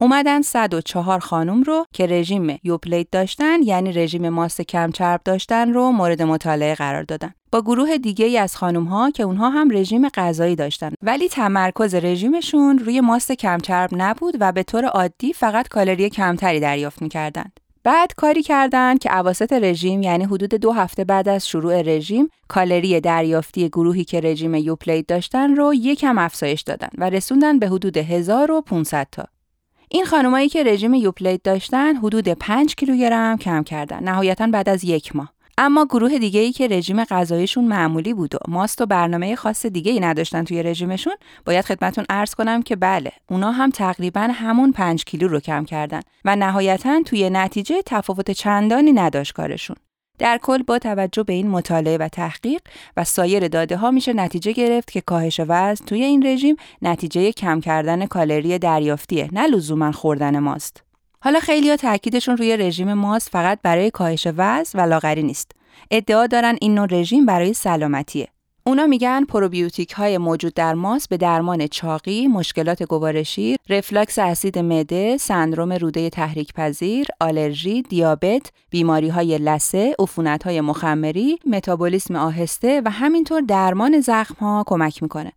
اومدن 0.00 0.42
104 0.42 1.20
خانم 1.20 1.62
رو 1.62 1.86
که 1.92 2.06
رژیم 2.06 2.58
یوپلیت 2.64 3.06
داشتن 3.12 3.62
یعنی 3.62 3.92
رژیم 3.92 4.28
ماست 4.28 4.60
کم 4.60 4.90
چرب 4.90 5.20
داشتن 5.24 5.72
رو 5.72 5.92
مورد 5.92 6.22
مطالعه 6.22 6.74
قرار 6.74 7.02
دادن. 7.02 7.34
با 7.52 7.62
گروه 7.62 7.98
دیگه 7.98 8.26
ای 8.26 8.38
از 8.38 8.56
خانم 8.56 8.84
ها 8.84 9.10
که 9.10 9.22
اونها 9.22 9.50
هم 9.50 9.70
رژیم 9.70 10.08
غذایی 10.08 10.56
داشتن. 10.56 10.92
ولی 11.02 11.28
تمرکز 11.28 11.94
رژیمشون 11.94 12.78
روی 12.78 13.00
ماست 13.00 13.32
کم 13.32 13.58
چرب 13.58 13.90
نبود 13.92 14.36
و 14.40 14.52
به 14.52 14.62
طور 14.62 14.84
عادی 14.84 15.32
فقط 15.32 15.68
کالری 15.68 16.10
کمتری 16.10 16.60
دریافت 16.60 17.02
می‌کردند. 17.02 17.60
بعد 17.84 18.14
کاری 18.14 18.42
کردند 18.42 18.98
که 18.98 19.18
اواسط 19.18 19.52
رژیم 19.52 20.02
یعنی 20.02 20.24
حدود 20.24 20.54
دو 20.54 20.72
هفته 20.72 21.04
بعد 21.04 21.28
از 21.28 21.48
شروع 21.48 21.82
رژیم 21.82 22.28
کالری 22.48 23.00
دریافتی 23.00 23.68
گروهی 23.68 24.04
که 24.04 24.20
رژیم 24.20 24.54
یوپلیت 24.54 25.06
داشتن 25.06 25.56
رو 25.56 25.74
یکم 25.74 26.18
افزایش 26.18 26.60
دادن 26.60 26.88
و 26.98 27.10
رسوندن 27.10 27.58
به 27.58 27.68
حدود 27.68 27.96
1500 27.96 29.06
تا. 29.12 29.24
این 29.88 30.04
خانمایی 30.04 30.48
که 30.48 30.64
رژیم 30.64 30.94
یوپلیت 30.94 31.42
داشتن 31.42 31.96
حدود 31.96 32.28
5 32.28 32.74
کیلوگرم 32.74 33.38
کم 33.38 33.62
کردن 33.62 34.02
نهایتا 34.02 34.46
بعد 34.46 34.68
از 34.68 34.84
یک 34.84 35.16
ماه. 35.16 35.32
اما 35.58 35.84
گروه 35.84 36.18
دیگه 36.18 36.40
ای 36.40 36.52
که 36.52 36.68
رژیم 36.68 37.04
غذایشون 37.04 37.64
معمولی 37.64 38.14
بود 38.14 38.34
و 38.34 38.38
ماست 38.48 38.80
و 38.80 38.86
برنامه 38.86 39.36
خاص 39.36 39.66
دیگه 39.66 39.92
ای 39.92 40.00
نداشتن 40.00 40.44
توی 40.44 40.62
رژیمشون 40.62 41.14
باید 41.44 41.64
خدمتون 41.64 42.04
عرض 42.08 42.34
کنم 42.34 42.62
که 42.62 42.76
بله 42.76 43.12
اونا 43.30 43.52
هم 43.52 43.70
تقریبا 43.70 44.20
همون 44.20 44.72
5 44.72 45.04
کیلو 45.04 45.28
رو 45.28 45.40
کم 45.40 45.64
کردن 45.64 46.00
و 46.24 46.36
نهایتا 46.36 47.02
توی 47.06 47.30
نتیجه 47.30 47.82
تفاوت 47.86 48.30
چندانی 48.30 48.92
نداشت 48.92 49.32
کارشون. 49.32 49.76
در 50.18 50.38
کل 50.42 50.62
با 50.62 50.78
توجه 50.78 51.22
به 51.22 51.32
این 51.32 51.48
مطالعه 51.48 51.98
و 51.98 52.08
تحقیق 52.08 52.60
و 52.96 53.04
سایر 53.04 53.48
داده 53.48 53.76
ها 53.76 53.90
میشه 53.90 54.12
نتیجه 54.12 54.52
گرفت 54.52 54.90
که 54.90 55.00
کاهش 55.00 55.40
وزن 55.40 55.84
توی 55.84 56.04
این 56.04 56.26
رژیم 56.26 56.56
نتیجه 56.82 57.32
کم 57.32 57.60
کردن 57.60 58.06
کالری 58.06 58.58
دریافتیه 58.58 59.28
نه 59.32 59.46
لزوما 59.46 59.92
خوردن 59.92 60.38
ماست. 60.38 60.82
حالا 61.20 61.40
خیلی 61.40 61.76
تاکیدشون 61.76 62.36
روی 62.36 62.56
رژیم 62.56 62.94
ماست 62.94 63.28
فقط 63.28 63.58
برای 63.62 63.90
کاهش 63.90 64.26
وزن 64.36 64.78
و 64.78 64.82
لاغری 64.82 65.22
نیست. 65.22 65.52
ادعا 65.90 66.26
دارن 66.26 66.56
این 66.60 66.74
نوع 66.74 66.86
رژیم 66.90 67.26
برای 67.26 67.52
سلامتیه. 67.52 68.28
اونا 68.68 68.86
میگن 68.86 69.24
پروبیوتیک 69.24 69.92
های 69.92 70.18
موجود 70.18 70.54
در 70.54 70.74
ماست 70.74 71.08
به 71.08 71.16
درمان 71.16 71.66
چاقی، 71.66 72.26
مشکلات 72.26 72.82
گوارشی، 72.82 73.56
رفلاکس 73.68 74.18
اسید 74.18 74.58
معده، 74.58 75.16
سندروم 75.16 75.72
روده 75.72 76.10
تحریک 76.10 76.52
پذیر، 76.52 77.06
آلرژی، 77.20 77.82
دیابت، 77.82 78.50
بیماری 78.70 79.08
های 79.08 79.38
لثه، 79.38 79.94
عفونت 79.98 80.42
های 80.42 80.60
مخمری، 80.60 81.38
متابولیسم 81.46 82.16
آهسته 82.16 82.82
و 82.84 82.90
همینطور 82.90 83.40
درمان 83.40 84.00
زخم 84.00 84.34
ها 84.34 84.64
کمک 84.66 85.02
می‌کنه. 85.02 85.32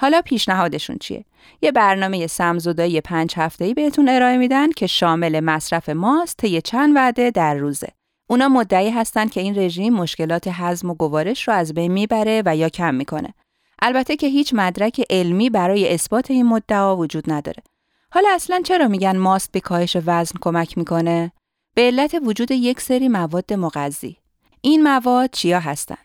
حالا 0.00 0.22
پیشنهادشون 0.22 0.96
چیه؟ 1.00 1.24
یه 1.62 1.72
برنامه 1.72 2.26
سمزدایی 2.26 3.00
پنج 3.00 3.34
هفته‌ای 3.36 3.74
بهتون 3.74 4.08
ارائه 4.08 4.36
میدن 4.36 4.70
که 4.70 4.86
شامل 4.86 5.40
مصرف 5.40 5.88
ماست 5.88 6.36
طی 6.36 6.60
چند 6.60 6.96
وعده 6.96 7.30
در 7.30 7.54
روزه. 7.54 7.88
اونا 8.26 8.48
مدعی 8.48 8.90
هستند 8.90 9.30
که 9.30 9.40
این 9.40 9.58
رژیم 9.58 9.92
مشکلات 9.92 10.48
هضم 10.48 10.90
و 10.90 10.94
گوارش 10.94 11.48
رو 11.48 11.54
از 11.54 11.74
بین 11.74 11.92
می‌بره 11.92 12.42
و 12.46 12.56
یا 12.56 12.68
کم 12.68 12.94
می‌کنه. 12.94 13.34
البته 13.82 14.16
که 14.16 14.26
هیچ 14.26 14.54
مدرک 14.54 15.06
علمی 15.10 15.50
برای 15.50 15.94
اثبات 15.94 16.30
این 16.30 16.46
مدعا 16.46 16.96
وجود 16.96 17.32
نداره. 17.32 17.62
حالا 18.10 18.28
اصلا 18.30 18.60
چرا 18.64 18.88
میگن 18.88 19.16
ماست 19.16 19.52
به 19.52 19.60
کاهش 19.60 19.96
وزن 20.06 20.38
کمک 20.40 20.78
می‌کنه؟ 20.78 21.32
به 21.74 21.82
علت 21.82 22.16
وجود 22.24 22.50
یک 22.50 22.80
سری 22.80 23.08
مواد 23.08 23.52
مغذی. 23.52 24.16
این 24.60 24.82
مواد 24.82 25.30
چیا 25.30 25.60
هستن؟ 25.60 25.98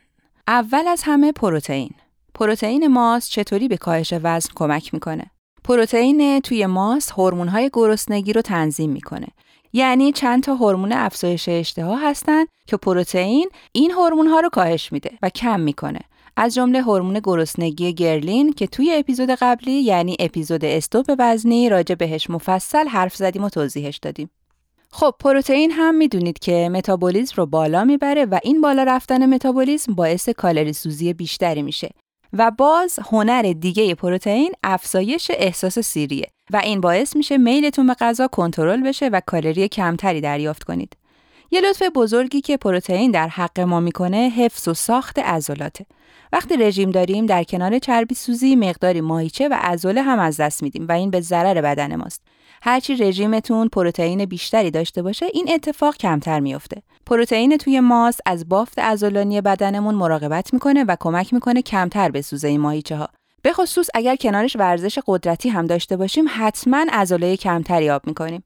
اول 0.48 0.88
از 0.88 1.02
همه 1.04 1.32
پروتئین. 1.32 1.92
پروتئین 2.34 2.88
ماست 2.88 3.32
چطوری 3.32 3.68
به 3.68 3.78
کاهش 3.78 4.14
وزن 4.24 4.50
کمک 4.56 4.94
می‌کنه؟ 4.94 5.32
پروتئین 5.64 6.40
توی 6.40 6.66
ماست 6.66 7.12
هورمون‌های 7.12 7.70
گرسنگی 7.74 8.34
رو 8.34 8.42
تنظیم 8.42 8.90
می‌کنه 8.92 9.28
یعنی 9.74 10.12
چند 10.12 10.44
تا 10.44 10.56
هورمون 10.56 10.92
افزایش 10.92 11.50
اشتها 11.50 11.96
هستن 11.96 12.46
که 12.68 12.78
پروتئین 12.78 13.50
این 13.72 13.92
هورمون 13.92 14.28
ها 14.28 14.40
رو 14.40 14.50
کاهش 14.50 14.92
میده 14.92 15.12
و 15.22 15.30
کم 15.30 15.60
می‌کنه. 15.60 16.00
از 16.38 16.56
جمله 16.56 16.82
هورمون 16.82 17.20
گرسنگی 17.24 17.94
گرلین 17.94 18.54
که 18.54 18.68
توی 18.68 18.94
اپیزود 18.94 19.30
قبلی 19.30 19.72
یعنی 19.72 20.16
اپیزود 20.20 20.66
استوپ 20.66 21.16
وزنی 21.20 21.70
راجع 21.70 21.96
بهش 21.96 22.30
مفصل 22.30 22.88
حرف 22.88 23.16
زدیم 23.16 23.44
و 23.44 23.50
توضیحش 23.50 23.98
دادیم. 23.98 24.30
خب 24.92 25.16
پروتئین 25.20 25.72
هم 25.72 25.96
می‌دونید 25.96 26.40
که 26.40 26.70
متابولیزم 26.72 27.34
رو 27.38 27.46
بالا 27.46 27.84
می‌بره 27.84 28.26
و 28.26 28.40
این 28.44 28.62
بالا 28.62 28.84
رفتن 28.84 29.26
متابولیزم 29.26 29.96
باعث 29.96 30.30
کالری 30.30 30.74
سوزی 30.74 31.14
بیشتری 31.14 31.62
میشه 31.62 31.90
و 32.34 32.52
باز 32.52 33.00
هنر 33.12 33.54
دیگه 33.60 33.96
پروتئین 33.96 34.52
افزایش 34.64 35.32
احساس 35.34 35.80
سیریه. 35.80 36.28
و 36.52 36.58
این 36.64 36.82
باعث 36.82 37.16
میشه 37.16 37.38
میلتون 37.38 37.88
به 37.88 37.94
غذا 37.94 38.28
کنترل 38.28 38.82
بشه 38.82 39.08
و 39.08 39.22
کالری 39.26 39.68
کمتری 39.68 40.22
دریافت 40.22 40.64
کنید. 40.64 40.98
یه 41.52 41.62
لطف 41.62 41.84
بزرگی 41.96 42.42
که 42.42 42.58
پروتئین 42.58 43.12
در 43.12 43.28
حق 43.28 43.60
ما 43.60 43.80
می‌کنه 43.80 44.18
حفظ 44.18 44.68
و 44.68 44.74
ساخت 44.74 45.20
عضلاته. 45.20 45.86
وقتی 46.34 46.58
رژیم 46.58 46.92
داریم 46.92 47.26
در 47.26 47.44
کنار 47.44 47.80
چربی 47.80 48.16
سوزی 48.16 48.56
مقداری 48.56 49.02
ماهیچه 49.02 49.48
و 49.48 49.58
عضله 49.62 50.02
هم 50.02 50.20
از 50.20 50.38
دست 50.38 50.64
میدیم 50.64 50.86
و 50.90 50.92
این 50.92 51.12
به 51.12 51.22
ضرر 51.22 51.62
بدن 51.62 51.96
ماست. 51.96 52.22
هرچی 52.62 52.96
رژیمتون 52.96 53.68
پروتئین 53.68 54.26
بیشتری 54.26 54.72
داشته 54.72 55.02
باشه 55.02 55.26
این 55.34 55.50
اتفاق 55.54 55.98
کمتر 55.98 56.40
میافته. 56.40 56.82
پروتئین 57.06 57.58
توی 57.58 57.80
ماست 57.80 58.22
از 58.26 58.50
بافت 58.50 58.80
عضلانی 58.80 59.42
بدنمون 59.42 59.96
مراقبت 59.96 60.54
می‌کنه 60.54 60.84
و 60.84 60.96
کمک 61.00 61.34
می‌کنه 61.34 61.62
کمتر 61.62 62.12
بسوزه 62.12 62.48
این 62.48 62.60
ماهیچه 62.60 62.96
ها. 62.96 63.10
به 63.42 63.54
خصوص 63.54 63.90
اگر 63.94 64.16
کنارش 64.16 64.56
ورزش 64.56 65.00
قدرتی 65.08 65.50
هم 65.50 65.68
داشته 65.68 65.98
باشیم 65.98 66.26
حتما 66.30 66.86
عضله 66.92 67.38
کمتری 67.38 67.90
آب 67.90 68.08
می‌کنیم. 68.08 68.44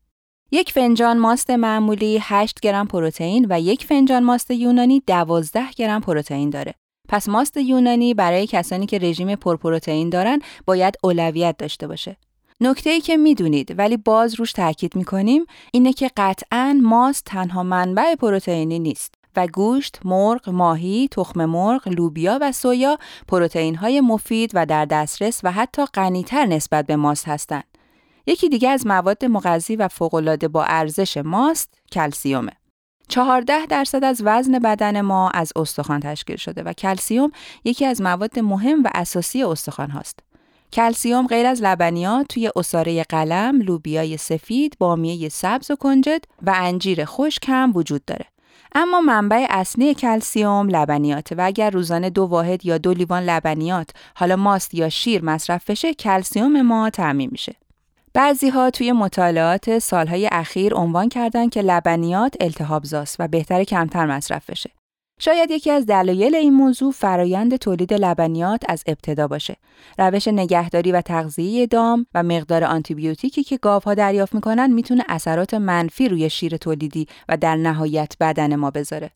یک 0.51 0.71
فنجان 0.71 1.17
ماست 1.17 1.49
معمولی 1.49 2.19
8 2.21 2.59
گرم 2.59 2.87
پروتئین 2.87 3.45
و 3.49 3.59
یک 3.59 3.85
فنجان 3.85 4.23
ماست 4.23 4.51
یونانی 4.51 5.03
12 5.07 5.63
گرم 5.75 6.01
پروتئین 6.01 6.49
داره. 6.49 6.73
پس 7.09 7.29
ماست 7.29 7.57
یونانی 7.57 8.13
برای 8.13 8.47
کسانی 8.47 8.85
که 8.85 8.99
رژیم 8.99 9.35
پرپروتئین 9.35 10.09
دارن 10.09 10.39
باید 10.65 10.95
اولویت 11.03 11.57
داشته 11.57 11.87
باشه. 11.87 12.17
نکته 12.61 12.89
ای 12.89 13.01
که 13.01 13.17
می‌دونید 13.17 13.79
ولی 13.79 13.97
باز 13.97 14.35
روش 14.35 14.51
تاکید 14.51 14.95
می‌کنیم 14.95 15.45
اینه 15.71 15.93
که 15.93 16.11
قطعا 16.17 16.79
ماست 16.83 17.25
تنها 17.25 17.63
منبع 17.63 18.15
پروتئینی 18.15 18.79
نیست. 18.79 19.12
و 19.35 19.47
گوشت، 19.47 19.99
مرغ، 20.05 20.49
ماهی، 20.49 21.07
تخم 21.11 21.45
مرغ، 21.45 21.87
لوبیا 21.87 22.37
و 22.41 22.51
سویا 22.51 22.97
پروتئین 23.27 23.75
های 23.75 24.01
مفید 24.01 24.51
و 24.53 24.65
در 24.65 24.85
دسترس 24.85 25.39
و 25.43 25.51
حتی 25.51 25.85
غنیتر 25.85 26.45
نسبت 26.45 26.85
به 26.85 26.95
ماست 26.95 27.27
هستند. 27.27 27.63
یکی 28.27 28.49
دیگه 28.49 28.69
از 28.69 28.87
مواد 28.87 29.25
مغذی 29.25 29.75
و 29.75 29.87
فوق‌العاده 29.87 30.47
با 30.47 30.63
ارزش 30.63 31.17
ماست 31.17 31.73
کلسیومه. 31.91 32.51
14 33.07 33.65
درصد 33.65 34.03
از 34.03 34.21
وزن 34.25 34.59
بدن 34.59 35.01
ما 35.01 35.29
از 35.29 35.53
استخوان 35.55 35.99
تشکیل 35.99 36.35
شده 36.35 36.63
و 36.63 36.73
کلسیوم 36.73 37.31
یکی 37.63 37.85
از 37.85 38.01
مواد 38.01 38.39
مهم 38.39 38.83
و 38.83 38.89
اساسی 38.95 39.43
استخوان 39.43 39.89
هاست. 39.89 40.19
کلسیوم 40.73 41.27
غیر 41.27 41.45
از 41.45 41.61
لبنیات 41.61 42.27
توی 42.27 42.51
اساره 42.55 43.03
قلم، 43.03 43.61
لوبیای 43.61 44.17
سفید، 44.17 44.75
بامیه 44.79 45.29
سبز 45.29 45.71
و 45.71 45.75
کنجد 45.75 46.25
و 46.41 46.53
انجیر 46.55 47.05
خشک 47.05 47.49
هم 47.49 47.71
وجود 47.75 48.05
داره. 48.05 48.25
اما 48.75 49.01
منبع 49.01 49.45
اصلی 49.49 49.93
کلسیوم 49.93 50.69
لبنیات 50.69 51.33
و 51.37 51.41
اگر 51.41 51.69
روزانه 51.69 52.09
دو 52.09 52.23
واحد 52.23 52.65
یا 52.65 52.77
دو 52.77 52.93
لیوان 52.93 53.23
لبنیات 53.23 53.89
حالا 54.15 54.35
ماست 54.35 54.73
یا 54.73 54.89
شیر 54.89 55.25
مصرف 55.25 55.69
بشه 55.69 55.93
کلسیوم 55.93 56.61
ما 56.61 56.89
تعمین 56.89 57.29
میشه. 57.31 57.55
بعضی 58.13 58.49
ها 58.49 58.69
توی 58.69 58.91
مطالعات 58.91 59.79
سالهای 59.79 60.29
اخیر 60.31 60.73
عنوان 60.73 61.09
کردن 61.09 61.49
که 61.49 61.61
لبنیات 61.61 62.35
التهابزاست 62.41 63.15
و 63.19 63.27
بهتر 63.27 63.63
کمتر 63.63 64.05
مصرف 64.05 64.49
بشه. 64.49 64.69
شاید 65.25 65.51
یکی 65.51 65.71
از 65.71 65.85
دلایل 65.85 66.35
این 66.35 66.53
موضوع 66.53 66.91
فرایند 66.91 67.55
تولید 67.55 67.93
لبنیات 67.93 68.61
از 68.69 68.83
ابتدا 68.87 69.27
باشه. 69.27 69.55
روش 69.97 70.27
نگهداری 70.27 70.91
و 70.91 71.01
تغذیه 71.01 71.67
دام 71.67 72.05
و 72.13 72.23
مقدار 72.23 72.63
آنتیبیوتیکی 72.63 73.43
که 73.43 73.57
گاوها 73.57 73.93
دریافت 73.93 74.35
می‌کنن 74.35 74.71
می‌تونه 74.71 75.03
اثرات 75.09 75.53
منفی 75.53 76.09
روی 76.09 76.29
شیر 76.29 76.57
تولیدی 76.57 77.07
و 77.29 77.37
در 77.37 77.55
نهایت 77.55 78.13
بدن 78.19 78.55
ما 78.55 78.71
بذاره. 78.71 79.11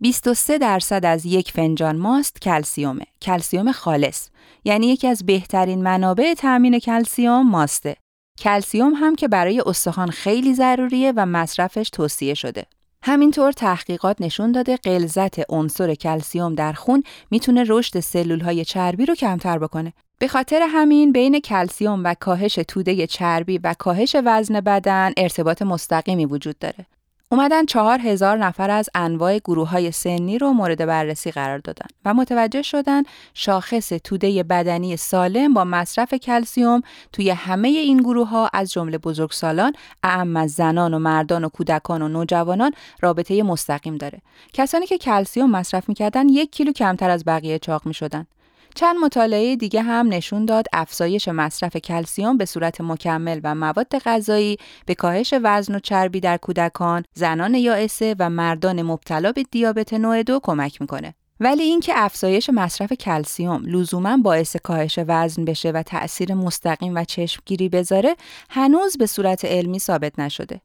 23 0.00 0.58
درصد 0.58 1.04
از 1.04 1.26
یک 1.26 1.52
فنجان 1.52 1.96
ماست 1.96 2.40
کلسیومه. 2.40 3.06
کلسیوم 3.22 3.72
خالص. 3.72 4.28
یعنی 4.64 4.86
یکی 4.86 5.08
از 5.08 5.26
بهترین 5.26 5.82
منابع 5.82 6.34
تامین 6.34 6.78
کلسیوم 6.78 7.50
ماسته. 7.50 7.96
کلسیوم 8.38 8.94
هم 8.94 9.16
که 9.16 9.28
برای 9.28 9.62
استخوان 9.66 10.10
خیلی 10.10 10.54
ضروریه 10.54 11.12
و 11.16 11.26
مصرفش 11.26 11.90
توصیه 11.90 12.34
شده. 12.34 12.64
همینطور 13.06 13.52
تحقیقات 13.52 14.16
نشون 14.20 14.52
داده 14.52 14.76
غلظت 14.76 15.50
عنصر 15.50 15.94
کلسیوم 15.94 16.54
در 16.54 16.72
خون 16.72 17.02
می‌تونه 17.30 17.64
رشد 17.68 18.00
سلول 18.00 18.40
های 18.40 18.64
چربی 18.64 19.06
رو 19.06 19.14
کمتر 19.14 19.58
بکنه. 19.58 19.92
به 20.18 20.28
خاطر 20.28 20.66
همین 20.68 21.12
بین 21.12 21.40
کلسیوم 21.40 22.04
و 22.04 22.14
کاهش 22.14 22.54
توده 22.54 23.06
چربی 23.06 23.58
و 23.58 23.74
کاهش 23.78 24.16
وزن 24.24 24.60
بدن 24.60 25.12
ارتباط 25.16 25.62
مستقیمی 25.62 26.26
وجود 26.26 26.58
داره. 26.58 26.86
اومدن 27.34 27.64
چهار 27.64 27.98
هزار 27.98 28.36
نفر 28.36 28.70
از 28.70 28.90
انواع 28.94 29.38
گروه 29.38 29.68
های 29.68 29.92
سنی 29.92 30.38
رو 30.38 30.52
مورد 30.52 30.86
بررسی 30.86 31.30
قرار 31.30 31.58
دادن 31.58 31.86
و 32.04 32.14
متوجه 32.14 32.62
شدن 32.62 33.02
شاخص 33.34 33.88
توده 33.88 34.42
بدنی 34.42 34.96
سالم 34.96 35.54
با 35.54 35.64
مصرف 35.64 36.14
کلسیوم 36.14 36.82
توی 37.12 37.30
همه 37.30 37.68
این 37.68 37.96
گروه 37.96 38.28
ها 38.28 38.50
از 38.52 38.72
جمله 38.72 38.98
بزرگسالان، 38.98 39.72
اعم 40.02 40.36
از 40.36 40.50
زنان 40.50 40.94
و 40.94 40.98
مردان 40.98 41.44
و 41.44 41.48
کودکان 41.48 42.02
و 42.02 42.08
نوجوانان 42.08 42.72
رابطه 43.00 43.42
مستقیم 43.42 43.96
داره. 43.96 44.20
کسانی 44.52 44.86
که 44.86 44.98
کلسیوم 44.98 45.50
مصرف 45.50 45.88
می‌کردن 45.88 46.28
یک 46.28 46.52
کیلو 46.52 46.72
کمتر 46.72 47.10
از 47.10 47.24
بقیه 47.24 47.58
چاق 47.58 47.86
می‌شدن. 47.86 48.26
چند 48.74 48.96
مطالعه 48.96 49.56
دیگه 49.56 49.82
هم 49.82 50.08
نشون 50.08 50.44
داد 50.44 50.66
افزایش 50.72 51.28
مصرف 51.28 51.76
کلسیوم 51.76 52.36
به 52.36 52.44
صورت 52.44 52.80
مکمل 52.80 53.40
و 53.44 53.54
مواد 53.54 53.98
غذایی 53.98 54.56
به 54.86 54.94
کاهش 54.94 55.34
وزن 55.42 55.74
و 55.74 55.78
چربی 55.78 56.20
در 56.20 56.36
کودکان، 56.36 57.04
زنان 57.14 57.54
یائسه 57.54 58.16
و 58.18 58.30
مردان 58.30 58.82
مبتلا 58.82 59.32
به 59.32 59.42
دیابت 59.50 59.94
نوع 59.94 60.22
دو 60.22 60.40
کمک 60.42 60.80
می‌کنه. 60.80 61.14
ولی 61.40 61.62
اینکه 61.62 61.92
افزایش 61.96 62.50
مصرف 62.50 62.92
کلسیوم 62.92 63.62
لزوما 63.66 64.16
باعث 64.16 64.56
کاهش 64.56 64.98
وزن 65.08 65.44
بشه 65.44 65.70
و 65.70 65.82
تأثیر 65.82 66.34
مستقیم 66.34 66.94
و 66.94 67.04
چشمگیری 67.04 67.68
بذاره 67.68 68.16
هنوز 68.50 68.98
به 68.98 69.06
صورت 69.06 69.44
علمی 69.44 69.78
ثابت 69.78 70.18
نشده. 70.18 70.60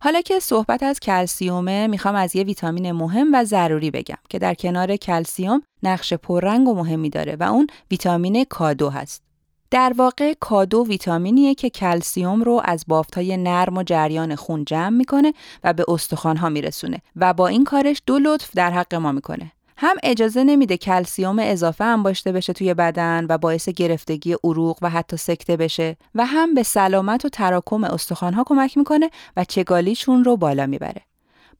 حالا 0.00 0.20
که 0.20 0.40
صحبت 0.40 0.82
از 0.82 1.00
کلسیومه 1.00 1.86
می‌خوام 1.86 2.14
از 2.14 2.36
یه 2.36 2.42
ویتامین 2.42 2.92
مهم 2.92 3.34
و 3.34 3.44
ضروری 3.44 3.90
بگم 3.90 4.18
که 4.28 4.38
در 4.38 4.54
کنار 4.54 4.96
کلسیوم 4.96 5.62
نقش 5.82 6.12
پررنگ 6.12 6.68
و 6.68 6.74
مهمی 6.74 7.10
داره 7.10 7.36
و 7.40 7.42
اون 7.42 7.66
ویتامین 7.90 8.44
کادو 8.44 8.90
هست. 8.90 9.22
در 9.70 9.92
واقع 9.96 10.34
کادو 10.40 10.86
ویتامینیه 10.88 11.54
که 11.54 11.70
کلسیوم 11.70 12.42
رو 12.42 12.60
از 12.64 12.84
بافتهای 12.88 13.36
نرم 13.36 13.76
و 13.76 13.82
جریان 13.82 14.34
خون 14.34 14.64
جمع 14.64 14.88
می‌کنه 14.88 15.32
و 15.64 15.72
به 15.72 15.84
استخوانها 15.88 16.48
میرسونه 16.48 16.98
و 17.16 17.34
با 17.34 17.46
این 17.46 17.64
کارش 17.64 18.02
دو 18.06 18.18
لطف 18.18 18.50
در 18.54 18.70
حق 18.70 18.94
ما 18.94 19.12
می‌کنه. 19.12 19.52
هم 19.80 19.96
اجازه 20.02 20.44
نمیده 20.44 20.76
کلسیوم 20.76 21.38
اضافه 21.38 21.84
انباشته 21.84 22.32
بشه 22.32 22.52
توی 22.52 22.74
بدن 22.74 23.26
و 23.28 23.38
باعث 23.38 23.68
گرفتگی 23.68 24.36
عروق 24.44 24.78
و 24.82 24.90
حتی 24.90 25.16
سکته 25.16 25.56
بشه 25.56 25.96
و 26.14 26.26
هم 26.26 26.54
به 26.54 26.62
سلامت 26.62 27.24
و 27.24 27.28
تراکم 27.28 27.84
استخوانها 27.84 28.44
کمک 28.46 28.78
می‌کنه 28.78 29.10
و 29.36 29.44
چگالیشون 29.44 30.24
رو 30.24 30.36
بالا 30.36 30.66
می‌بره. 30.66 31.02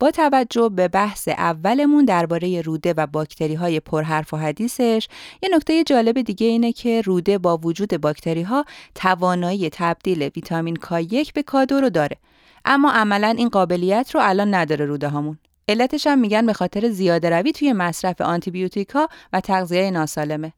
با 0.00 0.10
توجه 0.10 0.68
به 0.68 0.88
بحث 0.88 1.28
اولمون 1.28 2.04
درباره 2.04 2.60
روده 2.60 2.94
و 2.96 3.06
باکتری 3.06 3.54
های 3.54 3.80
پرحرف 3.80 4.34
و 4.34 4.36
حدیثش 4.36 5.08
یه 5.42 5.48
نکته 5.54 5.84
جالب 5.84 6.20
دیگه 6.20 6.46
اینه 6.46 6.72
که 6.72 7.00
روده 7.00 7.38
با 7.38 7.56
وجود 7.56 8.00
باکتری 8.00 8.42
ها 8.42 8.64
توانایی 8.94 9.70
تبدیل 9.72 10.22
ویتامین 10.22 10.76
K1 10.76 11.32
به 11.32 11.42
کادو 11.42 11.80
رو 11.80 11.90
داره 11.90 12.16
اما 12.64 12.90
عملا 12.92 13.28
این 13.28 13.48
قابلیت 13.48 14.10
رو 14.14 14.20
الان 14.24 14.54
نداره 14.54 14.84
روده 14.84 15.08
هامون 15.08 15.38
علتش 15.68 16.06
هم 16.06 16.18
میگن 16.18 16.46
به 16.46 16.52
خاطر 16.52 16.88
زیاده 16.88 17.30
روی 17.30 17.52
توی 17.52 17.72
مصرف 17.72 18.20
آنتیبیوتیکا 18.20 19.08
و 19.32 19.40
تغذیه 19.40 19.90
ناسالمه. 19.90 20.52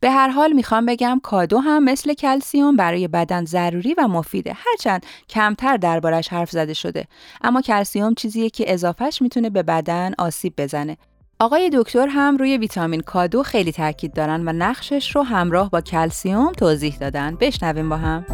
به 0.00 0.10
هر 0.10 0.28
حال 0.28 0.52
می‌خوام 0.52 0.86
بگم 0.86 1.20
کادو 1.22 1.58
هم 1.58 1.84
مثل 1.84 2.14
کلسیوم 2.14 2.76
برای 2.76 3.08
بدن 3.08 3.44
ضروری 3.44 3.94
و 3.98 4.08
مفیده. 4.08 4.52
هرچند 4.56 5.06
کمتر 5.28 5.76
دربارش 5.76 6.28
حرف 6.28 6.50
زده 6.50 6.74
شده. 6.74 7.04
اما 7.42 7.60
کلسیوم 7.60 8.14
چیزیه 8.14 8.50
که 8.50 8.72
اضافهش 8.72 9.22
می‌تونه 9.22 9.50
به 9.50 9.62
بدن 9.62 10.14
آسیب 10.18 10.54
بزنه. 10.58 10.96
آقای 11.40 11.70
دکتر 11.74 12.06
هم 12.06 12.36
روی 12.36 12.58
ویتامین 12.58 13.00
کادو 13.00 13.42
خیلی 13.42 13.72
تاکید 13.72 14.12
دارن 14.12 14.48
و 14.48 14.52
نقشش 14.52 15.16
رو 15.16 15.22
همراه 15.22 15.70
با 15.70 15.80
کلسیوم 15.80 16.52
توضیح 16.52 16.96
دادن. 16.98 17.36
بشنویم 17.40 17.88
با 17.88 17.96
هم. 17.96 18.24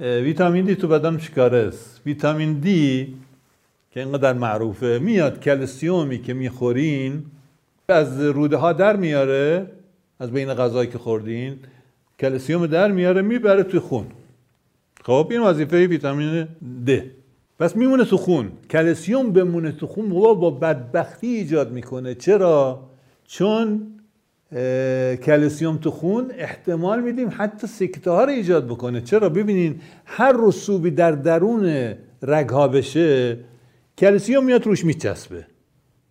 ویتامین 0.00 0.64
دی 0.64 0.74
تو 0.74 0.88
بدن 0.88 1.18
چیکاره 1.18 1.58
است 1.58 2.00
ویتامین 2.06 2.52
دی 2.52 3.14
که 3.90 4.00
اینقدر 4.00 4.32
معروفه 4.32 4.98
میاد 5.02 5.40
کلسیومی 5.40 6.22
که 6.22 6.34
می‌خورین 6.34 7.22
از 7.88 8.20
روده 8.20 8.56
ها 8.56 8.72
در 8.72 8.96
میاره 8.96 9.66
از 10.20 10.30
بین 10.30 10.54
غذایی 10.54 10.90
که 10.90 10.98
خوردین 10.98 11.56
کلسیوم 12.20 12.66
در 12.66 12.92
میاره 12.92 13.22
می‌بره 13.22 13.62
تو 13.62 13.80
خون 13.80 14.06
خب 15.04 15.28
این 15.30 15.40
وظیفه 15.40 15.86
ویتامین 15.86 16.48
د 16.86 17.02
پس 17.58 17.76
میمونه 17.76 18.04
تو 18.04 18.16
خون 18.16 18.52
کلسیوم 18.70 19.32
بمونه 19.32 19.72
تو 19.72 19.86
خون 19.86 20.08
با 20.08 20.50
بدبختی 20.50 21.26
ایجاد 21.26 21.72
می‌کنه 21.72 22.14
چرا 22.14 22.80
چون 23.26 23.97
کلسیوم 25.24 25.76
تو 25.76 25.90
خون 25.90 26.32
احتمال 26.38 27.00
میدیم 27.00 27.30
حتی 27.36 27.66
سکته 27.66 28.10
ها 28.10 28.24
رو 28.24 28.30
ایجاد 28.30 28.66
بکنه. 28.66 29.00
چرا؟ 29.00 29.28
ببینین 29.28 29.80
هر 30.04 30.36
رسوبی 30.38 30.90
در 30.90 31.12
درون 31.12 31.94
رگ 32.22 32.48
ها 32.48 32.68
بشه 32.68 33.38
کلسیوم 33.98 34.44
میاد 34.44 34.66
روش 34.66 34.84
میچسبه. 34.84 35.46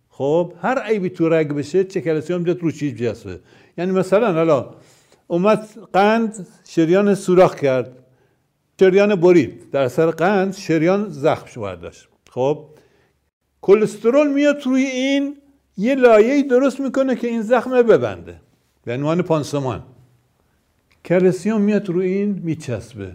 خب 0.08 0.52
هر 0.62 0.78
عیبی 0.78 1.10
تو 1.10 1.28
رگ 1.28 1.48
بشه 1.48 1.84
چه 1.84 2.00
کلسیوم 2.00 2.42
میاد 2.42 2.60
روش 2.60 2.82
میچسبه. 2.82 3.40
یعنی 3.78 3.92
مثلا 3.92 4.32
حالا 4.32 4.74
اومد 5.26 5.68
قند 5.92 6.46
شریان 6.68 7.14
سوراخ 7.14 7.54
کرد. 7.54 7.92
شریان 8.80 9.14
برید. 9.14 9.70
در 9.70 9.82
اثر 9.82 10.10
قند 10.10 10.54
شریان 10.54 11.08
زخم 11.08 11.46
شو 11.46 11.74
داشت. 11.74 12.08
خب 12.30 12.64
کلسترول 13.62 14.32
میاد 14.32 14.62
روی 14.66 14.82
این 14.82 15.36
یه 15.78 15.94
لایه 15.94 16.42
درست 16.42 16.80
می‌کنه 16.80 17.16
که 17.16 17.26
این 17.26 17.42
زخم 17.42 17.82
ببنده. 17.82 18.40
به 18.84 18.94
عنوان 18.94 19.22
پانسمان. 19.22 19.82
کلسیوم 21.04 21.60
میاد 21.60 21.88
رو 21.88 22.00
این 22.00 22.40
میچسبه. 22.44 23.12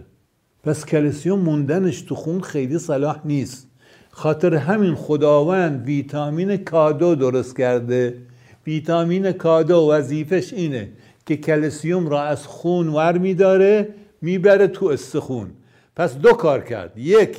پس 0.64 0.86
کلسیوم 0.86 1.40
موندنش 1.40 2.02
تو 2.02 2.14
خون 2.14 2.40
خیلی 2.40 2.78
صلاح 2.78 3.20
نیست. 3.24 3.68
خاطر 4.10 4.54
همین 4.54 4.94
خداوند 4.94 5.86
ویتامین 5.86 6.56
کادو 6.56 7.14
درست 7.14 7.56
کرده. 7.56 8.18
ویتامین 8.66 9.32
کادو 9.32 9.90
وظیفش 9.92 10.52
اینه 10.52 10.92
که 11.26 11.36
کلسیوم 11.36 12.08
را 12.08 12.22
از 12.22 12.46
خون 12.46 12.88
ور 12.88 13.18
میداره 13.18 13.94
می‌بره 14.22 14.66
تو 14.66 14.86
استخون. 14.86 15.50
پس 15.96 16.16
دو 16.16 16.32
کار 16.32 16.60
کرد. 16.60 16.98
یک 16.98 17.38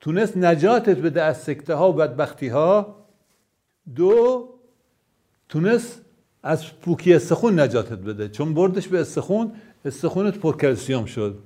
تونست 0.00 0.36
نجاتت 0.36 0.98
بده 0.98 1.22
از 1.22 1.42
سکته 1.42 1.74
ها 1.74 1.90
و 1.90 1.92
بدبختی 1.92 2.48
ها 2.48 2.96
دو 3.94 4.48
تونست 5.52 6.00
از 6.42 6.80
پوکی 6.80 7.14
استخون 7.14 7.60
نجاتت 7.60 7.98
بده. 7.98 8.28
چون 8.28 8.54
بردش 8.54 8.88
به 8.88 9.00
استخون 9.00 9.52
استخونت 9.84 10.38
پر 10.38 10.56
کلسیوم 10.56 11.04
شد. 11.04 11.38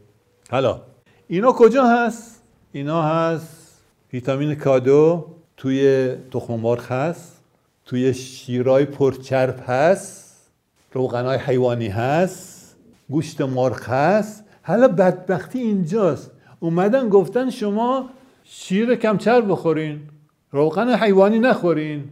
حالا 0.50 0.80
اینا 1.28 1.52
کجا 1.52 1.84
هست؟ 1.86 2.42
اینا 2.72 3.02
هست 3.02 3.82
ویتامین 4.12 4.54
کادو 4.54 5.26
توی 5.56 6.10
تخم 6.30 6.54
مرغ 6.54 6.92
هست 6.92 7.40
توی 7.86 8.14
شیرای 8.14 8.84
پرچرب 8.84 9.64
هست 9.66 10.50
روغنای 10.92 11.38
حیوانی 11.38 11.88
هست 11.88 12.76
گوشت 13.10 13.40
مرغ 13.40 13.82
هست. 13.82 14.44
حالا 14.62 14.88
بدبختی 14.88 15.58
اینجاست. 15.58 16.30
اومدن 16.60 17.08
گفتن 17.08 17.50
شما 17.50 18.10
شیر 18.44 18.94
کمچرب 18.94 19.50
بخورین 19.50 20.00
روغن 20.52 20.94
حیوانی 20.94 21.38
نخورین. 21.38 22.04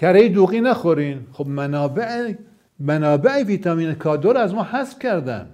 کره 0.00 0.28
دوغی 0.28 0.60
نخورین. 0.60 1.18
خب 1.32 1.46
منابع 1.46 2.34
منابع 2.78 3.42
ویتامین 3.42 3.94
کادو 3.94 4.32
رو 4.32 4.38
از 4.38 4.54
ما 4.54 4.62
حذف 4.62 4.98
کردن. 4.98 5.46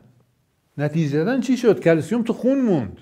دادن 1.13 1.41
چی 1.41 1.57
شد؟ 1.57 1.81
کلسیوم 1.81 2.23
تو 2.23 2.33
خون 2.33 2.61
موند. 2.61 2.99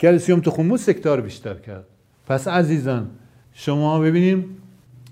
کلسیوم 0.00 0.40
تو 0.40 0.50
خون 0.50 0.66
موند 0.66 0.78
سکتار 0.78 1.20
بیشتر 1.20 1.54
کرد. 1.54 1.84
پس 2.26 2.48
عزیزان 2.48 3.10
شما 3.52 4.00
ببینیم 4.00 4.56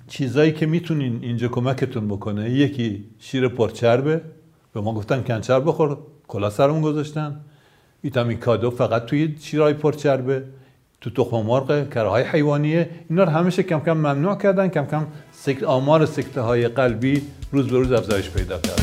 چیزایی 0.09 0.53
که 0.53 0.67
می‌تونین 0.67 1.19
اینجا 1.23 1.49
کمکتون 1.49 2.09
بکنه. 2.09 2.51
یکی 2.51 3.05
شیر 3.19 3.49
پرچربه. 3.49 4.21
به 4.73 4.81
ما 4.81 4.95
گفتن 4.95 5.23
کنچرب 5.23 5.69
بخور. 5.69 5.99
کلا 6.29 6.51
سرمون 6.51 6.83
گذاشتن. 6.83 7.41
ویتامین 8.05 8.39
کادو 8.39 8.71
فقط 8.71 9.05
توی 9.05 9.37
شیرهای 9.41 9.75
پرچربه. 9.75 10.45
تو 11.07 11.25
تخم 11.25 11.37
مرغ 11.37 11.91
کرهای 11.91 12.23
حیوانیه 12.23 12.91
اینا 13.11 13.25
رو 13.25 13.31
همیشه 13.31 13.63
کم 13.63 13.81
کم 13.81 13.93
ممنوع 13.93 14.39
کردن 14.39 14.69
کم 14.69 14.87
کم 14.87 15.07
سکت 15.33 15.63
آمار 15.63 16.07
سکته 16.07 16.41
های 16.41 16.69
قلبی 16.69 17.23
روز 17.53 17.67
به 17.67 17.79
روز 17.79 17.93
افزایش 17.93 18.31
پیدا 18.31 18.59
کرد 18.59 18.83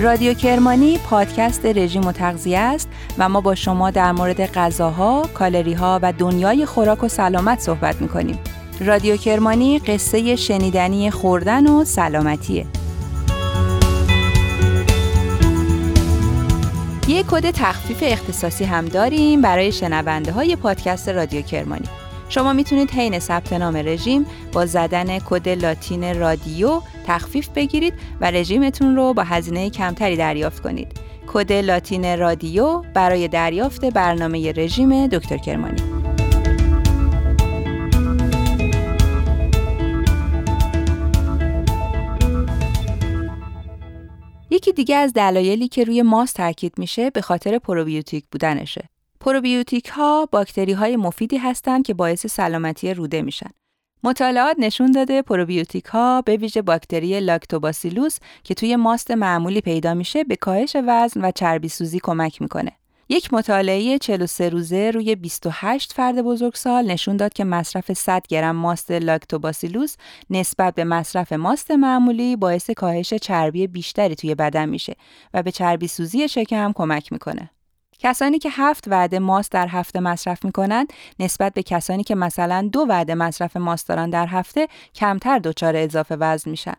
رادیو 0.00 0.34
کرمانی 0.34 0.98
پادکست 0.98 1.66
رژیم 1.66 2.06
و 2.06 2.12
تغذیه 2.12 2.58
است 2.58 2.88
و 3.18 3.28
ما 3.28 3.40
با 3.40 3.54
شما 3.54 3.90
در 3.90 4.12
مورد 4.12 4.52
غذاها، 4.52 5.28
کالری 5.34 5.74
ها 5.74 6.00
و 6.02 6.12
دنیای 6.12 6.66
خوراک 6.66 7.04
و 7.04 7.08
سلامت 7.08 7.60
صحبت 7.60 8.02
می 8.02 8.08
کنیم. 8.08 8.38
رادیو 8.80 9.16
کرمانی 9.16 9.78
قصه 9.78 10.36
شنیدنی 10.36 11.10
خوردن 11.10 11.66
و 11.66 11.84
سلامتیه. 11.84 12.66
یه 17.10 17.22
کد 17.22 17.50
تخفیف 17.50 17.98
اختصاصی 18.06 18.64
هم 18.64 18.84
داریم 18.84 19.42
برای 19.42 19.72
شنونده 19.72 20.32
های 20.32 20.56
پادکست 20.56 21.08
رادیو 21.08 21.42
کرمانی. 21.42 21.88
شما 22.28 22.52
می‌تونید 22.52 22.90
حین 22.90 23.18
ثبت 23.18 23.52
نام 23.52 23.76
رژیم 23.76 24.26
با 24.52 24.66
زدن 24.66 25.18
کد 25.18 25.48
لاتین 25.48 26.20
رادیو 26.20 26.80
تخفیف 27.06 27.48
بگیرید 27.48 27.94
و 28.20 28.30
رژیمتون 28.30 28.96
رو 28.96 29.14
با 29.14 29.22
هزینه 29.22 29.70
کمتری 29.70 30.16
دریافت 30.16 30.62
کنید. 30.62 30.92
کد 31.26 31.52
لاتین 31.52 32.18
رادیو 32.18 32.82
برای 32.94 33.28
دریافت 33.28 33.84
برنامه 33.84 34.52
رژیم 34.52 35.06
دکتر 35.06 35.36
کرمانی. 35.36 35.99
یکی 44.60 44.72
دیگه 44.72 44.96
از 44.96 45.12
دلایلی 45.12 45.68
که 45.68 45.84
روی 45.84 46.02
ماست 46.02 46.36
تاکید 46.36 46.72
میشه 46.78 47.10
به 47.10 47.20
خاطر 47.20 47.58
پروبیوتیک 47.58 48.24
بودنشه. 48.32 48.88
پروبیوتیک 49.20 49.86
ها 49.86 50.28
باکتری 50.32 50.72
های 50.72 50.96
مفیدی 50.96 51.36
هستند 51.36 51.86
که 51.86 51.94
باعث 51.94 52.26
سلامتی 52.26 52.94
روده 52.94 53.22
میشن. 53.22 53.50
مطالعات 54.04 54.56
نشون 54.58 54.90
داده 54.90 55.22
پروبیوتیک 55.22 55.84
ها 55.84 56.22
به 56.22 56.36
ویژه 56.36 56.62
باکتری 56.62 57.20
لاکتوباسیلوس 57.20 58.18
که 58.44 58.54
توی 58.54 58.76
ماست 58.76 59.10
معمولی 59.10 59.60
پیدا 59.60 59.94
میشه 59.94 60.24
به 60.24 60.36
کاهش 60.36 60.76
وزن 60.86 61.24
و 61.24 61.30
چربی 61.30 61.68
سوزی 61.68 62.00
کمک 62.02 62.42
می‌کنه. 62.42 62.72
یک 63.12 63.34
مطالعه 63.34 63.98
43 63.98 64.48
روزه 64.48 64.90
روی 64.90 65.14
28 65.14 65.92
فرد 65.92 66.22
بزرگسال 66.22 66.86
نشون 66.86 67.16
داد 67.16 67.32
که 67.32 67.44
مصرف 67.44 67.92
100 67.92 68.26
گرم 68.28 68.56
ماست 68.56 68.90
لاکتوباسیلوس 68.90 69.96
نسبت 70.30 70.74
به 70.74 70.84
مصرف 70.84 71.32
ماست 71.32 71.70
معمولی 71.70 72.36
باعث 72.36 72.70
کاهش 72.70 73.14
چربی 73.14 73.66
بیشتری 73.66 74.14
توی 74.14 74.34
بدن 74.34 74.68
میشه 74.68 74.96
و 75.34 75.42
به 75.42 75.52
چربی 75.52 75.88
سوزی 75.88 76.28
شکم 76.28 76.72
کمک 76.72 77.12
می‌کنه. 77.12 77.50
کسانی 77.98 78.38
که 78.38 78.48
هفت 78.52 78.88
وعده 78.88 79.18
ماست 79.18 79.52
در 79.52 79.68
هفته 79.68 80.00
مصرف 80.00 80.44
می 80.44 80.52
کنند 80.52 80.92
نسبت 81.18 81.54
به 81.54 81.62
کسانی 81.62 82.04
که 82.04 82.14
مثلا 82.14 82.68
دو 82.72 82.86
وعده 82.88 83.14
مصرف 83.14 83.56
ماست 83.56 83.88
دارن 83.88 84.10
در 84.10 84.26
هفته 84.26 84.68
کمتر 84.94 85.38
دچار 85.38 85.76
اضافه 85.76 86.16
وزن 86.16 86.50
میشن. 86.50 86.74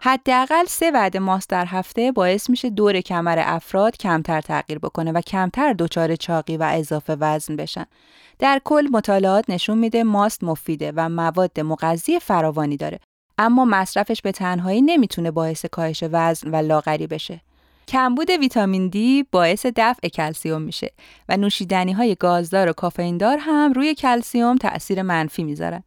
حداقل 0.00 0.64
سه 0.64 0.90
وعده 0.90 1.18
ماست 1.18 1.50
در 1.50 1.66
هفته 1.66 2.12
باعث 2.12 2.50
میشه 2.50 2.70
دور 2.70 3.00
کمر 3.00 3.42
افراد 3.46 3.96
کمتر 3.96 4.40
تغییر 4.40 4.78
بکنه 4.78 5.12
و 5.12 5.20
کمتر 5.20 5.72
دچار 5.72 6.16
چاقی 6.16 6.56
و 6.56 6.70
اضافه 6.72 7.16
وزن 7.20 7.56
بشن. 7.56 7.84
در 8.38 8.60
کل 8.64 8.88
مطالعات 8.92 9.50
نشون 9.50 9.78
میده 9.78 10.04
ماست 10.04 10.44
مفیده 10.44 10.92
و 10.96 11.08
مواد 11.08 11.60
مغذی 11.60 12.18
فراوانی 12.18 12.76
داره 12.76 13.00
اما 13.38 13.64
مصرفش 13.64 14.22
به 14.22 14.32
تنهایی 14.32 14.82
نمی‌تونه 14.82 15.30
باعث 15.30 15.66
کاهش 15.66 16.04
وزن 16.12 16.50
و 16.50 16.56
لاغری 16.56 17.06
بشه. 17.06 17.40
کمبود 17.88 18.30
ویتامین 18.30 18.88
دی 18.88 19.26
باعث 19.32 19.66
دفع 19.76 20.08
کلسیوم 20.08 20.62
میشه 20.62 20.92
و 21.28 21.36
نوشیدنی 21.36 21.92
های 21.92 22.14
گازدار 22.14 22.68
و 22.68 22.72
کافئیندار 22.72 23.38
هم 23.40 23.72
روی 23.72 23.94
کلسیوم 23.94 24.56
تأثیر 24.56 25.02
منفی 25.02 25.44
می‌ذارن. 25.44 25.84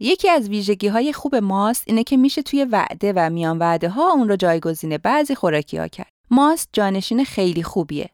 یکی 0.00 0.30
از 0.30 0.48
ویژگی 0.48 0.88
های 0.88 1.12
خوب 1.12 1.36
ماست 1.36 1.84
اینه 1.86 2.04
که 2.04 2.16
میشه 2.16 2.42
توی 2.42 2.64
وعده 2.64 3.12
و 3.16 3.30
میان 3.30 3.58
وعده 3.58 3.88
ها 3.88 4.12
اون 4.12 4.28
رو 4.28 4.36
جایگزین 4.36 4.96
بعضی 4.96 5.34
خوراکی 5.34 5.76
ها 5.76 5.88
کرد. 5.88 6.08
ماست 6.30 6.68
جانشین 6.72 7.24
خیلی 7.24 7.62
خوبیه. 7.62 8.10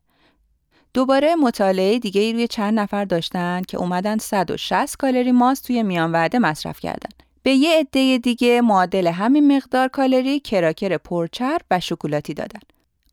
دوباره 0.95 1.35
مطالعه 1.35 1.99
دیگه 1.99 2.21
ای 2.21 2.33
روی 2.33 2.49
چند 2.49 2.79
نفر 2.79 3.05
داشتن 3.05 3.63
که 3.69 3.77
اومدن 3.77 4.19
160 4.19 4.97
کالری 4.97 5.33
ماست 5.33 5.67
توی 5.67 5.83
میان 5.83 6.13
وعده 6.13 6.39
مصرف 6.39 6.81
کردن. 6.81 7.11
به 7.43 7.51
یه 7.51 7.79
عده 7.79 8.19
دیگه 8.19 8.61
معادل 8.61 9.07
همین 9.07 9.57
مقدار 9.57 9.89
کالری 9.89 10.41
کراکر 10.41 10.97
پرچرب 10.97 11.63
و 11.71 11.81
شکلاتی 11.81 12.35
دادن. 12.35 12.61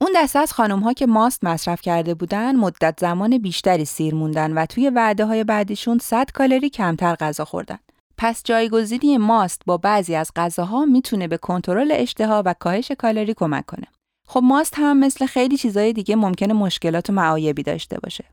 اون 0.01 0.11
دسته 0.15 0.39
از 0.39 0.53
خانم 0.53 0.79
ها 0.79 0.93
که 0.93 1.05
ماست 1.05 1.43
مصرف 1.43 1.81
کرده 1.81 2.13
بودن 2.13 2.55
مدت 2.55 2.99
زمان 2.99 3.37
بیشتری 3.37 3.85
سیر 3.85 4.15
موندن 4.15 4.53
و 4.53 4.65
توی 4.65 4.89
وعده 4.89 5.25
های 5.25 5.43
بعدیشون 5.43 5.97
100 5.97 6.31
کالری 6.31 6.69
کمتر 6.69 7.15
غذا 7.15 7.45
خوردن. 7.45 7.79
پس 8.17 8.43
جایگزینی 8.43 9.17
ماست 9.17 9.61
با 9.65 9.77
بعضی 9.77 10.15
از 10.15 10.31
غذاها 10.35 10.85
می‌تونه 10.85 11.27
به 11.27 11.37
کنترل 11.37 11.91
اشتها 11.91 12.43
و 12.45 12.55
کاهش 12.59 12.91
کالری 12.91 13.33
کمک 13.33 13.65
کنه. 13.65 13.87
خب 14.27 14.41
ماست 14.43 14.73
هم 14.77 14.99
مثل 14.99 15.25
خیلی 15.25 15.57
چیزای 15.57 15.93
دیگه 15.93 16.15
ممکنه 16.15 16.53
مشکلات 16.53 17.09
و 17.09 17.13
معایبی 17.13 17.63
داشته 17.63 17.99
باشه. 17.99 18.25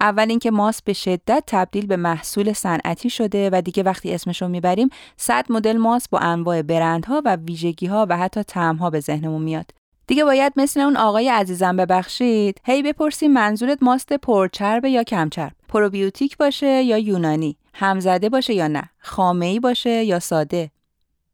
اول 0.00 0.26
اینکه 0.30 0.50
ماست 0.50 0.84
به 0.84 0.92
شدت 0.92 1.44
تبدیل 1.46 1.86
به 1.86 1.96
محصول 1.96 2.52
صنعتی 2.52 3.10
شده 3.10 3.50
و 3.52 3.62
دیگه 3.62 3.82
وقتی 3.82 4.14
اسمش 4.14 4.42
رو 4.42 4.48
می‌بریم 4.48 4.88
100 5.16 5.52
مدل 5.52 5.76
ماست 5.76 6.10
با 6.10 6.18
انواع 6.18 6.62
برندها 6.62 7.22
و 7.24 7.36
ویژگیها 7.36 8.06
و 8.08 8.16
حتی 8.16 8.42
طعمها 8.42 8.90
به 8.90 9.00
ذهنمون 9.00 9.42
میاد. 9.42 9.70
دیگه 10.08 10.24
باید 10.24 10.52
مثل 10.56 10.80
اون 10.80 10.96
آقای 10.96 11.28
عزیزم 11.28 11.76
ببخشید. 11.76 12.60
هی 12.64 12.82
بپرسی 12.82 13.28
منظورت 13.28 13.78
ماست 13.82 14.12
پرچرب 14.12 14.84
یا 14.84 15.02
کمچرب؟ 15.02 15.52
پروبیوتیک 15.68 16.36
باشه 16.36 16.82
یا 16.82 16.98
یونانی؟ 16.98 17.56
همزده 17.74 18.28
باشه 18.28 18.54
یا 18.54 18.68
نه؟ 18.68 18.82
خامه 18.98 19.60
باشه 19.60 20.04
یا 20.04 20.18
ساده؟ 20.18 20.70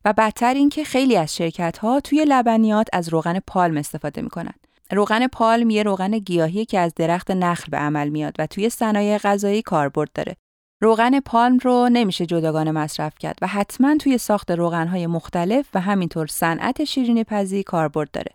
و 0.05 0.13
بدتر 0.13 0.55
اینکه 0.55 0.85
خیلی 0.85 1.17
از 1.17 1.37
شرکت 1.37 1.79
ها 1.79 2.01
توی 2.01 2.25
لبنیات 2.29 2.89
از 2.93 3.09
روغن 3.09 3.39
پالم 3.47 3.77
استفاده 3.77 4.23
می‌کنن. 4.23 4.55
روغن 4.91 5.27
پالم 5.27 5.71
یه 5.71 5.83
روغن 5.83 6.19
گیاهی 6.19 6.65
که 6.65 6.79
از 6.79 6.95
درخت 6.95 7.31
نخل 7.31 7.71
به 7.71 7.77
عمل 7.77 8.09
میاد 8.09 8.35
و 8.39 8.47
توی 8.47 8.71
صنایع 8.71 9.19
غذایی 9.19 9.63
کاربرد 9.63 10.11
داره. 10.15 10.37
روغن 10.81 11.21
پالم 11.21 11.59
رو 11.59 11.89
نمیشه 11.93 12.27
جداگانه 12.27 12.71
مصرف 12.71 13.19
کرد 13.19 13.39
و 13.43 13.47
حتما 13.47 13.97
توی 13.97 14.19
ساخت 14.19 14.51
روغنهای 14.51 15.07
مختلف 15.07 15.69
و 15.75 15.81
همینطور 15.81 16.27
صنعت 16.27 16.85
شیرینی 16.85 17.25
پزی 17.25 17.63
کاربرد 17.63 18.11
داره. 18.11 18.33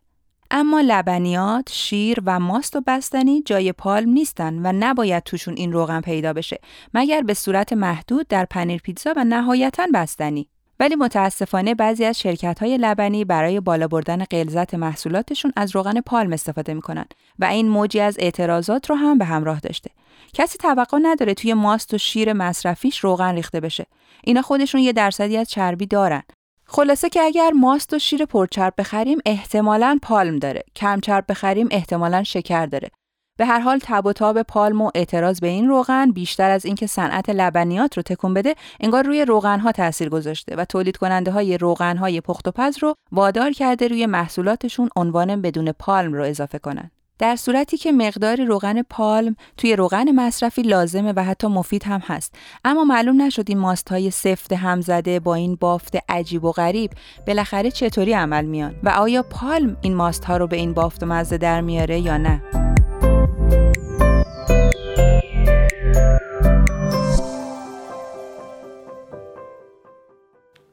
اما 0.52 0.82
لبنیات، 0.82 1.70
شیر 1.72 2.18
و 2.26 2.40
ماست 2.40 2.76
و 2.76 2.82
بستنی 2.88 3.42
جای 3.42 3.72
پالم 3.72 4.10
نیستن 4.10 4.66
و 4.66 4.74
نباید 4.80 5.24
توشون 5.24 5.54
این 5.58 5.74
روغن 5.74 6.02
پیدا 6.02 6.34
بشه 6.34 6.60
مگر 6.94 7.22
به 7.22 7.34
صورت 7.34 7.74
محدود 7.74 8.28
در 8.28 8.46
پنیر 8.46 8.82
پیتزا 8.82 9.14
و 9.18 9.24
نهایتا 9.24 9.88
بستنی. 9.94 10.50
ولی 10.80 10.96
متاسفانه 10.96 11.76
بعضی 11.76 12.06
از 12.06 12.20
شرکت 12.20 12.60
های 12.60 12.78
لبنی 12.78 13.26
برای 13.26 13.60
بالا 13.60 13.88
بردن 13.88 14.24
غلظت 14.24 14.74
محصولاتشون 14.74 15.52
از 15.56 15.76
روغن 15.76 16.02
پالم 16.02 16.34
استفاده 16.34 16.74
می‌کنن 16.74 17.06
و 17.40 17.46
این 17.46 17.70
موجی 17.70 18.00
از 18.00 18.16
اعتراضات 18.20 18.90
رو 18.90 18.96
هم 18.96 19.18
به 19.18 19.26
همراه 19.26 19.60
داشته. 19.60 19.90
کسی 20.34 20.58
توقع 20.58 20.98
نداره 21.02 21.34
توی 21.34 21.54
ماست 21.54 21.94
و 21.94 21.98
شیر 21.98 22.34
مصرفیش 22.34 23.00
روغن 23.00 23.36
ریخته 23.36 23.60
بشه. 23.60 23.86
اینا 24.24 24.42
خودشون 24.42 24.82
یه 24.82 24.94
درصدی 24.94 25.38
از 25.38 25.50
چربی 25.50 25.86
دارن 25.86 26.24
خلاصه 26.72 27.10
که 27.10 27.22
اگر 27.22 27.52
ماست 27.52 27.94
و 27.94 28.00
شیر 28.00 28.26
پرچرب 28.26 28.74
بخریم 28.78 29.18
احتمالاً 29.26 30.00
پالم 30.02 30.40
داره. 30.40 30.64
کم 30.76 31.00
چرب 31.00 31.26
بخریم 31.30 31.68
احتمالاً 31.72 32.24
شکر 32.24 32.66
داره. 32.66 32.90
به 33.38 33.46
هر 33.46 33.60
حال 33.60 33.80
تب 33.84 34.06
و 34.06 34.14
تاب 34.14 34.42
پالم 34.42 34.82
و 34.82 34.92
اعتراض 34.96 35.40
به 35.40 35.48
این 35.48 35.68
روغن 35.68 36.12
بیشتر 36.12 36.50
از 36.50 36.66
اینکه 36.66 36.88
صنعت 36.88 37.30
لبنیات 37.30 37.98
رو 37.98 38.04
تکون 38.04 38.34
بده 38.34 38.56
انگار 38.80 39.04
روی 39.04 39.26
روغن 39.26 39.60
ها 39.60 39.72
تاثیر 39.72 40.10
گذاشته 40.10 40.56
و 40.56 40.66
تولید 40.66 40.98
کننده 40.98 41.32
های 41.32 41.58
روغن 41.58 41.98
های 41.98 42.22
پخت 42.22 42.48
و 42.48 42.52
پز 42.52 42.78
رو 42.82 42.96
وادار 43.12 43.52
کرده 43.52 43.88
روی 43.88 44.06
محصولاتشون 44.06 44.90
عنوان 44.96 45.42
بدون 45.42 45.72
پالم 45.72 46.14
رو 46.14 46.24
اضافه 46.24 46.60
کنن 46.60 46.92
در 47.20 47.36
صورتی 47.36 47.78
که 47.78 47.92
مقدار 47.92 48.46
روغن 48.46 48.82
پالم 48.82 49.36
توی 49.58 49.76
روغن 49.76 50.12
مصرفی 50.12 50.62
لازمه 50.62 51.14
و 51.16 51.24
حتی 51.24 51.48
مفید 51.48 51.84
هم 51.84 52.00
هست. 52.00 52.36
اما 52.66 52.84
معلوم 52.84 53.22
نشد 53.22 53.46
این 53.48 53.58
ماست 53.58 53.90
های 53.90 54.12
سفت 54.12 54.54
همزده 54.54 55.20
با 55.20 55.36
این 55.36 55.56
بافت 55.56 55.98
عجیب 56.10 56.44
و 56.44 56.52
غریب 56.52 56.92
بالاخره 57.28 57.72
چطوری 57.72 58.14
عمل 58.14 58.46
میان 58.46 58.76
و 58.84 58.90
آیا 58.90 59.24
پالم 59.24 59.78
این 59.82 59.96
ماست 59.96 60.26
ها 60.26 60.38
رو 60.38 60.48
به 60.48 60.56
این 60.56 60.74
بافت 60.74 61.04
و 61.04 61.06
مزه 61.06 61.38
در 61.38 61.62
میاره 61.62 62.00
یا 62.00 62.18
نه؟ 62.18 62.42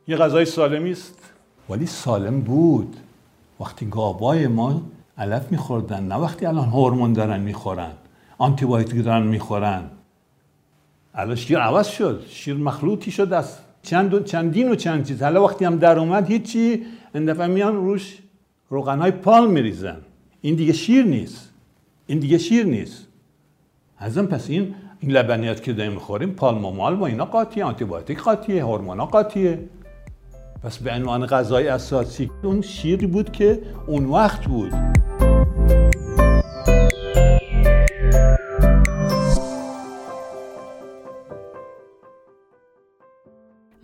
یه 0.09 0.17
غذای 0.17 0.45
سالمی 0.45 0.93
است. 0.93 1.19
ولی 1.69 1.87
سالم 1.87 2.41
بود. 2.41 2.97
وقتی 3.61 3.87
گابای 3.87 4.47
ما 4.47 4.83
علف 5.19 5.53
میخوردن 5.53 6.03
نه 6.03 6.15
وقتی 6.15 6.47
الان 6.47 6.69
هورمون 6.69 7.13
دارن 7.13 7.41
می‌خورن 7.41 7.93
آنتیبیوتیک 8.39 9.05
دارن 9.05 9.27
می‌خورن. 9.27 9.83
الان 11.15 11.37
شیر 11.37 11.59
عوض 11.59 11.89
شد 11.89 12.25
شیر 12.29 12.57
مخلوطی 12.57 13.11
شد 13.11 13.33
از 13.33 13.59
چند 13.83 14.25
چندین 14.25 14.71
و 14.71 14.75
چند 14.75 15.05
چیز. 15.05 15.23
حالا 15.23 15.45
وقتی 15.45 15.65
هم 15.65 15.77
در 15.77 15.99
اومد 15.99 16.27
هیچی 16.27 16.87
این 17.15 17.47
میان 17.47 17.77
روش 17.77 18.19
روغن 18.71 18.99
های 18.99 19.11
پال 19.11 19.51
میریزن. 19.51 19.97
این 20.41 20.55
دیگه 20.55 20.73
شیر 20.73 21.05
نیست. 21.05 21.53
این 22.07 22.19
دیگه 22.19 22.39
شیر 22.39 22.67
نیست. 22.67 23.07
ازم 23.99 24.27
پس 24.27 24.51
این 24.51 24.75
این 25.01 25.11
لبنیات 25.11 25.63
که 25.63 25.73
داریم 25.73 25.93
می‌خوریم 25.93 26.31
پالمومال 26.31 26.97
با 26.97 27.07
اینا 27.07 27.25
قاطیه 27.25 27.65
آنتیبیوتیک 27.65 28.19
قاطیه 28.23 28.65
هورمونا 28.65 29.07
قاطیه. 29.07 29.59
پس 30.63 30.79
به 30.79 30.93
عنوان 30.93 31.27
غذای 31.27 31.69
اساسی 31.69 32.31
اون 32.43 32.63
شیری 32.63 33.07
بود 33.07 33.33
که 33.33 33.63
اون 33.87 34.05
وقت 34.05 34.45
بود. 34.45 34.73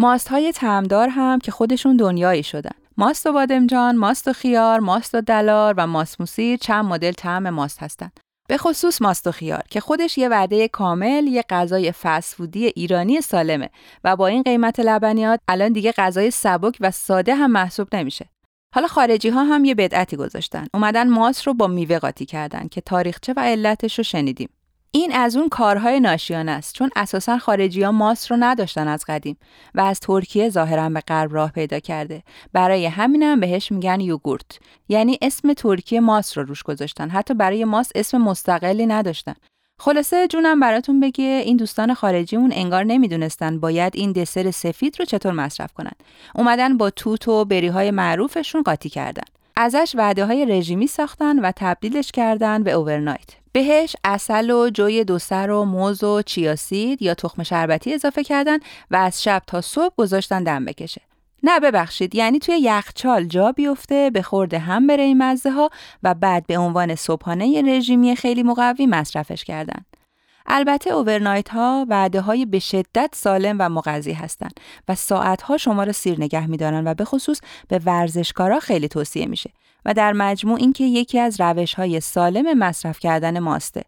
ماست 0.02 0.28
های 0.28 0.52
تعمدار 0.52 1.08
هم 1.08 1.38
که 1.38 1.50
خودشون 1.50 1.96
دنیایی 1.96 2.42
شدن. 2.42 2.70
ماست 2.96 3.26
و 3.26 3.32
بادمجان، 3.32 3.96
ماست 3.96 4.28
و 4.28 4.32
خیار، 4.32 4.80
ماست 4.80 5.14
و 5.14 5.20
دلار 5.20 5.74
و 5.76 5.86
ماست 5.86 6.20
موسیر 6.20 6.56
چند 6.56 6.84
مدل 6.84 7.12
طعم 7.12 7.50
ماست 7.50 7.82
هستند. 7.82 8.20
به 8.48 8.56
خصوص 8.56 9.02
ماست 9.02 9.26
و 9.26 9.30
خیار 9.32 9.62
که 9.70 9.80
خودش 9.80 10.18
یه 10.18 10.28
وعده 10.28 10.68
کامل 10.68 11.26
یه 11.26 11.44
غذای 11.50 11.92
فسفودی 11.92 12.66
ایرانی 12.66 13.20
سالمه 13.20 13.70
و 14.04 14.16
با 14.16 14.26
این 14.26 14.42
قیمت 14.42 14.80
لبنیات 14.80 15.40
الان 15.48 15.72
دیگه 15.72 15.92
غذای 15.92 16.30
سبک 16.30 16.76
و 16.80 16.90
ساده 16.90 17.34
هم 17.34 17.50
محسوب 17.50 17.94
نمیشه. 17.94 18.28
حالا 18.74 18.86
خارجی 18.86 19.28
ها 19.28 19.44
هم 19.44 19.64
یه 19.64 19.74
بدعتی 19.74 20.16
گذاشتن. 20.16 20.66
اومدن 20.74 21.08
ماست 21.08 21.46
رو 21.46 21.54
با 21.54 21.66
میوه 21.66 21.98
قاطی 21.98 22.26
کردن 22.26 22.68
که 22.68 22.80
تاریخچه 22.80 23.32
و 23.36 23.40
علتش 23.40 23.98
رو 23.98 24.04
شنیدیم. 24.04 24.48
این 24.94 25.12
از 25.12 25.36
اون 25.36 25.48
کارهای 25.48 26.00
ناشیانه 26.00 26.50
است 26.50 26.74
چون 26.74 26.90
اساسا 26.96 27.38
خارجی 27.38 27.82
ها 27.82 27.92
ماست 27.92 28.30
رو 28.30 28.36
نداشتن 28.40 28.88
از 28.88 29.04
قدیم 29.08 29.36
و 29.74 29.80
از 29.80 30.00
ترکیه 30.00 30.48
ظاهرا 30.50 30.88
به 30.88 31.00
غرب 31.00 31.34
راه 31.34 31.52
پیدا 31.52 31.78
کرده. 31.78 32.22
برای 32.52 32.86
همینم 32.86 33.40
بهش 33.40 33.72
میگن 33.72 34.00
یوگورت. 34.00 34.58
یعنی 34.88 35.18
اسم 35.22 35.52
ترکیه 35.52 36.00
ماست 36.00 36.36
رو 36.36 36.42
روش 36.42 36.62
گذاشتن. 36.62 37.08
حتی 37.08 37.34
برای 37.34 37.64
ماست 37.64 37.92
اسم 37.94 38.18
مستقلی 38.18 38.86
نداشتن. 38.86 39.34
خلاصه 39.80 40.28
جونم 40.28 40.60
براتون 40.60 41.00
بگه 41.00 41.42
این 41.44 41.56
دوستان 41.56 41.94
خارجیمون 41.94 42.52
انگار 42.54 42.84
نمی‌دونستن 42.84 43.60
باید 43.60 43.96
این 43.96 44.12
دسر 44.12 44.50
سفید 44.50 44.96
رو 44.98 45.04
چطور 45.04 45.32
مصرف 45.32 45.72
کنن. 45.72 45.92
اومدن 46.34 46.76
با 46.76 46.90
توت 46.90 47.28
و 47.28 47.44
بریهای 47.44 47.90
معروفشون 47.90 48.62
قاطی 48.62 48.88
کردن. 48.88 49.24
ازش 49.56 49.92
وعده 49.98 50.26
های 50.26 50.46
رژیمی 50.46 50.86
ساختن 50.86 51.38
و 51.38 51.52
تبدیلش 51.56 52.10
کردن 52.10 52.62
به 52.62 52.72
اوورنایت. 52.72 53.41
بهش 53.52 53.96
اصل 54.04 54.50
و 54.50 54.70
جوی 54.70 55.04
دوسر 55.04 55.50
و 55.50 55.64
موز 55.64 56.04
و 56.04 56.22
چیاسید 56.22 57.02
یا 57.02 57.14
تخم 57.14 57.42
شربتی 57.42 57.94
اضافه 57.94 58.24
کردن 58.24 58.58
و 58.90 58.96
از 58.96 59.22
شب 59.22 59.42
تا 59.46 59.60
صبح 59.60 59.94
گذاشتن 59.96 60.44
دم 60.44 60.64
بکشه. 60.64 61.00
نه 61.42 61.60
ببخشید 61.60 62.14
یعنی 62.14 62.38
توی 62.38 62.58
یخچال 62.58 63.24
جا 63.24 63.52
بیفته 63.52 64.10
به 64.10 64.22
خورده 64.22 64.58
هم 64.58 64.86
بره 64.86 65.02
این 65.02 65.22
مزه 65.22 65.50
ها 65.50 65.70
و 66.02 66.14
بعد 66.14 66.46
به 66.46 66.58
عنوان 66.58 66.94
صبحانه 66.94 67.62
رژیمی 67.76 68.16
خیلی 68.16 68.42
مقوی 68.42 68.86
مصرفش 68.86 69.44
کردن. 69.44 69.84
البته 70.46 70.90
اوورنایت 70.90 71.48
ها 71.48 71.86
وعده 71.88 72.20
های 72.20 72.46
به 72.46 72.58
شدت 72.58 73.10
سالم 73.14 73.56
و 73.60 73.68
مغذی 73.68 74.12
هستند 74.12 74.60
و 74.88 74.94
ساعت 74.94 75.42
ها 75.42 75.56
شما 75.56 75.84
را 75.84 75.92
سیر 75.92 76.20
نگه 76.20 76.46
میدارن 76.46 76.86
و 76.86 76.94
به 76.94 77.04
خصوص 77.04 77.40
به 77.68 77.80
ورزشکارا 77.86 78.60
خیلی 78.60 78.88
توصیه 78.88 79.26
میشه 79.26 79.50
و 79.84 79.94
در 79.94 80.12
مجموع 80.12 80.58
اینکه 80.60 80.84
یکی 80.84 81.18
از 81.18 81.40
روش 81.40 81.74
های 81.74 82.00
سالم 82.00 82.58
مصرف 82.58 82.98
کردن 82.98 83.38
ماسته. 83.38 83.82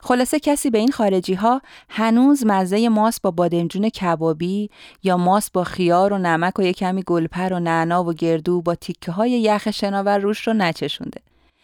خلاصه 0.00 0.40
کسی 0.40 0.70
به 0.70 0.78
این 0.78 0.92
خارجی 0.92 1.34
ها 1.34 1.62
هنوز 1.88 2.46
مزه 2.46 2.88
ماست 2.88 3.22
با 3.22 3.30
بادمجون 3.30 3.88
کبابی 3.88 4.70
یا 5.02 5.16
ماست 5.16 5.52
با 5.52 5.64
خیار 5.64 6.12
و 6.12 6.18
نمک 6.18 6.58
و 6.58 6.62
یک 6.62 6.76
کمی 6.76 7.02
گلپر 7.06 7.52
و 7.52 7.60
نعنا 7.60 8.04
و 8.04 8.12
گردو 8.12 8.62
با 8.62 8.74
تیکه 8.74 9.12
های 9.12 9.30
یخ 9.30 9.70
شناور 9.70 10.18
روش 10.18 10.46
رو 10.46 10.52
نچشونده. 10.52 11.20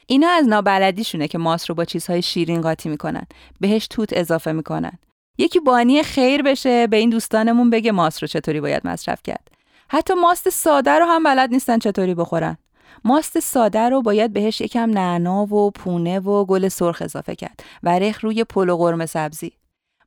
اینا 0.06 0.28
از 0.28 0.48
نابلدیشونه 0.48 1.28
که 1.28 1.38
ماست 1.38 1.68
رو 1.68 1.74
با 1.74 1.84
چیزهای 1.84 2.22
شیرین 2.22 2.60
قاطی 2.60 2.88
می‌کنن 2.88 3.26
بهش 3.60 3.86
توت 3.86 4.08
اضافه 4.12 4.52
می‌کنن 4.52 4.98
یکی 5.38 5.60
بانی 5.60 6.02
خیر 6.02 6.42
بشه 6.42 6.86
به 6.86 6.96
این 6.96 7.10
دوستانمون 7.10 7.70
بگه 7.70 7.92
ماست 7.92 8.22
رو 8.22 8.28
چطوری 8.28 8.60
باید 8.60 8.86
مصرف 8.86 9.22
کرد 9.24 9.50
حتی 9.88 10.14
ماست 10.14 10.50
ساده 10.50 10.90
رو 10.90 11.06
هم 11.06 11.22
بلد 11.22 11.50
نیستن 11.50 11.78
چطوری 11.78 12.14
بخورن 12.14 12.58
ماست 13.06 13.40
ساده 13.40 13.88
رو 13.88 14.02
باید 14.02 14.32
بهش 14.32 14.60
یکم 14.60 14.90
نعنا 14.90 15.54
و 15.54 15.70
پونه 15.70 16.20
و 16.20 16.44
گل 16.44 16.68
سرخ 16.68 17.02
اضافه 17.02 17.34
کرد 17.34 17.64
و 17.82 17.88
ریخ 17.88 18.24
روی 18.24 18.44
پلو 18.44 18.74
و 18.74 18.76
قرمه 18.76 19.06
سبزی 19.06 19.52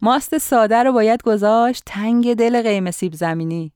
ماست 0.01 0.37
ساده 0.37 0.83
رو 0.83 0.91
باید 0.91 1.23
گذاشت 1.23 1.83
تنگ 1.85 2.33
دل 2.33 2.61
قیم 2.61 2.91
سیب 2.91 3.13
زمینی 3.13 3.71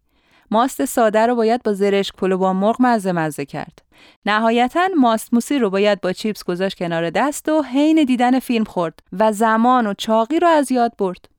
ماست 0.51 0.86
ساده 0.86 1.26
رو 1.26 1.36
باید 1.36 1.63
با 1.63 1.74
زرشک 1.74 2.15
پلو 2.15 2.38
با 2.38 2.53
مرغ 2.53 2.76
مزه 2.80 3.11
مزه 3.11 3.45
کرد. 3.45 3.80
نهایتا 4.26 4.88
ماست 4.97 5.34
موسی 5.34 5.59
رو 5.59 5.69
باید 5.69 6.01
با 6.01 6.13
چیپس 6.13 6.43
گذاشت 6.43 6.78
کنار 6.78 7.09
دست 7.09 7.49
و 7.49 7.61
حین 7.61 8.03
دیدن 8.03 8.39
فیلم 8.39 8.63
خورد 8.63 8.99
و 9.19 9.32
زمان 9.32 9.88
و 9.88 9.93
چاقی 9.93 10.39
رو 10.39 10.47
از 10.47 10.71
یاد 10.71 10.91
برد. 10.97 11.30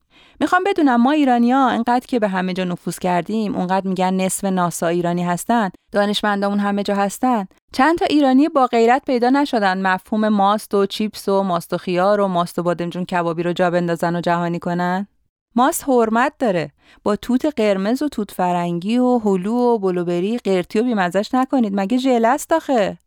می‌خوام 0.41 0.65
بدونم 0.67 1.03
ما 1.03 1.11
ایرانیا 1.11 1.69
انقدر 1.69 2.07
که 2.07 2.19
به 2.19 2.29
همه 2.29 2.53
جا 2.53 2.65
نفوذ 2.65 2.99
کردیم 2.99 3.57
اونقدر 3.57 3.89
میگن 3.89 4.15
نصف 4.15 4.45
ناسا 4.45 4.87
ایرانی 4.87 5.25
هستن 5.25 5.71
دانشمندامون 5.93 6.59
همه 6.59 6.83
جا 6.83 6.95
هستن. 6.95 7.47
چند 7.73 7.99
تا 7.99 8.05
ایرانی 8.05 8.49
با 8.49 8.67
غیرت 8.67 9.03
پیدا 9.05 9.31
نشدن. 9.31 9.87
مفهوم 9.87 10.29
ماست 10.29 10.75
و 10.75 10.87
چیپس 10.87 11.29
و 11.29 11.43
ماست 11.43 11.73
و 11.73 11.77
خیار 11.77 12.21
و 12.21 12.29
ماست 12.29 12.59
و 12.59 12.63
بادمجون 12.63 13.05
کبابی 13.05 13.43
رو 13.43 13.53
جا 13.53 13.71
بندازن 13.71 14.17
و 14.17 14.21
جهانی 14.21 14.59
کنن. 14.59 15.07
ماست 15.57 15.89
حرمت 15.89 16.33
داره. 16.39 16.71
با 17.03 17.17
توت 17.17 17.47
قرمز 17.47 18.03
و 18.03 18.09
توت 18.09 18.31
فرنگی 18.31 18.99
و 18.99 19.19
هلو 19.19 19.55
و 19.55 19.79
بلوبری 19.79 20.39
قرتی 20.39 20.79
و 20.79 20.83
بیمزش 20.83 21.35
نکنید. 21.35 21.73
مگه 21.77 21.99
ژله 21.99 22.29
است 22.29 22.53
آخه؟ 22.53 22.99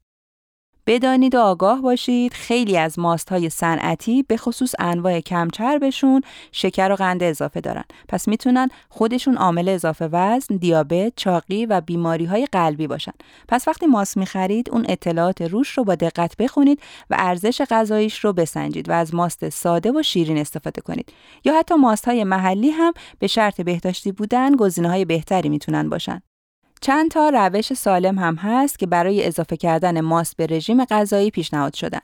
بدانید 0.87 1.35
و 1.35 1.39
آگاه 1.39 1.81
باشید. 1.81 2.33
خیلی 2.33 2.77
از 2.77 2.99
ماست 2.99 3.29
های 3.29 3.49
صنعتی 3.49 4.23
به 4.23 4.37
خصوص 4.37 4.73
انواع 4.79 5.19
کمچربشون 5.19 6.21
شکر 6.51 6.91
و 6.91 6.95
قند 6.95 7.23
اضافه 7.23 7.61
دارن. 7.61 7.83
پس 8.09 8.27
می‌تونن 8.27 8.69
خودشون 8.89 9.37
عامل 9.37 9.69
اضافه 9.69 10.09
وزن، 10.11 10.55
دیابت، 10.55 11.13
چاقی 11.15 11.65
و 11.65 11.81
بیماری 11.81 12.25
های 12.25 12.45
قلبی 12.51 12.87
باشن. 12.87 13.11
پس 13.47 13.67
وقتی 13.67 13.85
ماست 13.85 14.17
می‌خرید 14.17 14.69
اون 14.69 14.85
اطلاعات 14.89 15.41
روش 15.41 15.69
رو 15.69 15.83
با 15.83 15.95
دقت 15.95 16.37
بخونید 16.37 16.81
و 17.09 17.15
ارزش 17.19 17.61
غذاییش 17.69 18.19
رو 18.19 18.33
بسنجید 18.33 18.89
و 18.89 18.91
از 18.91 19.15
ماست 19.15 19.49
ساده 19.49 19.91
و 19.91 20.01
شیرین 20.01 20.37
استفاده 20.37 20.81
کنید. 20.81 21.13
یا 21.45 21.59
حتی 21.59 21.75
ماست 21.75 22.05
های 22.05 22.23
محلی 22.23 22.69
هم 22.69 22.93
به 23.19 23.27
شرط 23.27 23.61
بهداشتی 23.61 24.11
بودن 24.11 24.55
گزینه 24.55 24.89
های 24.89 25.05
بهتری 25.05 25.49
می‌تونن 25.49 25.89
باشن. 25.89 26.21
چند 26.81 27.11
تا 27.11 27.29
روش 27.29 27.73
سالم 27.73 28.19
هم 28.19 28.35
هست 28.35 28.79
که 28.79 28.87
برای 28.87 29.25
اضافه 29.25 29.57
کردن 29.57 30.01
ماست 30.01 30.37
به 30.37 30.45
رژیم 30.45 30.85
غذایی 30.85 31.31
پیشنهاد 31.31 31.73
شدن. 31.73 31.99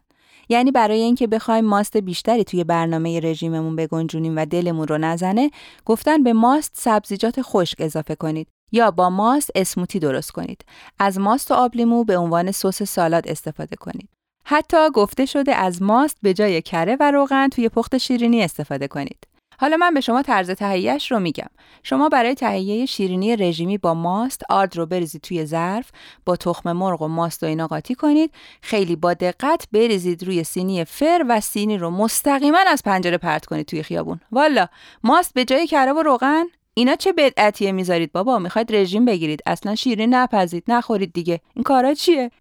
یعنی 0.49 0.71
برای 0.71 0.99
اینکه 1.01 1.27
بخوایم 1.27 1.65
ماست 1.65 1.97
بیشتری 1.97 2.43
توی 2.43 2.63
برنامه 2.63 3.19
رژیممون 3.19 3.75
بگنجونیم 3.75 4.37
و 4.37 4.45
دلمون 4.45 4.87
رو 4.87 4.97
نزنه، 4.97 5.51
گفتن 5.85 6.23
به 6.23 6.33
ماست 6.33 6.71
سبزیجات 6.75 7.41
خشک 7.41 7.75
اضافه 7.79 8.15
کنید 8.15 8.47
یا 8.71 8.91
با 8.91 9.09
ماست 9.09 9.51
اسموتی 9.55 9.99
درست 9.99 10.31
کنید. 10.31 10.65
از 10.99 11.19
ماست 11.19 11.51
و 11.51 11.53
آبلیمو 11.53 12.03
به 12.03 12.17
عنوان 12.17 12.51
سس 12.51 12.83
سالاد 12.83 13.27
استفاده 13.27 13.75
کنید. 13.75 14.09
حتی 14.45 14.89
گفته 14.93 15.25
شده 15.25 15.55
از 15.55 15.81
ماست 15.81 16.17
به 16.21 16.33
جای 16.33 16.61
کره 16.61 16.97
و 16.99 17.11
روغن 17.11 17.47
توی 17.47 17.69
پخت 17.69 17.97
شیرینی 17.97 18.43
استفاده 18.43 18.87
کنید. 18.87 19.27
حالا 19.63 19.77
من 19.77 19.93
به 19.93 20.01
شما 20.01 20.21
طرز 20.21 20.51
تهیهش 20.51 21.11
رو 21.11 21.19
میگم. 21.19 21.47
شما 21.83 22.09
برای 22.09 22.35
تهیه 22.35 22.85
شیرینی 22.85 23.35
رژیمی 23.35 23.77
با 23.77 23.93
ماست 23.93 24.41
آرد 24.49 24.77
رو 24.77 24.85
بریزید 24.85 25.21
توی 25.21 25.45
ظرف، 25.45 25.91
با 26.25 26.35
تخم 26.35 26.71
مرغ 26.71 27.01
و 27.01 27.07
ماست 27.07 27.43
و 27.43 27.45
اینا 27.45 27.67
قاطی 27.67 27.95
کنید. 27.95 28.31
خیلی 28.61 28.95
با 28.95 29.13
دقت 29.13 29.67
بریزید 29.71 30.23
روی 30.23 30.43
سینی 30.43 30.85
فر 30.85 31.25
و 31.29 31.41
سینی 31.41 31.77
رو 31.77 31.89
مستقیما 31.89 32.57
از 32.67 32.83
پنجره 32.83 33.17
پرت 33.17 33.45
کنید 33.45 33.65
توی 33.65 33.83
خیابون. 33.83 34.19
والا 34.31 34.67
ماست 35.03 35.33
به 35.33 35.45
جای 35.45 35.67
کره 35.67 35.93
و 35.93 36.03
روغن؟ 36.03 36.43
اینا 36.73 36.95
چه 36.95 37.13
بدعتیه 37.13 37.71
می‌ذارید 37.71 38.11
بابا؟ 38.11 38.39
می‌خواید 38.39 38.75
رژیم 38.75 39.05
بگیرید. 39.05 39.41
اصلا 39.45 39.75
شیرین 39.75 40.13
نپزید 40.13 40.63
نخورید 40.67 41.13
دیگه. 41.13 41.39
این 41.53 41.63
کارا 41.63 41.93
چیه؟ 41.93 42.31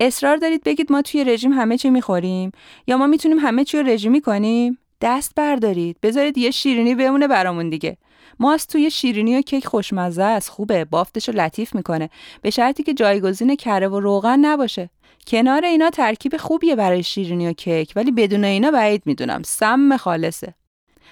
اصرار 0.00 0.36
دارید 0.36 0.64
بگید 0.64 0.92
ما 0.92 1.02
توی 1.02 1.24
رژیم 1.24 1.52
همه 1.52 1.76
چی 1.78 1.90
می‌خوریم؟ 1.90 2.52
یا 2.86 2.96
ما 2.96 3.06
می‌تونیم 3.06 3.38
همه 3.38 3.64
چی 3.64 3.78
رو 3.78 3.86
رژیمی 3.86 4.20
کنیم؟ 4.20 4.78
دست 5.02 5.32
بردارید. 5.36 5.96
بذارید 6.02 6.38
یه 6.38 6.50
شیرینی 6.50 6.94
بمونه 6.94 7.28
برامون 7.28 7.70
دیگه. 7.70 7.96
ماست 8.40 8.72
توی 8.72 8.90
شیرینی 8.90 9.38
و 9.38 9.40
کیک 9.40 9.66
خوشمزه 9.66 10.22
است. 10.22 10.48
خوبه. 10.48 10.84
بافتش 10.84 11.28
رو 11.28 11.34
لطیف 11.34 11.74
می‌کنه. 11.74 12.10
به 12.42 12.50
شرطی 12.50 12.82
که 12.82 12.94
جایگزین 12.94 13.56
کره 13.56 13.88
و 13.88 14.00
روغن 14.00 14.38
نباشه. 14.38 14.90
کنار 15.26 15.64
اینا 15.64 15.90
ترکیب 15.90 16.36
خوبیه 16.36 16.76
برای 16.76 17.02
شیرینی 17.02 17.48
و 17.48 17.52
کیک 17.52 17.92
ولی 17.96 18.10
بدون 18.10 18.44
اینا 18.44 18.70
بعید 18.70 19.02
می‌دونم. 19.06 19.42
سم 19.42 19.96
خالصه. 19.96 20.54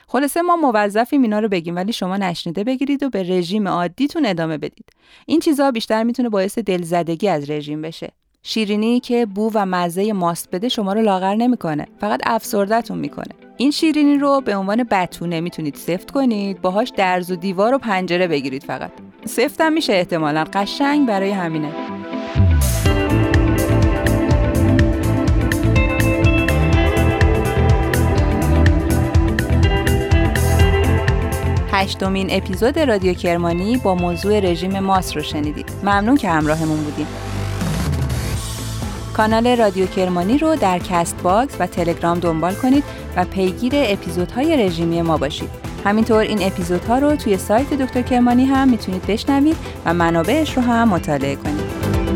خلاصه 0.06 0.42
ما 0.42 0.56
موظفیم 0.56 1.22
اینا 1.22 1.38
رو 1.38 1.48
بگیم 1.48 1.76
ولی 1.76 1.92
شما 1.92 2.16
نشنیده 2.16 2.64
بگیرید 2.64 3.02
و 3.02 3.10
به 3.10 3.22
رژیم 3.22 3.68
عادیتون 3.68 4.26
ادامه 4.26 4.58
بدید. 4.58 4.90
این 5.26 5.40
چیزها 5.40 5.70
بیشتر 5.70 6.02
می‌تونه 6.02 6.28
باعث 6.28 6.58
دلزدگی 6.58 7.28
از 7.28 7.50
رژیم 7.50 7.82
بشه. 7.82 8.12
شیرینی 8.42 9.00
که 9.00 9.26
بو 9.26 9.50
و 9.54 9.66
مزه 9.66 10.12
ماست 10.12 10.48
بده 10.52 10.68
شما 10.68 10.92
رو 10.92 11.02
لاغر 11.02 11.34
نمی‌کنه. 11.34 11.86
فقط 12.00 12.20
افسردهتون 12.26 12.98
می‌کنه. 12.98 13.34
این 13.56 13.70
شیرینی 13.70 14.18
رو 14.18 14.40
به 14.40 14.56
عنوان 14.56 14.84
بتونه 14.90 15.40
می‌تونید 15.40 15.74
سفت 15.74 16.10
کنید. 16.10 16.60
باهاش 16.60 16.92
درز 16.96 17.30
و 17.30 17.36
دیوار 17.36 17.74
و 17.74 17.78
پنجره 17.78 18.26
بگیرید 18.26 18.62
فقط. 18.62 18.90
سفتم 19.24 19.72
میشه 19.72 19.92
احتمالا. 19.92 20.44
قشنگ 20.52 21.08
برای 21.08 21.30
همینه. 21.30 21.72
هشتمین 31.72 32.28
اپیزود 32.30 32.78
رادیو 32.78 33.14
کرمانی 33.14 33.76
با 33.76 33.94
موضوع 33.94 34.40
رژیم 34.40 34.78
ماست 34.78 35.16
رو 35.16 35.22
شنیدید. 35.22 35.70
ممنون 35.82 36.16
که 36.16 36.28
همراهمون 36.28 36.84
بودین 36.84 37.06
کانال 39.20 39.46
رادیو 39.46 39.86
کرمانی 39.86 40.38
رو 40.38 40.56
در 40.56 40.78
کست 40.78 41.22
باکس 41.22 41.56
و 41.58 41.66
تلگرام 41.66 42.18
دنبال 42.18 42.54
کنید 42.54 42.84
و 43.16 43.24
پیگیر 43.24 43.72
اپیزودهای 43.76 44.56
رژیمی 44.56 45.02
ما 45.02 45.16
باشید. 45.16 45.50
همینطور 45.84 46.18
این 46.18 46.42
اپیزودها 46.42 46.98
رو 46.98 47.16
توی 47.16 47.36
سایت 47.36 47.74
دکتر 47.74 48.02
کرمانی 48.02 48.44
هم 48.44 48.68
می‌تونید 48.68 49.06
بشنوید 49.06 49.56
و 49.84 49.94
منابعش 49.94 50.56
رو 50.56 50.62
هم 50.62 50.88
مطالعه 50.88 51.36
کنید. 51.36 52.09